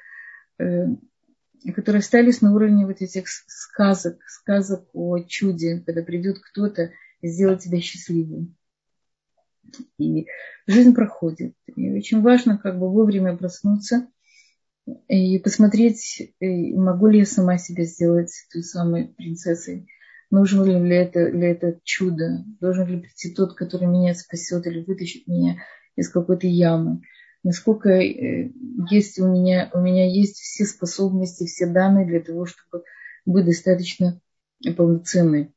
которые 1.74 1.99
остались 1.99 2.41
на 2.41 2.53
уровне 2.53 2.86
вот 2.86 3.01
этих 3.01 3.28
сказок, 3.28 4.22
сказок 4.28 4.88
о 4.93 5.20
чуде, 5.20 5.84
когда 5.86 6.03
придет 6.03 6.39
кто-то 6.39 6.91
и 7.22 7.28
сделает 7.28 7.60
тебя 7.60 7.80
счастливым. 7.82 8.55
И 9.97 10.28
жизнь 10.68 10.95
проходит. 10.95 11.53
И 11.76 11.91
очень 11.91 12.22
важно 12.22 12.57
как 12.57 12.80
бы 12.80 12.89
вовремя 12.89 13.36
проснуться 13.36 14.07
и 15.07 15.38
посмотреть, 15.39 16.34
э, 16.39 16.74
могу 16.76 17.07
ли 17.07 17.20
я 17.20 17.26
сама 17.26 17.57
себя 17.57 17.84
сделать 17.84 18.32
той 18.51 18.64
самой 18.64 19.10
принцессой, 19.10 19.88
нужно 20.32 20.64
ли 20.64 20.80
для 20.80 21.03
это, 21.03 21.32
для 21.32 21.51
это 21.51 21.80
чудо, 21.84 22.43
должен 22.60 22.88
ли 22.88 22.99
прийти 22.99 23.34
тот, 23.34 23.53
который 23.53 23.88
меня 23.88 24.16
спасет 24.16 24.66
или 24.66 24.84
вытащит 24.84 25.28
меня 25.28 25.57
из 25.95 26.10
какой-то 26.10 26.47
ямы, 26.47 27.01
насколько 27.44 27.90
э, 27.90 28.52
есть 28.90 29.20
у 29.20 29.28
меня, 29.28 29.70
у 29.74 29.80
меня 29.80 30.10
есть 30.10 30.38
все 30.38 30.66
способности, 30.66 31.46
все 31.46 31.68
данные 31.68 32.06
для 32.06 32.20
того, 32.20 32.46
чтобы 32.46 32.84
быть 33.26 33.46
достаточно 33.46 34.20
полноценной. 34.76 35.54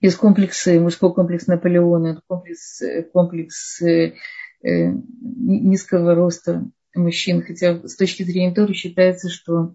Есть 0.00 0.16
комплексы, 0.16 0.78
мужской 0.78 1.12
комплекс 1.12 1.46
Наполеона, 1.46 2.22
комплекс, 2.26 2.82
э, 2.82 3.02
комплекс 3.02 3.82
э, 3.82 4.14
низкого 4.62 6.14
роста 6.14 6.68
мужчин, 6.94 7.42
хотя 7.42 7.86
с 7.86 7.96
точки 7.96 8.22
зрения 8.22 8.54
Торы 8.54 8.74
считается, 8.74 9.28
что 9.28 9.74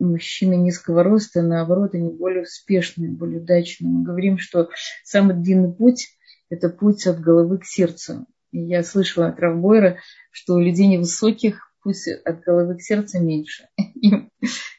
мужчины 0.00 0.54
низкого 0.56 1.04
роста, 1.04 1.42
наоборот, 1.42 1.94
они 1.94 2.10
более 2.10 2.42
успешные, 2.42 3.10
более 3.10 3.40
удачные. 3.40 3.88
Мы 3.88 4.04
говорим, 4.04 4.38
что 4.38 4.68
самый 5.04 5.36
длинный 5.36 5.72
путь– 5.72 6.08
это 6.50 6.68
путь 6.68 7.06
от 7.06 7.20
головы 7.20 7.58
к 7.58 7.64
сердцу. 7.64 8.26
И 8.52 8.60
я 8.60 8.82
слышала 8.82 9.28
от 9.28 9.40
Равбойра, 9.40 9.98
что 10.30 10.54
у 10.54 10.60
людей 10.60 10.86
невысоких 10.86 11.72
путь 11.82 12.06
от 12.24 12.40
головы 12.40 12.76
к 12.76 12.82
сердцу 12.82 13.20
меньше. 13.22 13.68
И, 13.76 14.10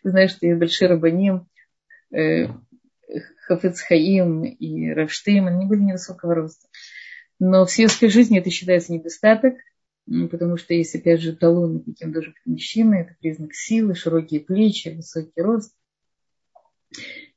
знаешь, 0.03 0.31
что 0.31 0.45
есть 0.47 0.59
большие 0.59 0.89
рабаним, 0.89 1.47
э, 2.15 2.47
Хафец 3.47 3.81
Хаим 3.81 4.43
и 4.43 4.89
Равштейм, 4.91 5.47
они 5.47 5.65
были 5.65 5.81
невысокого 5.81 6.35
роста. 6.35 6.67
Но 7.39 7.65
в 7.65 7.71
светской 7.71 8.09
жизни 8.09 8.39
это 8.39 8.49
считается 8.49 8.93
недостаток, 8.93 9.55
потому 10.31 10.57
что 10.57 10.73
есть, 10.73 10.95
опять 10.95 11.21
же, 11.21 11.35
талоны, 11.35 11.81
каким 11.81 12.11
должен 12.11 12.33
быть 12.45 12.75
это 12.77 13.15
признак 13.19 13.53
силы, 13.53 13.95
широкие 13.95 14.39
плечи, 14.39 14.89
высокий 14.89 15.41
рост. 15.41 15.75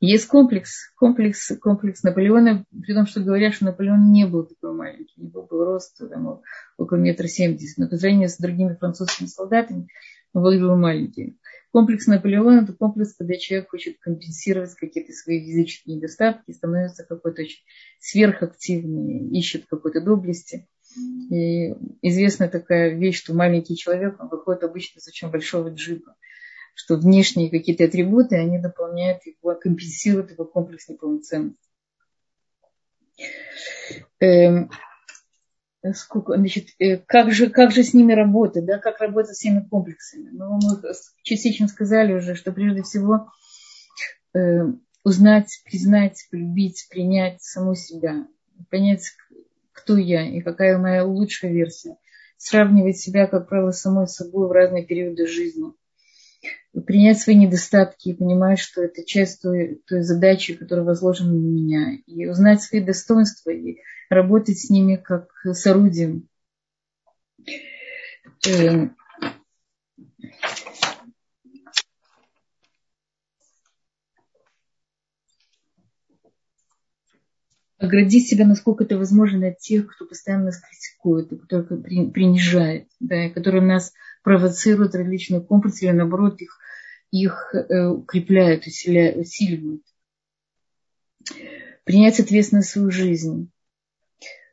Есть 0.00 0.26
комплекс, 0.26 0.92
комплекс, 0.94 1.52
комплекс 1.60 2.02
Наполеона, 2.02 2.64
при 2.70 2.94
том, 2.94 3.06
что 3.06 3.20
говорят, 3.20 3.54
что 3.54 3.64
Наполеон 3.64 4.12
не 4.12 4.26
был 4.26 4.44
такой 4.44 4.72
маленький, 4.72 5.14
у 5.20 5.24
него 5.24 5.42
был 5.42 5.64
рост 5.64 5.98
там, 5.98 6.40
около 6.76 6.98
метра 6.98 7.26
семьдесят, 7.26 7.78
но 7.78 7.88
по 7.88 7.96
сравнению 7.96 8.28
с 8.28 8.38
другими 8.38 8.74
французскими 8.74 9.26
солдатами 9.26 9.88
он 10.32 10.42
выглядел 10.42 10.76
маленький. 10.76 11.38
Комплекс 11.72 12.06
Наполеона– 12.06 12.60
это 12.62 12.72
комплекс, 12.72 13.14
когда 13.14 13.36
человек 13.36 13.70
хочет 13.70 13.98
компенсировать 13.98 14.74
какие-то 14.74 15.12
свои 15.12 15.40
физические 15.40 15.96
недостатки, 15.96 16.52
становится 16.52 17.04
какой-то 17.04 17.42
очень 17.42 17.62
сверхактивный, 17.98 19.28
ищет 19.38 19.66
какой-то 19.68 20.00
доблести. 20.00 20.66
И 21.30 21.74
известна 22.00 22.48
такая 22.48 22.94
вещь, 22.94 23.18
что 23.18 23.34
маленький 23.34 23.76
человек, 23.76 24.16
он 24.18 24.28
выходит 24.28 24.64
обычно 24.64 25.00
с 25.00 25.08
очень 25.08 25.30
большого 25.30 25.68
джипа, 25.68 26.16
что 26.78 26.94
внешние 26.94 27.50
какие-то 27.50 27.84
атрибуты, 27.84 28.36
они 28.36 28.56
дополняют 28.56 29.26
его, 29.26 29.56
компенсируют 29.56 30.30
его 30.30 30.44
комплекс 30.44 30.88
неполноценности. 30.88 31.58
Эм, 34.20 34.70
сколько, 35.92 36.36
значит, 36.36 36.68
э, 36.78 36.98
как, 36.98 37.32
же, 37.32 37.50
как 37.50 37.72
же 37.72 37.82
с 37.82 37.94
ними 37.94 38.12
работать, 38.12 38.64
да, 38.64 38.78
как 38.78 39.00
работать 39.00 39.34
с 39.34 39.38
всеми 39.40 39.66
комплексами. 39.68 40.30
Ну, 40.30 40.60
мы 40.62 40.80
частично 41.24 41.66
сказали 41.66 42.12
уже, 42.12 42.36
что 42.36 42.52
прежде 42.52 42.82
всего 42.82 43.28
э, 44.34 44.38
узнать, 45.02 45.60
признать, 45.64 46.28
полюбить, 46.30 46.86
принять 46.88 47.42
саму 47.42 47.74
себя, 47.74 48.24
понять, 48.70 49.16
кто 49.72 49.96
я 49.96 50.24
и 50.28 50.40
какая 50.42 50.78
моя 50.78 51.04
лучшая 51.04 51.50
версия. 51.50 51.96
Сравнивать 52.36 52.98
себя, 52.98 53.26
как 53.26 53.48
правило, 53.48 53.72
самой 53.72 54.06
собой 54.06 54.46
в 54.46 54.52
разные 54.52 54.86
периоды 54.86 55.26
жизни. 55.26 55.72
Принять 56.86 57.18
свои 57.18 57.34
недостатки 57.36 58.10
и 58.10 58.14
понимать, 58.14 58.58
что 58.58 58.82
это 58.82 59.04
часть 59.04 59.42
той, 59.42 59.82
той 59.86 60.02
задачи, 60.02 60.54
которая 60.54 60.84
возложена 60.84 61.32
на 61.32 61.36
меня. 61.36 61.98
И 62.06 62.26
узнать 62.26 62.62
свои 62.62 62.80
достоинства 62.80 63.50
и 63.50 63.78
работать 64.10 64.58
с 64.58 64.70
ними 64.70 64.96
как 64.96 65.28
с 65.44 65.66
орудием. 65.66 66.28
Э, 68.46 68.88
оградить 77.78 78.28
себя, 78.28 78.46
насколько 78.46 78.84
это 78.84 78.98
возможно, 78.98 79.48
от 79.48 79.58
тех, 79.58 79.94
кто 79.94 80.04
постоянно 80.04 80.46
нас 80.46 80.60
критикует, 80.60 81.30
кто 81.44 81.62
принижает, 81.62 82.88
да, 83.00 83.30
которые 83.30 83.62
нас 83.62 83.92
провоцируют 84.28 84.94
различные 84.94 85.40
комплексы 85.40 85.86
или, 85.86 85.92
наоборот, 85.92 86.38
их, 86.42 86.58
их 87.10 87.54
э, 87.54 87.86
укрепляют, 87.86 88.66
усиливают. 88.66 89.82
Принять 91.84 92.20
ответственность 92.20 92.68
за 92.68 92.72
свою 92.72 92.90
жизнь. 92.90 93.50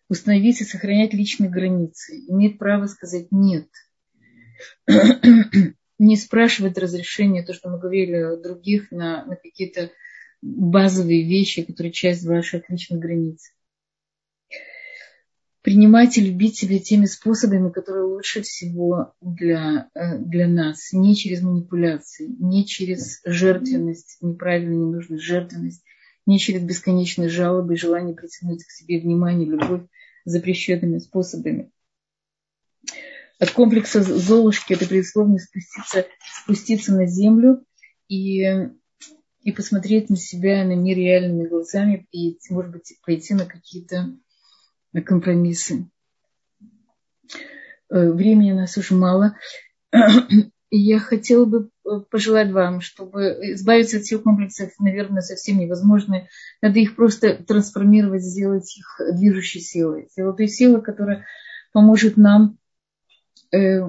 Установить 0.08 0.62
и 0.62 0.64
сохранять 0.64 1.14
личные 1.14 1.50
границы. 1.50 2.24
Иметь 2.30 2.58
право 2.58 2.86
сказать 2.86 3.28
«нет». 3.32 3.68
Не 6.00 6.16
спрашивать 6.16 6.78
разрешения, 6.78 7.44
то, 7.44 7.54
что 7.54 7.70
мы 7.70 7.78
говорили 7.78 8.42
других, 8.42 8.92
на, 8.92 9.26
на 9.26 9.36
какие-то 9.36 9.92
базовые 10.42 11.28
вещи, 11.28 11.64
которые 11.64 11.92
часть 11.92 12.26
ваших 12.26 12.70
личных 12.70 13.00
границ. 13.02 13.52
Принимать 15.66 16.16
и 16.16 16.22
любить 16.22 16.58
себя 16.58 16.78
теми 16.78 17.06
способами, 17.06 17.72
которые 17.72 18.04
лучше 18.04 18.44
всего 18.44 19.16
для, 19.20 19.90
э, 19.96 20.20
для 20.20 20.48
нас. 20.48 20.94
Не 20.94 21.16
через 21.16 21.42
манипуляции, 21.42 22.28
не 22.40 22.68
через 22.68 23.20
жертвенность, 23.26 24.20
неправильную, 24.22 24.90
ненужную 24.90 25.20
жертвенность, 25.20 25.84
не 26.28 26.38
через 26.38 26.62
бесконечные 26.62 27.30
жалобы 27.30 27.74
и 27.74 27.78
желание 27.78 28.16
притянуть 28.16 28.64
к 28.64 28.70
себе 28.70 29.00
внимание, 29.00 29.50
любовь 29.50 29.88
запрещенными 30.24 31.00
способами. 31.00 31.72
От 33.40 33.50
комплекса 33.50 34.04
Золушки 34.04 34.74
это, 34.74 34.86
безусловно, 34.86 35.40
спуститься, 35.40 36.06
спуститься 36.44 36.94
на 36.94 37.08
землю 37.08 37.66
и 38.08 38.70
и 39.42 39.52
посмотреть 39.52 40.10
на 40.10 40.16
себя, 40.16 40.66
на 40.66 40.76
мир 40.76 40.98
реальными 40.98 41.48
глазами 41.48 42.08
и, 42.12 42.40
может 42.50 42.72
быть, 42.72 42.98
пойти 43.06 43.36
на 43.36 43.46
какие-то 43.46 44.16
компромиссы. 45.02 45.88
Э, 47.90 48.12
времени 48.12 48.52
у 48.52 48.56
нас 48.56 48.78
уже 48.78 48.96
мало. 48.96 49.38
Я 50.72 51.00
хотела 51.00 51.46
бы 51.46 51.70
э, 51.86 51.90
пожелать 52.10 52.52
вам, 52.52 52.82
чтобы 52.82 53.38
избавиться 53.54 53.98
от 53.98 54.04
всех 54.04 54.24
комплексов, 54.24 54.72
наверное, 54.80 55.22
совсем 55.22 55.60
невозможно. 55.60 56.28
Надо 56.62 56.80
их 56.80 56.96
просто 56.96 57.36
трансформировать, 57.36 58.24
сделать 58.24 58.78
их 58.78 59.00
движущей 59.14 59.60
силой. 59.60 60.08
Сделать 60.12 60.38
той 60.38 60.48
силой, 60.48 60.82
которая 60.82 61.26
поможет 61.72 62.18
нам 62.18 62.58
э, 63.52 63.82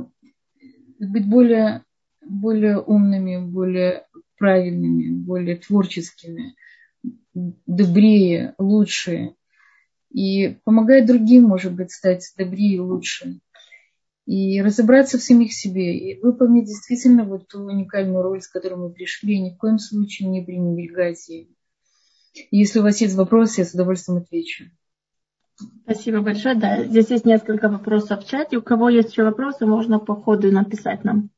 быть 0.98 1.28
более, 1.28 1.84
более 2.20 2.78
умными, 2.78 3.38
более 3.38 4.06
правильными, 4.38 5.10
более 5.10 5.56
творческими, 5.56 6.54
добрее, 7.34 8.54
лучше. 8.58 9.34
И 10.16 10.56
помогает 10.64 11.04
другим, 11.04 11.42
может 11.42 11.74
быть, 11.74 11.92
стать 11.92 12.32
добрее 12.38 12.76
и 12.76 12.80
лучше. 12.80 13.38
И 14.24 14.62
разобраться 14.62 15.18
в 15.18 15.22
самих 15.22 15.52
себе. 15.52 15.94
И 15.98 16.18
выполнить 16.18 16.64
действительно 16.64 17.24
вот 17.24 17.48
ту 17.48 17.60
уникальную 17.60 18.22
роль, 18.22 18.40
с 18.40 18.48
которой 18.48 18.76
мы 18.76 18.90
пришли. 18.90 19.34
И 19.34 19.42
ни 19.42 19.50
в 19.50 19.58
коем 19.58 19.78
случае 19.78 20.30
не 20.30 20.40
пренебрегать 20.40 21.28
ей. 21.28 21.54
Если 22.50 22.78
у 22.78 22.82
вас 22.82 22.98
есть 23.02 23.14
вопросы, 23.14 23.60
я 23.60 23.66
с 23.66 23.74
удовольствием 23.74 24.22
отвечу. 24.22 24.64
Спасибо 25.82 26.22
большое. 26.22 26.54
Да, 26.54 26.82
здесь 26.82 27.10
есть 27.10 27.26
несколько 27.26 27.68
вопросов 27.68 28.24
в 28.24 28.26
чате. 28.26 28.56
У 28.56 28.62
кого 28.62 28.88
есть 28.88 29.10
еще 29.10 29.24
вопросы, 29.24 29.66
можно 29.66 29.98
по 29.98 30.16
ходу 30.16 30.50
написать 30.50 31.04
нам. 31.04 31.28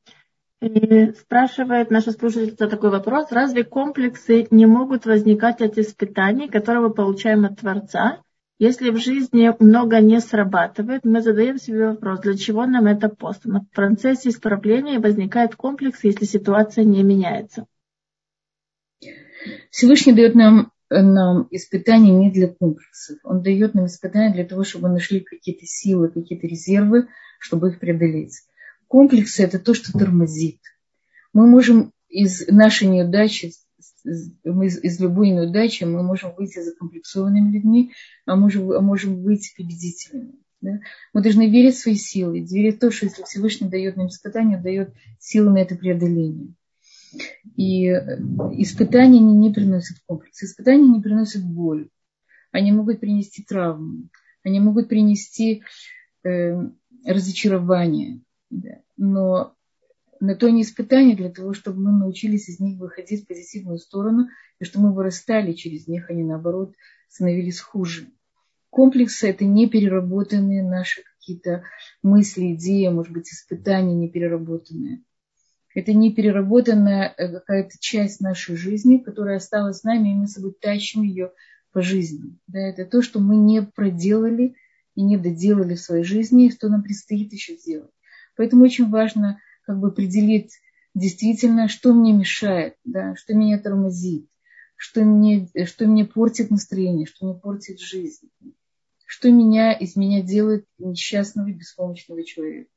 И 0.61 1.11
спрашивает 1.19 1.91
наша 1.91 2.13
слушательница 2.13 2.69
такой 2.69 2.91
вопрос. 2.91 3.29
Разве 3.33 3.65
комплексы 3.65 4.47
не 4.51 4.65
могут 4.67 5.05
возникать 5.05 5.59
от 5.59 5.77
испытаний, 5.77 6.47
которые 6.47 6.83
мы 6.83 6.93
получаем 6.93 7.43
от 7.43 7.59
Творца? 7.59 8.21
Если 8.59 8.91
в 8.91 8.97
жизни 8.97 9.51
много 9.59 9.99
не 10.01 10.19
срабатывает, 10.19 11.05
мы 11.05 11.21
задаем 11.21 11.57
себе 11.57 11.87
вопрос, 11.87 12.19
для 12.19 12.35
чего 12.37 12.65
нам 12.65 12.85
это 12.85 13.09
пост? 13.09 13.45
В 13.45 13.65
процессе 13.73 14.29
исправления 14.29 14.99
возникает 14.99 15.55
комплекс, 15.55 16.03
если 16.03 16.25
ситуация 16.25 16.83
не 16.83 17.01
меняется. 17.01 17.65
Всевышний 19.71 20.13
дает 20.13 20.35
нам, 20.35 20.71
нам 20.89 21.47
испытания 21.49 22.11
не 22.11 22.29
для 22.29 22.49
комплексов. 22.49 23.17
Он 23.23 23.41
дает 23.41 23.73
нам 23.73 23.85
испытания 23.85 24.33
для 24.33 24.45
того, 24.45 24.63
чтобы 24.63 24.89
мы 24.89 24.95
нашли 24.95 25.21
какие-то 25.21 25.65
силы, 25.65 26.09
какие-то 26.09 26.45
резервы, 26.45 27.07
чтобы 27.39 27.69
их 27.69 27.79
преодолеть 27.79 28.43
комплексы– 28.89 29.43
это 29.43 29.59
то, 29.59 29.73
что 29.73 29.97
тормозит. 29.97 30.59
Мы 31.31 31.47
можем 31.47 31.93
из 32.09 32.47
нашей 32.47 32.87
неудачи, 32.87 33.53
из, 34.05 34.83
из 34.83 34.99
любой 34.99 35.29
неудачи 35.29 35.83
мы 35.83 36.03
можем 36.03 36.33
выйти 36.35 36.59
закомплексованными 36.59 37.51
людьми, 37.51 37.93
а 38.25 38.35
можем, 38.35 38.71
а 38.71 38.81
можем 38.81 39.21
быть 39.21 39.53
победителями. 39.57 40.33
Да? 40.61 40.79
Мы 41.13 41.21
должны 41.21 41.49
верить 41.49 41.75
в 41.75 41.79
свои 41.79 41.95
силы, 41.95 42.41
верить 42.41 42.77
в 42.77 42.79
то, 42.79 42.91
что 42.91 43.05
если 43.05 43.23
Всевышний 43.23 43.69
дает 43.69 43.95
нам 43.95 44.07
испытание, 44.07 44.57
дает 44.57 44.93
силы 45.19 45.51
на 45.51 45.59
это 45.59 45.75
преодоление. 45.75 46.53
И 47.55 47.87
испытания 47.87 49.19
не, 49.19 49.33
не 49.33 49.51
приносят 49.51 49.97
комплекс. 50.05 50.43
Испытания 50.43 50.87
не 50.87 51.01
приносят 51.01 51.43
боль. 51.43 51.89
Они 52.51 52.71
могут 52.71 52.99
принести 52.99 53.43
травму. 53.43 54.09
Они 54.43 54.59
могут 54.59 54.89
принести 54.89 55.63
э, 56.23 56.53
разочарование. 57.05 58.21
Да. 58.49 58.81
Но 58.97 59.55
на 60.19 60.35
то 60.35 60.49
не 60.49 60.63
испытание 60.63 61.15
для 61.15 61.29
того, 61.29 61.53
чтобы 61.53 61.81
мы 61.81 61.91
научились 61.91 62.49
из 62.49 62.59
них 62.59 62.77
выходить 62.77 63.23
в 63.23 63.27
позитивную 63.27 63.77
сторону, 63.77 64.27
и 64.59 64.65
что 64.65 64.79
мы 64.79 64.93
вырастали 64.93 65.53
через 65.53 65.87
них, 65.87 66.09
а 66.09 66.13
не 66.13 66.23
наоборот 66.23 66.73
становились 67.07 67.59
хуже. 67.59 68.07
Комплексы– 68.69 69.27
это 69.29 69.45
не 69.45 69.67
переработанные 69.67 70.63
наши 70.63 71.01
какие-то 71.03 71.63
мысли, 72.03 72.53
идеи, 72.53 72.87
может 72.87 73.11
быть, 73.11 73.31
испытания 73.31 73.95
не 73.95 74.09
переработанные. 74.09 75.03
Это 75.73 75.93
не 75.93 76.13
переработанная 76.13 77.13
э, 77.15 77.31
какая-то 77.31 77.77
часть 77.79 78.21
нашей 78.21 78.55
жизни, 78.55 78.97
которая 78.97 79.37
осталась 79.37 79.79
с 79.79 79.83
нами, 79.83 80.09
и 80.09 80.15
мы 80.15 80.27
с 80.27 80.33
собой 80.33 80.53
тащим 80.59 81.03
ее 81.03 81.31
по 81.71 81.81
жизни. 81.81 82.37
Да, 82.47 82.59
это 82.59 82.85
то, 82.85 83.01
что 83.01 83.19
мы 83.19 83.37
не 83.37 83.61
проделали 83.61 84.55
и 84.95 85.01
не 85.01 85.17
доделали 85.17 85.75
в 85.75 85.81
своей 85.81 86.03
жизни, 86.03 86.47
и 86.47 86.51
что 86.51 86.69
нам 86.69 86.83
предстоит 86.83 87.31
еще 87.33 87.55
сделать. 87.55 87.91
Поэтому 88.35 88.63
очень 88.63 88.89
важно 88.89 89.39
как 89.69 89.77
бы 89.77 89.89
определить 89.89 90.59
действительно, 90.95 91.67
что 91.67 91.93
мне 91.93 92.11
мешает, 92.11 92.75
да, 92.85 93.15
что 93.15 93.35
меня 93.35 93.59
тормозит, 93.59 94.27
что 94.75 95.01
мне, 95.05 95.47
что 95.65 95.85
мне 95.85 96.05
портит 96.05 96.49
настроение, 96.49 97.05
что 97.05 97.27
мне 97.27 97.35
портит 97.35 97.79
жизнь, 97.79 98.31
что 99.05 99.29
меня 99.29 99.71
из 99.73 99.95
меня 99.95 100.23
делает 100.23 100.65
несчастного 100.79 101.49
и 101.49 101.53
беспомощного 101.53 102.23
человека. 102.23 102.71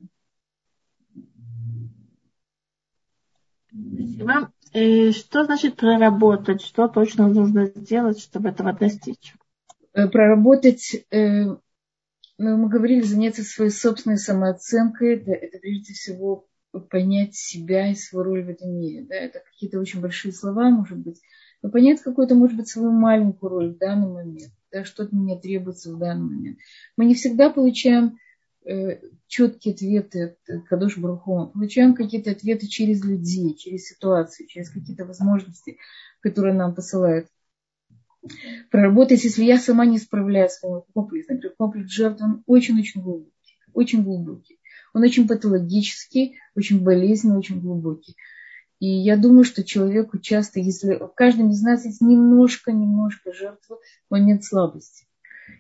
Спасибо. 3.71 4.53
И 4.75 5.13
что 5.13 5.47
значит 5.47 5.77
проработать? 5.77 6.61
Что 6.61 6.89
точно 6.89 7.29
нужно 7.29 7.73
сделать, 7.75 8.21
чтобы 8.21 8.51
этого 8.51 8.75
достичь? 8.75 9.35
Э, 9.95 10.09
проработать, 10.09 11.07
э, 11.11 11.45
ну, 11.47 11.59
мы 12.37 12.69
говорили, 12.69 13.01
заняться 13.01 13.45
своей 13.45 13.71
собственной 13.71 14.19
самооценкой, 14.19 15.15
это, 15.15 15.31
это 15.31 15.59
прежде 15.59 15.95
всего 15.95 16.47
понять 16.81 17.35
себя 17.35 17.91
и 17.91 17.95
свою 17.95 18.25
роль 18.25 18.45
в 18.45 18.49
этом 18.49 18.71
мире. 18.79 19.05
Да? 19.09 19.15
Это 19.15 19.41
какие-то 19.41 19.79
очень 19.79 20.01
большие 20.01 20.33
слова, 20.33 20.71
может 20.71 20.99
быть, 20.99 21.21
но 21.63 21.71
понять 21.71 22.01
какую-то, 22.01 22.35
может 22.35 22.57
быть, 22.57 22.69
свою 22.69 22.91
маленькую 22.91 23.51
роль 23.51 23.75
в 23.75 23.79
данный 23.79 24.09
момент, 24.09 24.53
да, 24.73 24.85
что 24.85 25.05
от 25.05 25.13
меня 25.13 25.39
требуется 25.39 25.95
в 25.95 25.99
данный 25.99 26.29
момент. 26.29 26.59
Мы 26.97 27.05
не 27.05 27.15
всегда 27.15 27.51
получаем 27.51 28.19
э, 28.65 29.01
четкие 29.29 29.75
ответы 29.75 30.37
от 30.49 30.65
Кадош 30.65 30.99
Бруху, 30.99 31.51
получаем 31.55 31.95
какие-то 31.95 32.33
ответы 32.33 32.67
через 32.67 33.05
людей, 33.05 33.55
через 33.55 33.87
ситуации, 33.87 34.47
через 34.47 34.71
какие-то 34.71 35.05
возможности, 35.05 35.79
которые 36.21 36.55
нам 36.55 36.75
посылают. 36.75 37.29
Проработать, 38.71 39.25
если 39.25 39.45
я 39.45 39.59
сама 39.59 39.85
не 39.85 39.99
справляюсь 39.99 40.53
с 40.53 40.61
своим 40.61 40.83
комплексом. 40.95 41.41
Комплекс 41.59 41.91
жертв, 41.91 42.23
он 42.23 42.45
очень-очень 42.47 43.03
глубокий, 43.03 43.59
очень 43.73 44.05
глубокий. 44.05 44.59
Он 44.95 45.03
очень 45.03 45.27
патологический, 45.27 46.39
очень 46.55 46.83
болезненный, 46.83 47.39
очень 47.39 47.61
глубокий. 47.61 48.17
И 48.79 48.89
я 48.89 49.17
думаю, 49.17 49.45
что 49.45 49.63
человеку 49.63 50.19
часто, 50.19 50.59
если 50.59 50.95
в 50.97 51.13
каждом 51.15 51.51
из 51.51 51.63
нас 51.63 51.85
есть 51.85 52.01
немножко-немножко 52.01 53.33
жертвы 53.33 53.77
момент 54.11 54.45
слабости. 54.45 55.07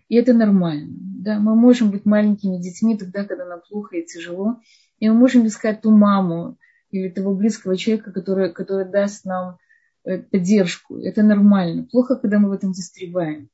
И 0.09 0.17
это 0.17 0.33
нормально. 0.33 0.97
Да? 0.99 1.39
Мы 1.39 1.55
можем 1.55 1.91
быть 1.91 2.05
маленькими 2.05 2.61
детьми 2.61 2.99
тогда, 2.99 3.25
когда 3.25 3.47
нам 3.47 3.61
плохо 3.69 3.97
и 3.97 4.05
тяжело. 4.05 4.61
И 4.99 5.09
мы 5.09 5.15
можем 5.15 5.47
искать 5.47 5.83
ту 5.83 5.91
маму 5.91 6.59
или 6.91 7.09
того 7.09 7.35
близкого 7.35 7.77
человека, 7.77 8.13
который, 8.13 8.53
который 8.53 8.91
даст 8.91 9.25
нам 9.25 9.59
э, 10.05 10.19
поддержку. 10.19 10.99
Это 10.99 11.23
нормально. 11.23 11.87
Плохо, 11.91 12.17
когда 12.17 12.39
мы 12.39 12.49
в 12.51 12.53
этом 12.53 12.75
застреваем. 12.75 13.49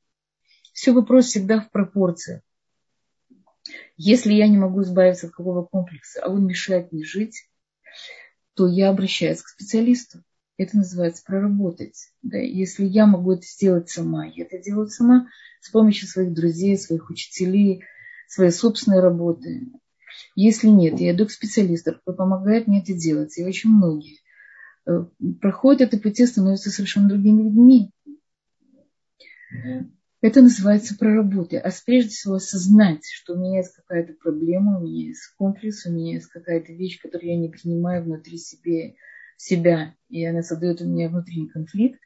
Все 0.73 0.93
вопрос 0.93 1.25
всегда 1.25 1.59
в 1.61 1.71
пропорциях. 1.71 2.41
Если 4.01 4.31
я 4.31 4.47
не 4.47 4.55
могу 4.55 4.83
избавиться 4.83 5.27
от 5.27 5.33
какого 5.33 5.65
комплекса, 5.65 6.21
а 6.23 6.29
он 6.29 6.47
мешает 6.47 6.93
мне 6.93 7.03
жить, 7.03 7.49
то 8.55 8.65
я 8.65 8.91
обращаюсь 8.91 9.41
к 9.41 9.49
специалисту. 9.49 10.23
Это 10.55 10.77
называется 10.77 11.21
проработать. 11.25 12.13
Да? 12.21 12.37
Если 12.37 12.85
я 12.85 13.05
могу 13.05 13.33
это 13.33 13.45
сделать 13.45 13.89
сама, 13.89 14.25
я 14.25 14.45
это 14.45 14.57
делаю 14.57 14.87
сама 14.87 15.27
с 15.59 15.69
помощью 15.69 16.07
своих 16.07 16.31
друзей, 16.31 16.77
своих 16.77 17.09
учителей, 17.09 17.83
своей 18.29 18.51
собственной 18.51 19.01
работы. 19.01 19.67
Если 20.33 20.69
нет, 20.69 20.97
я 21.01 21.11
иду 21.11 21.25
к 21.25 21.31
специалисту, 21.31 21.95
который 21.95 22.15
помогает 22.15 22.67
мне 22.67 22.81
это 22.81 22.93
делать. 22.93 23.37
И 23.37 23.43
очень 23.43 23.69
многие 23.69 24.19
э, 24.87 25.07
проходят 25.41 25.81
это 25.81 26.01
пути, 26.01 26.25
становятся 26.25 26.71
совершенно 26.71 27.09
другими 27.09 27.43
людьми. 27.43 27.91
Это 30.21 30.41
называется 30.41 30.97
проработать. 30.97 31.63
А 31.63 31.71
прежде 31.85 32.09
всего 32.09 32.35
осознать, 32.35 33.05
что 33.05 33.33
у 33.33 33.37
меня 33.37 33.59
есть 33.59 33.73
какая-то 33.73 34.13
проблема, 34.13 34.77
у 34.77 34.81
меня 34.81 35.07
есть 35.07 35.33
комплекс, 35.37 35.85
у 35.85 35.91
меня 35.91 36.15
есть 36.15 36.27
какая-то 36.27 36.73
вещь, 36.73 36.99
которую 37.01 37.31
я 37.31 37.37
не 37.37 37.47
принимаю 37.47 38.03
внутри 38.03 38.37
себе, 38.37 38.95
себя, 39.37 39.95
и 40.09 40.25
она 40.25 40.43
создает 40.43 40.81
у 40.81 40.85
меня 40.85 41.07
внутренний 41.09 41.47
конфликт, 41.47 42.01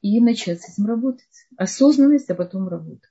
и 0.00 0.20
начать 0.20 0.62
с 0.62 0.70
этим 0.70 0.86
работать. 0.86 1.28
Осознанность, 1.56 2.30
а 2.30 2.34
потом 2.34 2.68
работа. 2.68 3.08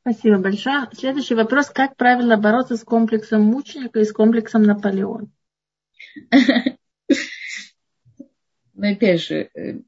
Спасибо 0.00 0.38
большое. 0.38 0.88
Следующий 0.92 1.34
вопрос. 1.34 1.68
Как 1.68 1.94
правильно 1.96 2.38
бороться 2.38 2.76
с 2.76 2.84
комплексом 2.84 3.42
мученика 3.42 4.00
и 4.00 4.04
с 4.04 4.12
комплексом 4.12 4.62
Наполеона? 4.62 5.28
Но 8.74 8.88
опять 8.92 9.20
же, 9.20 9.50
э, 9.54 9.80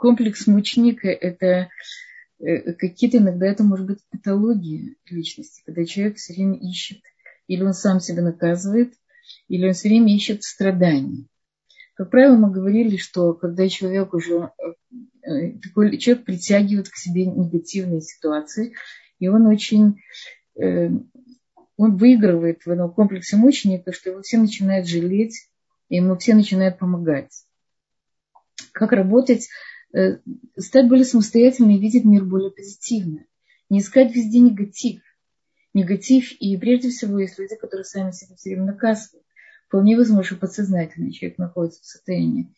комплекс 0.00 0.46
мученика– 0.46 1.08
это 1.08 1.68
э, 2.40 2.72
какие-то 2.72 3.18
иногда 3.18 3.46
это 3.46 3.62
может 3.62 3.86
быть 3.86 3.98
патологии 4.10 4.96
личности, 5.08 5.62
когда 5.66 5.84
человек 5.84 6.16
все 6.16 6.32
время 6.32 6.58
ищет, 6.58 7.02
или 7.46 7.62
он 7.62 7.74
сам 7.74 8.00
себя 8.00 8.22
наказывает, 8.22 8.94
или 9.48 9.66
он 9.66 9.74
все 9.74 9.88
время 9.88 10.14
ищет 10.14 10.42
страданий. 10.42 11.28
Как 11.94 12.10
правило, 12.10 12.36
мы 12.36 12.50
говорили, 12.50 12.96
что 12.96 13.34
когда 13.34 13.68
человек 13.68 14.14
уже 14.14 14.50
э, 15.22 15.58
такой 15.62 15.98
человек 15.98 16.24
притягивает 16.24 16.88
к 16.88 16.96
себе 16.96 17.26
негативные 17.26 18.00
ситуации, 18.00 18.74
и 19.18 19.28
он 19.28 19.46
очень 19.46 20.00
э, 20.58 20.88
он 21.76 21.96
выигрывает 21.96 22.64
в 22.64 22.70
этом 22.70 22.90
комплексе 22.92 23.36
мученика, 23.36 23.92
что 23.92 24.10
его 24.10 24.22
все 24.22 24.38
начинают 24.38 24.88
жалеть, 24.88 25.50
и 25.90 25.96
ему 25.96 26.16
все 26.16 26.34
начинают 26.34 26.78
помогать. 26.78 27.44
Как 28.72 28.92
работать 28.92 29.48
Э, 29.48 29.69
стать 30.56 30.88
более 30.88 31.04
самостоятельной 31.04 31.76
и 31.76 31.80
видеть 31.80 32.04
мир 32.04 32.24
более 32.24 32.50
позитивно. 32.50 33.24
Не 33.68 33.80
искать 33.80 34.14
везде 34.14 34.40
негатив. 34.40 35.02
Негатив, 35.74 36.32
и 36.40 36.56
прежде 36.56 36.90
всего 36.90 37.20
есть 37.20 37.38
люди, 37.38 37.54
которые 37.56 37.84
сами 37.84 38.10
себя 38.10 38.34
все 38.36 38.50
время 38.50 38.66
наказывают. 38.66 39.24
Вполне 39.68 39.96
возможно, 39.96 40.24
что 40.24 40.36
подсознательно 40.36 41.12
человек 41.12 41.38
находится 41.38 41.80
в 41.82 41.86
состоянии 41.86 42.52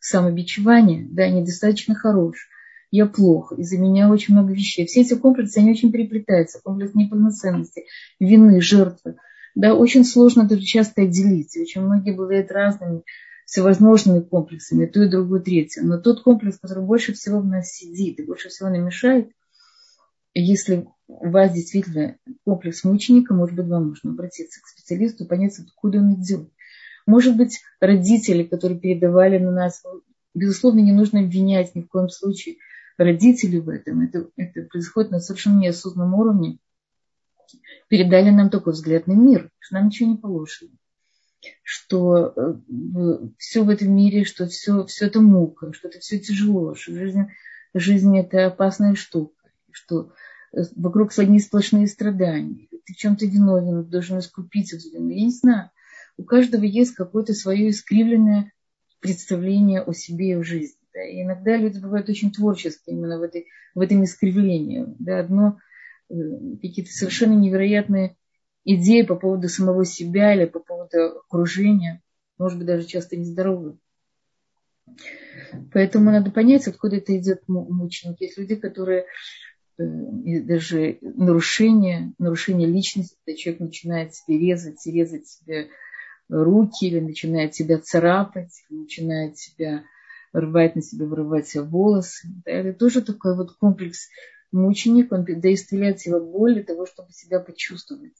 самобичевания, 0.00 1.08
да, 1.10 1.28
недостаточно 1.28 1.94
хорош, 1.94 2.48
я 2.90 3.06
плохо, 3.06 3.54
из-за 3.56 3.78
меня 3.78 4.10
очень 4.10 4.34
много 4.34 4.52
вещей. 4.52 4.86
Все 4.86 5.02
эти 5.02 5.14
комплексы, 5.14 5.58
они 5.58 5.72
очень 5.72 5.92
переплетаются. 5.92 6.60
Комплекс 6.62 6.94
неполноценности, 6.94 7.84
вины, 8.18 8.60
жертвы. 8.60 9.16
Да, 9.54 9.74
очень 9.74 10.04
сложно 10.04 10.42
это 10.42 10.60
часто 10.60 11.02
отделить. 11.02 11.56
Очень 11.56 11.82
многие 11.82 12.12
бывают 12.12 12.50
разными 12.50 13.02
всевозможными 13.48 14.20
комплексами, 14.20 14.84
то 14.84 15.02
и 15.02 15.08
другое, 15.08 15.40
третье. 15.40 15.80
Но 15.80 15.98
тот 15.98 16.22
комплекс, 16.22 16.58
который 16.58 16.84
больше 16.84 17.14
всего 17.14 17.40
в 17.40 17.46
нас 17.46 17.70
сидит 17.70 18.20
и 18.20 18.24
больше 18.26 18.50
всего 18.50 18.68
нам 18.68 18.84
мешает, 18.84 19.32
если 20.34 20.86
у 21.06 21.30
вас 21.30 21.54
действительно 21.54 22.18
комплекс 22.44 22.84
мученика, 22.84 23.32
может 23.32 23.56
быть, 23.56 23.66
вам 23.66 23.88
нужно 23.88 24.10
обратиться 24.10 24.60
к 24.60 24.66
специалисту, 24.66 25.24
понять, 25.24 25.58
откуда 25.58 25.98
он 25.98 26.20
идет. 26.20 26.50
Может 27.06 27.38
быть, 27.38 27.60
родители, 27.80 28.42
которые 28.42 28.78
передавали 28.78 29.38
на 29.38 29.50
нас, 29.50 29.82
безусловно, 30.34 30.80
не 30.80 30.92
нужно 30.92 31.20
обвинять 31.20 31.74
ни 31.74 31.80
в 31.80 31.88
коем 31.88 32.10
случае 32.10 32.56
родителей 32.98 33.60
в 33.60 33.70
этом. 33.70 34.02
Это, 34.02 34.28
это 34.36 34.68
происходит 34.68 35.10
на 35.10 35.20
совершенно 35.20 35.58
неосознанном 35.58 36.12
уровне. 36.12 36.58
Передали 37.88 38.28
нам 38.28 38.50
такой 38.50 38.74
взгляд 38.74 39.06
на 39.06 39.12
мир, 39.12 39.50
что 39.58 39.76
нам 39.76 39.86
ничего 39.86 40.10
не 40.10 40.18
положено 40.18 40.72
что 41.62 42.32
э, 42.36 43.28
все 43.38 43.62
в 43.62 43.68
этом 43.68 43.94
мире, 43.94 44.24
что 44.24 44.46
все, 44.46 44.84
все 44.86 45.06
это 45.06 45.20
мука, 45.20 45.72
что 45.72 45.88
это 45.88 46.00
все 46.00 46.18
тяжело, 46.18 46.74
что 46.74 46.92
жизнь, 46.94 47.26
жизнь 47.74 48.18
это 48.18 48.46
опасная 48.46 48.94
штука, 48.94 49.34
что 49.70 50.12
э, 50.52 50.62
вокруг 50.76 51.16
одни 51.18 51.40
сплошные 51.40 51.86
страдания. 51.86 52.68
Ты 52.86 52.94
в 52.94 52.96
чем-то 52.96 53.26
виновен, 53.26 53.84
должен 53.84 54.18
искупить 54.18 54.72
эту 54.72 54.90
вину. 54.90 55.10
Я 55.10 55.24
не 55.24 55.30
знаю. 55.30 55.70
У 56.16 56.24
каждого 56.24 56.64
есть 56.64 56.94
какое-то 56.94 57.34
свое 57.34 57.70
искривленное 57.70 58.52
представление 59.00 59.82
о 59.82 59.92
себе 59.92 60.30
и 60.30 60.34
о 60.34 60.42
жизни. 60.42 60.80
Да? 60.92 61.04
И 61.04 61.22
иногда 61.22 61.56
люди 61.56 61.78
бывают 61.78 62.08
очень 62.08 62.32
творческие 62.32 62.96
именно 62.96 63.18
в, 63.18 63.22
этой, 63.22 63.46
в 63.74 63.80
этом 63.80 64.02
искривлении. 64.04 64.86
Да? 64.98 65.20
Одно 65.20 65.58
э, 66.10 66.14
какие-то 66.60 66.90
совершенно 66.90 67.34
невероятные 67.34 68.16
идеи 68.64 69.02
по 69.02 69.16
поводу 69.16 69.48
самого 69.48 69.84
себя 69.84 70.34
или 70.34 70.44
по 70.44 70.60
поводу 70.60 71.20
окружения, 71.26 72.02
может 72.38 72.58
быть, 72.58 72.66
даже 72.66 72.86
часто 72.86 73.16
нездоровые. 73.16 73.78
Поэтому 75.72 76.10
надо 76.10 76.30
понять, 76.30 76.66
откуда 76.66 76.96
это 76.96 77.16
идет 77.16 77.42
мученик. 77.46 78.20
Есть 78.20 78.38
люди, 78.38 78.56
которые 78.56 79.06
э, 79.78 79.84
даже 80.40 80.98
нарушение, 81.00 82.12
нарушение 82.18 82.68
личности, 82.68 83.16
когда 83.24 83.36
человек 83.36 83.60
начинает 83.60 84.14
себе 84.14 84.38
резать, 84.38 84.86
резать 84.86 85.26
себе 85.26 85.68
руки, 86.28 86.86
или 86.86 87.00
начинает 87.00 87.54
себя 87.54 87.78
царапать, 87.78 88.62
или 88.68 88.78
начинает 88.78 89.38
себя 89.38 89.84
рвать 90.32 90.76
на 90.76 90.82
себя, 90.82 91.06
вырывать 91.06 91.48
себе 91.48 91.64
волосы. 91.64 92.28
Это 92.44 92.72
тоже 92.78 93.02
такой 93.02 93.36
вот 93.36 93.56
комплекс 93.56 94.08
мученик, 94.52 95.12
он 95.12 95.24
доставляет 95.24 96.00
себе 96.00 96.20
боль 96.20 96.64
того, 96.64 96.86
чтобы 96.86 97.12
себя 97.12 97.40
почувствовать 97.40 98.14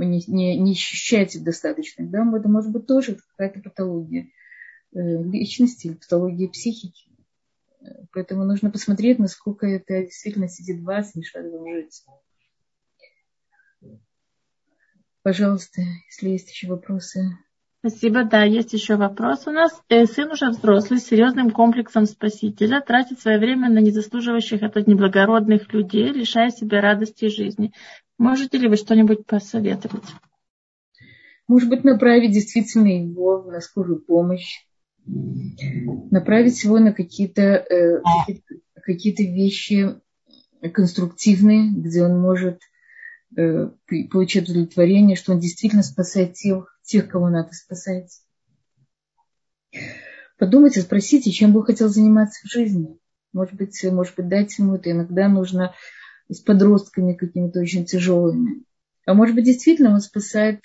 вы 0.00 0.06
не, 0.06 0.24
не, 0.26 0.56
не 0.56 0.72
ощущаете 0.72 1.40
достаточно. 1.40 2.06
Да? 2.06 2.24
Это 2.34 2.48
может 2.48 2.72
быть 2.72 2.86
тоже 2.86 3.18
какая-то 3.36 3.60
патология 3.60 4.30
э, 4.94 4.98
личности 4.98 5.92
патология 5.92 6.48
психики. 6.48 7.10
Поэтому 8.12 8.44
нужно 8.44 8.70
посмотреть, 8.70 9.18
насколько 9.18 9.66
это 9.66 10.02
действительно 10.02 10.48
сидит 10.48 10.80
в 10.80 10.84
вас, 10.84 11.14
мешает 11.14 11.52
вам 11.52 11.66
жить. 11.70 12.02
Пожалуйста, 15.22 15.82
если 16.06 16.30
есть 16.30 16.50
еще 16.50 16.68
вопросы. 16.68 17.20
Спасибо. 17.80 18.24
Да, 18.24 18.42
есть 18.42 18.72
еще 18.72 18.96
вопрос 18.96 19.46
у 19.46 19.50
нас. 19.50 19.82
Э, 19.90 20.06
сын 20.06 20.30
уже 20.30 20.48
взрослый, 20.48 20.98
с 20.98 21.06
серьезным 21.06 21.50
комплексом 21.50 22.06
спасителя, 22.06 22.80
тратит 22.80 23.20
свое 23.20 23.38
время 23.38 23.68
на 23.68 23.80
незаслуживающих 23.80 24.62
это 24.62 24.82
неблагородных 24.82 25.72
людей, 25.74 26.10
лишая 26.10 26.50
себя 26.50 26.80
радости 26.80 27.28
жизни. 27.28 27.72
Можете 28.20 28.58
ли 28.58 28.68
вы 28.68 28.76
что-нибудь 28.76 29.24
посоветовать? 29.24 30.04
Может 31.48 31.70
быть, 31.70 31.84
направить 31.84 32.32
действительно 32.32 32.88
его 32.88 33.44
на 33.44 33.62
скорую 33.62 34.02
помощь, 34.02 34.58
направить 35.06 36.62
его 36.62 36.78
на 36.80 36.92
какие-то 36.92 37.40
э, 37.40 38.02
какие-то 38.82 39.22
вещи 39.22 39.98
конструктивные, 40.74 41.72
где 41.72 42.04
он 42.04 42.20
может 42.20 42.60
э, 43.38 43.70
получать 44.10 44.50
удовлетворение, 44.50 45.16
что 45.16 45.32
он 45.32 45.40
действительно 45.40 45.82
спасает 45.82 46.34
тех, 46.34 46.78
тех, 46.82 47.08
кого 47.08 47.30
надо 47.30 47.54
спасать. 47.54 48.20
Подумайте, 50.36 50.82
спросите, 50.82 51.30
чем 51.30 51.54
бы 51.54 51.64
хотел 51.64 51.88
заниматься 51.88 52.46
в 52.46 52.50
жизни. 52.50 52.98
Может 53.32 53.54
быть, 53.54 53.82
может 53.90 54.14
быть, 54.14 54.28
дать 54.28 54.58
ему 54.58 54.74
это. 54.74 54.90
Иногда 54.90 55.26
нужно 55.26 55.74
с 56.30 56.40
подростками 56.40 57.14
какими-то 57.14 57.60
очень 57.60 57.84
тяжелыми. 57.84 58.62
А 59.06 59.14
может 59.14 59.34
быть, 59.34 59.44
действительно 59.44 59.92
он 59.92 60.00
спасает 60.00 60.60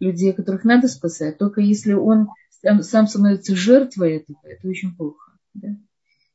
людей, 0.00 0.32
которых 0.32 0.64
надо 0.64 0.88
спасать. 0.88 1.38
Только 1.38 1.60
если 1.60 1.92
он 1.92 2.28
сам, 2.50 2.82
сам 2.82 3.06
становится 3.06 3.54
жертвой 3.54 4.16
этого, 4.16 4.38
это 4.42 4.68
очень 4.68 4.94
плохо. 4.94 5.32
Да? 5.54 5.68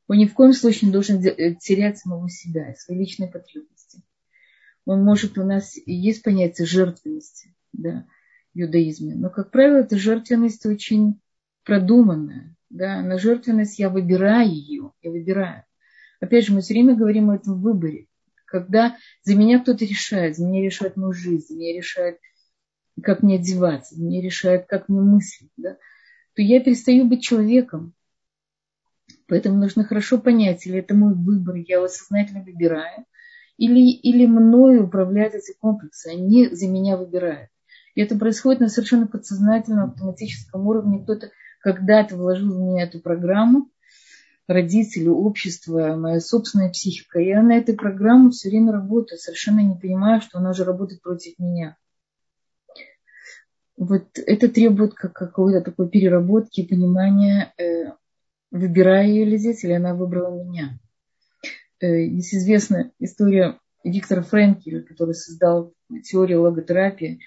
Он 0.07 0.17
ни 0.17 0.25
в 0.25 0.33
коем 0.33 0.53
случае 0.53 0.87
не 0.87 0.93
должен 0.93 1.23
э, 1.23 1.55
терять 1.55 1.99
самого 1.99 2.29
себя, 2.29 2.73
свои 2.75 2.97
личные 2.97 3.29
потребности. 3.29 4.01
Он 4.85 5.03
может, 5.03 5.37
у 5.37 5.43
нас 5.43 5.75
есть 5.85 6.23
понятие 6.23 6.65
жертвенности 6.65 7.53
да, 7.73 8.07
в 8.53 8.59
иудаизме, 8.59 9.13
но, 9.15 9.29
как 9.29 9.51
правило, 9.51 9.77
эта 9.77 9.97
жертвенность 9.97 10.65
очень 10.65 11.19
продуманная. 11.63 12.55
Да? 12.69 13.01
На 13.01 13.19
жертвенность 13.19 13.77
я 13.77 13.89
выбираю 13.89 14.49
ее, 14.49 14.91
я 15.01 15.11
выбираю. 15.11 15.63
Опять 16.19 16.45
же, 16.45 16.53
мы 16.53 16.61
все 16.61 16.73
время 16.73 16.95
говорим 16.95 17.29
о 17.29 17.35
этом 17.35 17.61
выборе. 17.61 18.07
Когда 18.49 18.97
за 19.23 19.35
меня 19.35 19.59
кто-то 19.59 19.85
решает, 19.85 20.35
за 20.35 20.45
меня 20.45 20.63
решает 20.63 20.97
мою 20.97 21.13
жизнь, 21.13 21.47
за 21.47 21.55
меня 21.55 21.77
решает, 21.77 22.17
как 23.01 23.21
мне 23.21 23.35
одеваться, 23.35 23.95
за 23.95 24.03
меня 24.03 24.21
решает, 24.21 24.65
как 24.67 24.89
мне 24.89 25.01
мыслить, 25.01 25.51
да, 25.55 25.77
то 26.35 26.41
я 26.41 26.59
перестаю 26.59 27.05
быть 27.05 27.23
человеком. 27.23 27.93
Поэтому 29.27 29.57
нужно 29.57 29.83
хорошо 29.83 30.17
понять, 30.17 30.65
или 30.65 30.79
это 30.79 30.95
мой 30.95 31.13
выбор, 31.13 31.55
я 31.55 31.77
его 31.77 31.87
сознательно 31.87 32.43
выбираю, 32.43 33.05
или, 33.57 33.91
или 33.91 34.25
мною 34.25 34.85
управляют 34.85 35.35
эти 35.35 35.53
комплексы, 35.59 36.07
они 36.07 36.49
за 36.49 36.67
меня 36.67 36.97
выбирают. 36.97 37.49
И 37.93 38.01
это 38.01 38.17
происходит 38.17 38.61
на 38.61 38.69
совершенно 38.69 39.05
подсознательном, 39.05 39.89
автоматическом 39.89 40.65
уровне. 40.65 41.03
Кто-то 41.03 41.31
когда-то 41.59 42.15
вложил 42.15 42.53
в 42.53 42.59
меня 42.59 42.83
эту 42.83 42.99
программу, 42.99 43.69
родители, 44.49 45.07
общество, 45.07 45.95
моя 45.95 46.19
собственная 46.19 46.71
психика. 46.71 47.19
Я 47.19 47.43
на 47.43 47.55
этой 47.55 47.75
программе 47.75 48.31
все 48.31 48.49
время 48.49 48.71
работаю, 48.71 49.19
совершенно 49.19 49.59
не 49.59 49.75
понимаю, 49.75 50.21
что 50.21 50.39
она 50.39 50.49
уже 50.49 50.63
работает 50.63 51.03
против 51.03 51.37
меня. 51.37 51.77
Вот 53.77 54.07
это 54.17 54.49
требует 54.49 54.95
как 54.95 55.13
какой-то 55.13 55.61
такой 55.61 55.87
переработки 55.87 56.65
понимания, 56.65 57.53
э, 57.57 57.91
выбираю 58.49 59.07
ее 59.09 59.25
ли 59.25 59.37
здесь, 59.37 59.63
или 59.63 59.73
она 59.73 59.93
выбрала 59.93 60.43
меня. 60.43 60.79
Э, 61.79 62.03
есть 62.03 62.33
известная 62.33 62.91
история 62.97 63.59
Виктора 63.83 64.23
Френкеля, 64.23 64.81
который 64.81 65.13
создал 65.13 65.73
теорию 66.03 66.41
логотерапии, 66.41 67.19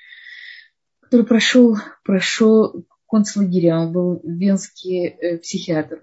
который 1.01 1.25
прошел, 1.25 1.77
прошел 2.03 2.85
концлагеря, 3.09 3.79
он 3.79 3.93
был 3.93 4.21
венский 4.25 5.07
э, 5.07 5.39
психиатр. 5.39 6.03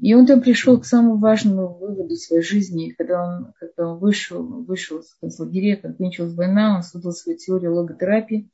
И 0.00 0.14
он 0.14 0.26
там 0.26 0.40
пришел 0.40 0.80
к 0.80 0.86
самому 0.86 1.18
важному 1.18 1.78
выводу 1.78 2.16
своей 2.16 2.42
жизни, 2.42 2.94
когда 2.96 3.24
он, 3.24 3.52
когда 3.58 3.88
он 3.88 3.98
вышел, 3.98 4.42
вышел 4.42 4.98
из 4.98 5.14
концлагеря, 5.14 5.76
когда 5.76 5.96
кончилась 5.96 6.34
война, 6.34 6.76
он 6.76 6.82
создал 6.82 7.12
свою 7.12 7.38
теорию 7.38 7.74
логотерапии. 7.74 8.50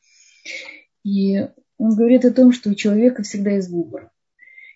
И 1.05 1.49
он 1.79 1.95
говорит 1.95 2.25
о 2.25 2.33
том, 2.33 2.53
что 2.53 2.71
у 2.71 2.75
человека 2.75 3.23
всегда 3.23 3.51
есть 3.53 3.71
выбор. 3.71 4.11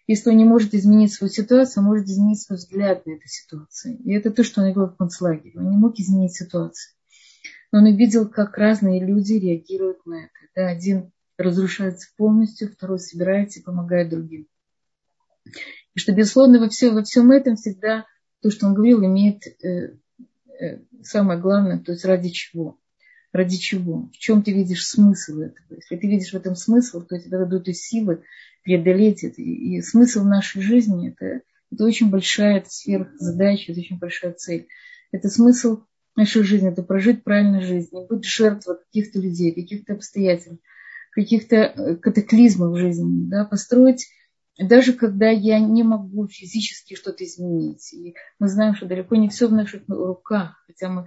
Если 0.06 0.30
он 0.30 0.36
не 0.36 0.44
может 0.44 0.74
изменить 0.74 1.12
свою 1.12 1.32
ситуацию, 1.32 1.82
он 1.82 1.88
может 1.88 2.06
изменить 2.06 2.40
свой 2.40 2.56
взгляд 2.56 3.06
на 3.06 3.12
эту 3.12 3.28
ситуацию. 3.28 3.98
И 4.04 4.12
это 4.12 4.30
то, 4.30 4.44
что 4.44 4.60
он 4.60 4.72
говорил 4.72 4.94
в 4.94 4.96
концлагере. 4.96 5.58
Он 5.58 5.70
не 5.70 5.76
мог 5.76 5.98
изменить 5.98 6.34
ситуацию. 6.34 6.94
Но 7.70 7.78
он 7.78 7.86
увидел, 7.86 8.28
как 8.28 8.58
разные 8.58 9.04
люди 9.04 9.34
реагируют 9.34 10.04
на 10.06 10.24
это. 10.24 10.32
Да, 10.54 10.68
один 10.68 11.12
разрушается 11.38 12.08
полностью, 12.16 12.70
второй 12.70 12.98
собирается 12.98 13.60
и 13.60 13.62
помогает 13.62 14.10
другим. 14.10 14.46
И 15.94 15.98
что, 15.98 16.12
безусловно, 16.12 16.58
во, 16.58 16.68
все, 16.68 16.90
во 16.90 17.02
всем 17.02 17.30
этом 17.30 17.56
всегда 17.56 18.06
то, 18.40 18.50
что 18.50 18.66
он 18.66 18.74
говорил, 18.74 19.04
имеет 19.04 19.46
э, 19.46 19.96
э, 20.60 20.78
самое 21.02 21.38
главное, 21.38 21.78
то 21.78 21.92
есть 21.92 22.04
ради 22.04 22.30
чего. 22.30 22.78
Ради 23.32 23.56
чего? 23.56 24.10
В 24.12 24.18
чем 24.18 24.42
ты 24.42 24.52
видишь 24.52 24.86
смысл 24.86 25.40
этого? 25.40 25.66
Если 25.70 25.96
ты 25.96 26.06
видишь 26.06 26.32
в 26.32 26.36
этом 26.36 26.54
смысл, 26.54 27.00
то 27.02 27.18
тебе 27.18 27.38
дадут 27.38 27.68
и 27.68 27.72
силы 27.72 28.22
преодолеть 28.62 29.24
это. 29.24 29.40
И, 29.40 29.76
и 29.76 29.82
смысл 29.82 30.24
нашей 30.24 30.60
жизни 30.60 31.10
это, 31.10 31.40
это 31.70 31.84
очень 31.84 32.10
большая 32.10 32.58
это 32.58 32.70
сверхзадача, 32.70 33.72
это 33.72 33.80
очень 33.80 33.98
большая 33.98 34.32
цель. 34.32 34.68
Это 35.12 35.28
смысл 35.28 35.80
нашей 36.16 36.42
жизни, 36.42 36.70
это 36.70 36.82
прожить 36.82 37.24
правильную 37.24 37.62
жизнь, 37.62 37.88
не 37.92 38.06
быть 38.06 38.24
жертвой 38.24 38.76
каких-то 38.84 39.18
людей, 39.18 39.52
каких-то 39.52 39.94
обстоятельств, 39.94 40.62
каких-то 41.12 41.56
э, 41.56 41.96
катаклизмов 41.96 42.72
в 42.72 42.78
жизни, 42.78 43.28
да, 43.28 43.44
построить 43.44 44.08
даже 44.62 44.92
когда 44.92 45.28
я 45.28 45.58
не 45.58 45.82
могу 45.82 46.28
физически 46.28 46.94
что-то 46.94 47.24
изменить. 47.24 47.92
И 47.92 48.14
мы 48.38 48.48
знаем, 48.48 48.74
что 48.74 48.86
далеко 48.86 49.16
не 49.16 49.28
все 49.28 49.48
в 49.48 49.52
наших 49.52 49.82
руках, 49.88 50.62
хотя 50.66 50.88
мы 50.88 51.06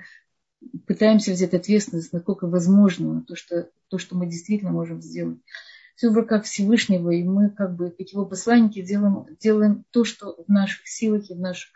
пытаемся 0.88 1.32
взять 1.32 1.54
ответственность, 1.54 2.14
насколько 2.14 2.48
возможно, 2.48 3.22
то, 3.22 3.36
что, 3.36 3.70
то, 3.90 3.98
что 3.98 4.16
мы 4.16 4.28
действительно 4.28 4.72
можем 4.72 5.02
сделать. 5.02 5.40
Все 5.96 6.10
в 6.10 6.16
руках 6.16 6.44
Всевышнего, 6.44 7.10
и 7.12 7.24
мы, 7.24 7.50
как 7.50 7.76
бы, 7.76 7.90
как 7.92 8.08
его 8.10 8.26
посланники, 8.26 8.82
делаем, 8.82 9.26
делаем 9.40 9.86
то, 9.92 10.04
что 10.04 10.36
в 10.44 10.50
наших 10.50 10.88
силах 10.88 11.30
и 11.30 11.34
в 11.34 11.40
наших 11.40 11.72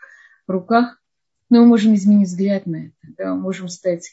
руках. 0.46 1.00
Но 1.48 1.60
мы 1.60 1.66
можем 1.66 1.94
изменить 1.94 2.28
взгляд 2.28 2.66
на 2.66 2.86
это, 2.86 3.14
да, 3.16 3.34
мы 3.34 3.40
можем 3.40 3.68
стать 3.68 4.10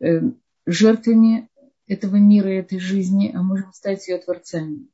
э, 0.00 0.22
жертвами 0.66 1.48
этого 1.86 2.16
мира, 2.16 2.48
этой 2.48 2.78
жизни, 2.78 3.30
а 3.34 3.42
можем 3.42 3.72
стать 3.72 4.08
ее 4.08 4.18
творцами. 4.18 4.88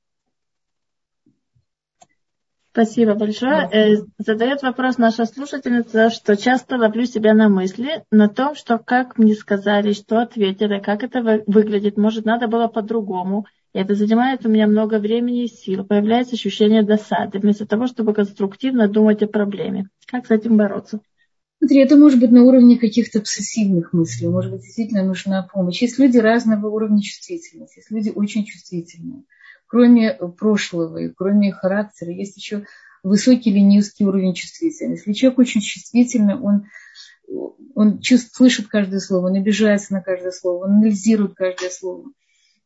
Спасибо 2.72 3.14
большое. 3.14 3.68
Э, 3.72 3.96
задает 4.18 4.62
вопрос 4.62 4.98
наша 4.98 5.24
слушательница, 5.24 6.10
что 6.10 6.36
часто 6.36 6.76
ловлю 6.76 7.06
себя 7.06 7.34
на 7.34 7.48
мысли 7.48 8.04
на 8.10 8.28
том, 8.28 8.54
что 8.54 8.78
как 8.78 9.18
мне 9.18 9.34
сказали, 9.34 9.92
что 9.92 10.20
ответили, 10.20 10.78
как 10.78 11.02
это 11.02 11.42
выглядит, 11.46 11.96
может, 11.96 12.24
надо 12.24 12.46
было 12.46 12.68
по-другому. 12.68 13.46
И 13.74 13.78
это 13.78 13.94
занимает 13.94 14.44
у 14.46 14.48
меня 14.48 14.66
много 14.66 14.98
времени 14.98 15.44
и 15.44 15.48
сил. 15.48 15.84
Появляется 15.84 16.34
ощущение 16.34 16.82
досады, 16.82 17.38
вместо 17.38 17.66
того, 17.66 17.86
чтобы 17.86 18.14
конструктивно 18.14 18.86
думать 18.86 19.22
о 19.22 19.26
проблеме. 19.26 19.88
Как 20.06 20.26
с 20.26 20.30
этим 20.30 20.56
бороться? 20.56 21.00
Смотри, 21.58 21.80
это 21.80 21.96
может 21.96 22.20
быть 22.20 22.30
на 22.30 22.44
уровне 22.44 22.78
каких-то 22.78 23.18
обсессивных 23.18 23.92
мыслей, 23.92 24.28
может 24.28 24.52
быть, 24.52 24.62
действительно 24.62 25.02
нужна 25.02 25.42
помощь. 25.42 25.82
Есть 25.82 25.98
люди 25.98 26.18
разного 26.18 26.68
уровня 26.68 27.02
чувствительности, 27.02 27.78
есть 27.78 27.90
люди 27.90 28.10
очень 28.14 28.44
чувствительные 28.44 29.24
кроме 29.68 30.14
прошлого 30.14 30.98
и 30.98 31.08
кроме 31.08 31.52
характера, 31.52 32.10
есть 32.10 32.36
еще 32.36 32.64
высокий 33.02 33.50
или 33.50 33.60
низкий 33.60 34.04
уровень 34.04 34.34
чувствительности. 34.34 35.08
Если 35.08 35.12
человек 35.12 35.38
очень 35.38 35.60
чувствительный, 35.60 36.34
он, 36.34 36.66
он 37.74 38.00
чувств, 38.00 38.34
слышит 38.34 38.66
каждое 38.66 39.00
слово, 39.00 39.28
он 39.28 39.36
обижается 39.36 39.92
на 39.92 40.02
каждое 40.02 40.32
слово, 40.32 40.64
он 40.64 40.72
анализирует 40.78 41.34
каждое 41.34 41.70
слово. 41.70 42.10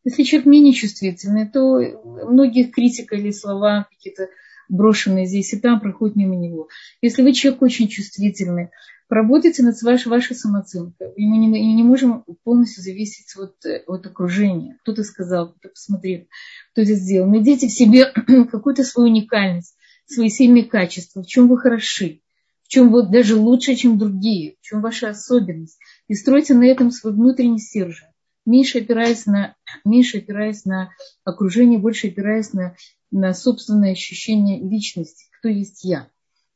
Если 0.05 0.23
человек 0.23 0.47
менее 0.47 0.73
чувствительный, 0.73 1.47
то 1.49 1.79
многих 2.05 2.73
критика 2.73 3.15
или 3.15 3.31
слова 3.31 3.87
какие-то 3.91 4.29
брошенные 4.69 5.27
здесь 5.27 5.53
и 5.53 5.61
там 5.61 5.81
проходят 5.81 6.17
мимо 6.17 6.35
него. 6.35 6.69
Если 7.03 7.23
вы 7.23 7.35
человек 7.35 7.63
очень 7.63 7.89
чувствительный, 7.89 8.71
поработайте 9.13 9.63
над 9.63 9.75
вашей, 9.83 10.09
вашей 10.09 10.35
самооценкой. 10.35 11.09
Мы 11.19 11.37
не, 11.37 11.75
не 11.75 11.83
можем 11.83 12.25
полностью 12.45 12.83
зависеть 12.83 13.37
от, 13.37 13.57
от 13.87 14.07
окружения. 14.07 14.79
Кто-то 14.81 15.05
сказал, 15.05 15.51
кто-то 15.51 15.69
посмотрел, 15.69 16.25
кто 16.73 16.81
это 16.81 16.95
сделал. 16.95 17.29
Найдите 17.29 17.67
в 17.69 17.73
себе 17.73 18.07
какую-то 18.51 18.85
свою 18.85 19.11
уникальность, 19.11 19.77
свои 20.07 20.31
сильные 20.31 20.65
качества, 20.65 21.23
в 21.23 21.27
чем 21.27 21.49
вы 21.49 21.59
хороши, 21.59 22.23
в 22.63 22.69
чем 22.69 22.91
вы 22.91 23.07
даже 23.07 23.37
лучше, 23.37 23.75
чем 23.75 23.99
другие, 23.99 24.55
в 24.63 24.65
чем 24.65 24.81
ваша 24.81 25.11
особенность. 25.11 25.79
И 26.09 26.15
стройте 26.15 26.55
на 26.55 26.65
этом 26.65 26.91
свой 26.91 27.13
внутренний 27.13 27.59
стержень. 27.59 28.09
Меньше 28.47 28.79
опираясь 28.79 29.27
на, 29.27 29.57
меньше 29.85 30.19
опираясь 30.21 30.65
на 30.65 30.89
окружение, 31.25 31.79
больше 31.79 32.07
опираясь 32.09 32.55
на, 32.55 32.77
на 33.11 33.35
собственное 33.35 33.93
ощущение 33.93 34.67
личности, 34.67 35.27
кто 35.39 35.51
есть 35.51 35.85
я. 35.85 36.09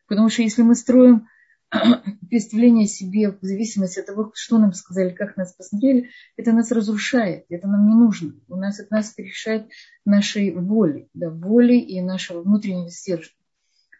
Потому 0.09 0.31
что 0.31 0.41
если 0.41 0.63
мы 0.63 0.75
строим 0.75 1.29
представление 2.31 2.85
о 2.85 2.89
себе 2.89 3.31
в 3.31 3.39
зависимости 3.43 3.99
от 3.99 4.07
того, 4.07 4.31
что 4.35 4.59
нам 4.59 4.73
сказали, 4.73 5.11
как 5.11 5.37
нас 5.37 5.55
посмотрели, 5.55 6.11
это 6.37 6.53
нас 6.53 6.71
разрушает, 6.71 7.47
это 7.49 7.67
нам 7.67 7.89
не 7.89 7.95
нужно. 7.95 8.35
У 8.49 8.57
нас 8.57 8.81
от 8.81 8.91
нас 8.91 9.11
перешает 9.11 9.69
нашей 10.05 10.55
воли, 10.55 11.09
да, 11.14 11.31
воли 11.31 11.77
и 11.77 12.01
нашего 12.01 12.43
внутреннего 12.43 12.91
стержня. 12.91 13.35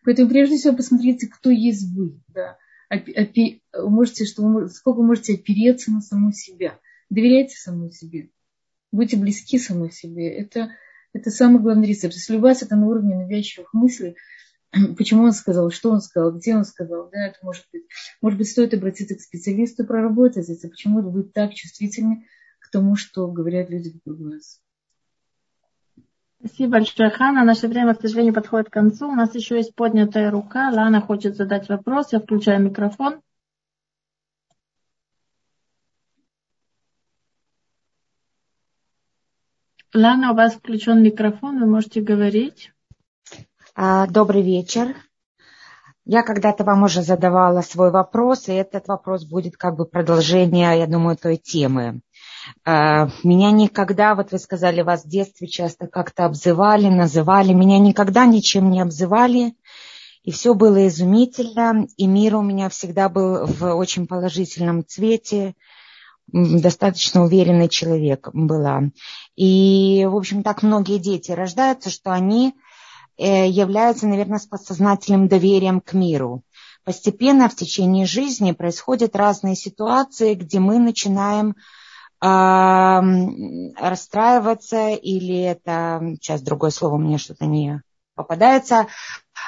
Поэтому 0.05 0.29
прежде 0.29 0.57
всего 0.57 0.77
посмотрите, 0.77 1.27
кто 1.27 1.51
есть 1.51 1.93
вы. 1.93 2.21
Да. 2.29 2.57
Опи, 2.89 3.65
можете, 3.75 4.25
что 4.25 4.43
вы, 4.43 4.69
сколько 4.69 4.99
вы 4.99 5.07
можете 5.07 5.35
опереться 5.35 5.91
на 5.91 6.01
саму 6.01 6.31
себя. 6.31 6.79
Доверяйте 7.11 7.57
самому 7.57 7.91
себе. 7.91 8.31
Будьте 8.93 9.17
близки 9.17 9.59
самому 9.59 9.91
себе. 9.91 10.33
Это, 10.33 10.71
это 11.13 11.31
самый 11.31 11.61
главный 11.61 11.89
рецепт. 11.89 12.15
Если 12.15 12.37
у 12.37 12.41
вас 12.41 12.63
это 12.63 12.77
на 12.77 12.87
уровне 12.87 13.17
навязчивых 13.17 13.75
мыслей, 13.75 14.15
почему 14.97 15.25
он 15.25 15.33
сказал, 15.33 15.71
что 15.71 15.91
он 15.91 16.01
сказал, 16.01 16.33
где 16.33 16.55
он 16.55 16.65
сказал, 16.65 17.09
да, 17.11 17.27
это 17.27 17.39
может 17.43 17.65
быть, 17.73 17.85
может 18.21 18.39
быть, 18.39 18.51
стоит 18.51 18.75
обратиться 18.75 19.15
к 19.15 19.21
специалисту, 19.21 19.85
проработать 19.85 20.49
это, 20.49 20.69
почему 20.69 21.03
вы 21.03 21.25
так 21.25 21.55
чувствительны 21.55 22.27
к 22.61 22.71
тому, 22.71 22.97
что 22.97 23.29
говорят 23.29 23.71
люди 23.71 23.93
вокруг 23.95 24.33
вас. 24.33 24.61
Спасибо 26.39 26.73
большое, 26.73 27.11
Хана. 27.11 27.45
Наше 27.45 27.67
время, 27.67 27.95
к 27.95 28.01
сожалению, 28.01 28.35
подходит 28.35 28.69
к 28.69 28.73
концу. 28.73 29.09
У 29.09 29.15
нас 29.15 29.35
еще 29.35 29.57
есть 29.57 29.75
поднятая 29.75 30.31
рука. 30.31 30.71
Лана 30.71 31.01
хочет 31.01 31.35
задать 31.35 31.69
вопрос. 31.69 32.13
Я 32.13 32.21
включаю 32.21 32.63
микрофон. 32.63 33.21
Лана, 39.95 40.33
у 40.33 40.35
вас 40.35 40.55
включен 40.55 41.03
микрофон, 41.03 41.59
вы 41.59 41.67
можете 41.67 42.03
говорить. 42.03 42.71
А, 43.79 44.07
добрый 44.07 44.41
вечер. 44.41 44.97
Я 46.07 46.23
когда-то 46.23 46.65
вам 46.65 46.85
уже 46.85 47.03
задавала 47.03 47.61
свой 47.61 47.91
вопрос, 47.91 48.49
и 48.49 48.55
этот 48.55 48.89
вопрос 48.89 49.27
будет 49.27 49.59
как 49.59 49.77
бы 49.77 49.85
продолжение, 49.85 50.79
я 50.79 50.87
думаю, 50.87 51.19
той 51.19 51.37
темы. 51.37 52.01
А, 52.65 53.11
меня 53.23 53.51
никогда, 53.51 54.15
вот 54.15 54.33
вы 54.33 54.39
сказали, 54.39 54.81
вас 54.81 55.05
в 55.05 55.09
детстве 55.09 55.47
часто 55.47 55.89
как-то 55.89 56.25
обзывали, 56.25 56.89
называли. 56.89 57.53
Меня 57.53 57.79
никогда 57.79 58.25
ничем 58.25 58.71
не 58.71 58.81
обзывали. 58.81 59.53
И 60.23 60.33
все 60.33 60.55
было 60.55 60.89
изумительно. 60.89 61.87
И 61.99 62.07
мир 62.07 62.37
у 62.37 62.43
меня 62.43 62.71
всегда 62.71 63.11
был 63.11 63.45
в 63.45 63.75
очень 63.75 64.07
положительном 64.07 64.87
цвете. 64.87 65.55
Достаточно 66.29 67.25
уверенный 67.25 67.69
человек 67.69 68.31
была. 68.33 68.85
И, 69.35 70.07
в 70.09 70.17
общем, 70.17 70.43
так 70.43 70.63
многие 70.63 70.97
дети 70.97 71.31
рождаются, 71.31 71.91
что 71.91 72.11
они 72.11 72.55
являются, 73.19 74.07
наверное, 74.07 74.39
с 74.39 74.47
подсознательным 74.47 75.29
доверием 75.29 75.81
к 75.81 75.95
миру. 75.95 76.43
Постепенно 76.85 77.49
в 77.49 77.57
течение 77.57 78.07
жизни 78.07 78.53
происходят 78.53 79.17
разные 79.17 79.57
ситуации, 79.57 80.35
где 80.35 80.61
мы 80.61 80.79
начинаем 80.79 81.57
расстраиваться, 82.21 84.91
или 84.91 85.41
это, 85.41 86.01
сейчас 86.21 86.43
другое 86.43 86.71
слово 86.71 86.97
мне 86.97 87.19
что-то 87.19 87.47
не 87.47 87.83
попадается, 88.15 88.87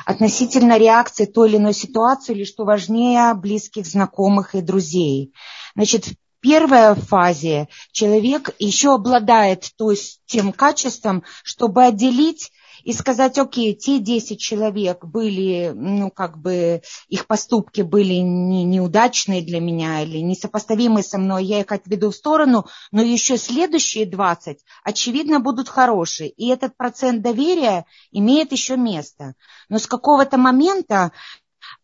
относительно 0.05 0.79
реакции 0.79 1.25
той 1.25 1.49
или 1.49 1.57
иной 1.57 1.73
ситуации, 1.73 2.35
или, 2.35 2.45
что 2.45 2.65
важнее, 2.65 3.33
близких, 3.35 3.87
знакомых 3.87 4.55
и 4.55 4.61
друзей. 4.61 5.33
Значит, 5.75 6.07
в 6.07 6.15
первой 6.41 6.95
фазе 6.95 7.69
человек 7.93 8.55
еще 8.59 8.95
обладает 8.95 9.71
то 9.79 9.91
есть, 9.91 10.21
тем 10.27 10.53
качеством, 10.53 11.25
чтобы 11.43 11.85
отделить 11.85 12.53
и 12.85 12.93
сказать, 12.93 13.39
окей, 13.39 13.75
те 13.75 13.99
10 13.99 14.39
человек 14.41 15.05
были, 15.05 15.73
ну, 15.75 16.11
как 16.11 16.39
бы, 16.39 16.83
их 17.09 17.27
поступки 17.27 17.83
были 17.83 18.15
не, 18.15 18.65
неудачные 18.65 19.43
для 19.43 19.61
меня 19.61 20.03
или 20.03 20.19
несопоставимые 20.19 21.03
со 21.03 21.19
мной, 21.19 21.45
я 21.45 21.61
их 21.61 21.73
отведу 21.73 22.11
в 22.11 22.15
сторону, 22.15 22.67
но 22.93 23.03
еще 23.03 23.37
следующие 23.37 24.07
20, 24.07 24.59
очевидно, 24.85 25.41
будут 25.41 25.69
хорошие. 25.69 26.31
И 26.31 26.49
этот 26.49 26.77
процент 26.77 27.23
доверия 27.23 27.85
имеет 28.11 28.53
еще 28.53 28.77
место. 28.77 29.35
Но 29.69 29.79
с 29.79 29.87
какого-то 29.87 30.39
момента, 30.39 31.13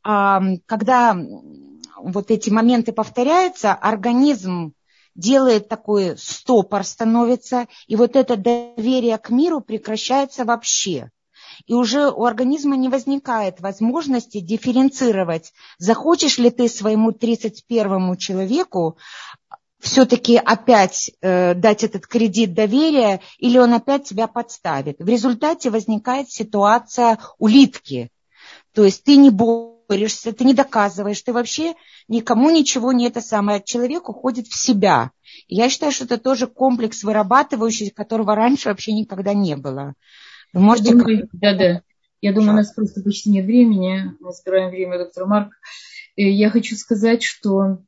когда 0.02 1.16
вот 1.96 2.30
эти 2.30 2.50
моменты 2.50 2.92
повторяются, 2.92 3.72
организм 3.72 4.74
делает 5.14 5.68
такой 5.68 6.16
стопор 6.18 6.84
становится, 6.84 7.66
и 7.86 7.96
вот 7.96 8.16
это 8.16 8.36
доверие 8.36 9.18
к 9.18 9.30
миру 9.30 9.60
прекращается 9.60 10.44
вообще. 10.44 11.10
И 11.66 11.74
уже 11.74 12.10
у 12.10 12.24
организма 12.24 12.76
не 12.76 12.88
возникает 12.88 13.60
возможности 13.60 14.40
дифференцировать, 14.40 15.52
захочешь 15.78 16.38
ли 16.38 16.50
ты 16.50 16.68
своему 16.68 17.12
31-му 17.12 18.16
человеку 18.16 18.98
все-таки 19.84 20.36
опять 20.36 21.12
э, 21.20 21.54
дать 21.54 21.84
этот 21.84 22.06
кредит 22.06 22.54
доверия, 22.54 23.20
или 23.38 23.58
он 23.58 23.74
опять 23.74 24.04
тебя 24.04 24.26
подставит. 24.26 24.98
В 24.98 25.06
результате 25.06 25.70
возникает 25.70 26.30
ситуация 26.30 27.18
улитки. 27.38 28.10
То 28.72 28.84
есть 28.84 29.04
ты 29.04 29.16
не 29.16 29.30
борешься, 29.88 30.32
ты 30.32 30.44
не 30.44 30.54
доказываешь, 30.54 31.22
ты 31.22 31.32
вообще 31.32 31.74
никому 32.08 32.50
ничего 32.50 32.92
не 32.92 33.06
это 33.06 33.20
самое. 33.20 33.62
Человек 33.64 34.08
уходит 34.08 34.46
в 34.46 34.56
себя. 34.56 35.10
я 35.48 35.68
считаю, 35.68 35.92
что 35.92 36.04
это 36.04 36.18
тоже 36.18 36.46
комплекс 36.46 37.02
вырабатывающий, 37.02 37.90
которого 37.90 38.34
раньше 38.34 38.68
вообще 38.68 38.92
никогда 38.92 39.34
не 39.34 39.56
было. 39.56 39.94
Вы 40.52 40.60
можете... 40.60 40.90
Я 40.90 40.96
думаю, 40.96 41.28
да, 41.32 41.56
да. 41.56 41.82
Я 42.20 42.32
думаю, 42.32 42.52
у 42.52 42.56
нас 42.56 42.72
просто 42.72 43.02
почти 43.02 43.28
нет 43.28 43.44
времени. 43.44 44.12
Мы 44.20 44.32
собираем 44.32 44.70
время, 44.70 44.98
доктор 44.98 45.26
Марк. 45.26 45.52
И 46.16 46.30
я 46.30 46.48
хочу 46.48 46.76
сказать, 46.76 47.22
что, 47.22 47.82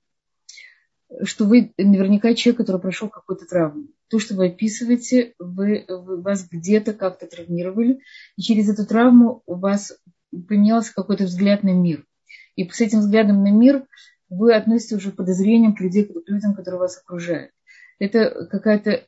что 1.22 1.44
вы 1.46 1.72
наверняка 1.78 2.34
человек, 2.34 2.58
который 2.58 2.80
прошел 2.80 3.08
какую-то 3.08 3.46
травму. 3.46 3.86
То, 4.08 4.18
что 4.18 4.34
вы 4.34 4.48
описываете, 4.48 5.34
вы, 5.38 5.84
вы 5.88 6.20
вас 6.20 6.46
где-то 6.48 6.92
как-то 6.92 7.26
травмировали, 7.26 8.00
и 8.36 8.42
через 8.42 8.68
эту 8.68 8.86
травму 8.86 9.42
у 9.46 9.54
вас 9.54 9.96
поменялся 10.42 10.94
какой-то 10.94 11.24
взгляд 11.24 11.62
на 11.62 11.72
мир. 11.72 12.04
И 12.56 12.68
с 12.68 12.80
этим 12.80 13.00
взглядом 13.00 13.42
на 13.42 13.50
мир 13.50 13.86
вы 14.28 14.54
относитесь 14.54 14.96
уже 14.96 15.12
подозрением 15.12 15.74
к, 15.74 15.80
людей, 15.80 16.04
к 16.04 16.28
людям, 16.28 16.54
которые 16.54 16.80
вас 16.80 16.98
окружают. 16.98 17.52
Это 17.98 18.46
какая-то, 18.46 19.04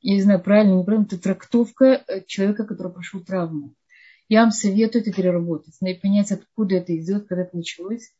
я 0.00 0.14
не 0.14 0.22
знаю, 0.22 0.40
правильно, 0.40 0.78
неправильно, 0.78 1.06
это 1.06 1.18
трактовка 1.18 2.02
э, 2.06 2.22
человека, 2.26 2.64
который 2.64 2.92
прошел 2.92 3.20
травму. 3.20 3.74
Я 4.28 4.42
вам 4.42 4.52
советую 4.52 5.02
это 5.02 5.12
переработать, 5.12 5.74
понять, 6.00 6.30
откуда 6.30 6.76
это 6.76 6.96
идет, 6.96 7.26
когда 7.26 7.42
это 7.42 7.56
началось, 7.56 8.12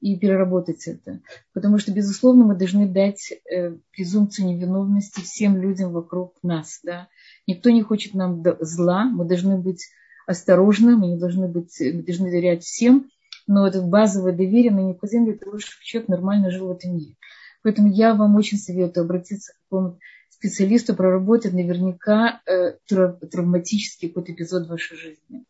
и 0.00 0.18
переработать 0.18 0.86
это. 0.86 1.20
Потому 1.54 1.78
что, 1.78 1.92
безусловно, 1.92 2.44
мы 2.44 2.56
должны 2.56 2.86
дать 2.86 3.32
э, 3.32 3.76
презумпцию 3.92 4.48
невиновности 4.48 5.20
всем 5.20 5.56
людям 5.56 5.92
вокруг 5.92 6.34
нас. 6.42 6.80
Да? 6.82 7.08
Никто 7.46 7.70
не 7.70 7.82
хочет 7.82 8.14
нам 8.14 8.44
зла, 8.60 9.04
мы 9.04 9.24
должны 9.24 9.56
быть 9.56 9.86
осторожны, 10.26 10.96
мы 10.96 11.08
не 11.08 11.16
должны 11.16 11.48
быть, 11.48 11.74
мы 11.80 12.02
должны 12.02 12.30
доверять 12.30 12.64
всем, 12.64 13.10
но 13.46 13.66
это 13.66 13.80
базовое 13.80 14.32
доверие 14.32 14.72
на 14.72 14.80
необходимо 14.80 15.26
для 15.26 15.36
того, 15.36 15.58
чтобы 15.58 15.82
человек 15.82 16.08
нормально 16.08 16.50
жил 16.50 16.68
в 16.68 16.72
этом 16.72 16.96
мире. 16.96 17.14
Поэтому 17.62 17.88
я 17.88 18.14
вам 18.14 18.36
очень 18.36 18.58
советую 18.58 19.04
обратиться 19.04 19.52
к 19.52 19.56
какому-то 19.64 19.98
специалисту, 20.30 20.94
проработать 20.94 21.52
наверняка 21.52 22.40
э, 22.46 22.74
травматический 22.86 24.08
какой-то 24.08 24.32
эпизод 24.32 24.68
вашей 24.68 24.96
жизни, 24.96 25.44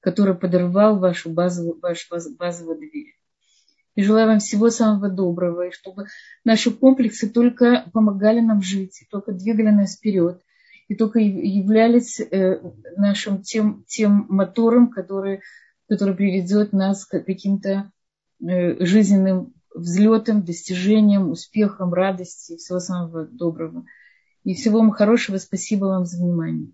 который 0.00 0.34
подорвал 0.34 0.98
вашу 0.98 1.30
базовую, 1.30 1.78
ваше 1.80 2.06
базовое 2.38 2.76
доверие. 2.76 3.14
И 3.94 4.02
желаю 4.02 4.26
вам 4.26 4.38
всего 4.38 4.70
самого 4.70 5.10
доброго, 5.10 5.68
и 5.68 5.70
чтобы 5.70 6.06
наши 6.44 6.70
комплексы 6.70 7.28
только 7.28 7.84
помогали 7.92 8.40
нам 8.40 8.62
жить, 8.62 9.04
только 9.10 9.32
двигали 9.32 9.68
нас 9.68 9.96
вперед, 9.96 10.40
и 10.92 10.94
только 10.94 11.20
являлись 11.20 12.20
э, 12.20 12.60
нашим 12.98 13.40
тем, 13.40 13.82
тем 13.88 14.26
мотором, 14.28 14.90
который, 14.90 15.40
который 15.88 16.14
приведет 16.14 16.74
нас 16.74 17.06
к 17.06 17.24
каким-то 17.24 17.90
э, 18.42 18.84
жизненным 18.84 19.54
взлетам, 19.74 20.44
достижениям, 20.44 21.30
успехам, 21.30 21.94
радости, 21.94 22.58
всего 22.58 22.78
самого 22.78 23.24
доброго. 23.24 23.86
И 24.44 24.52
всего 24.52 24.80
вам 24.80 24.90
хорошего. 24.90 25.38
Спасибо 25.38 25.86
вам 25.86 26.04
за 26.04 26.18
внимание. 26.18 26.72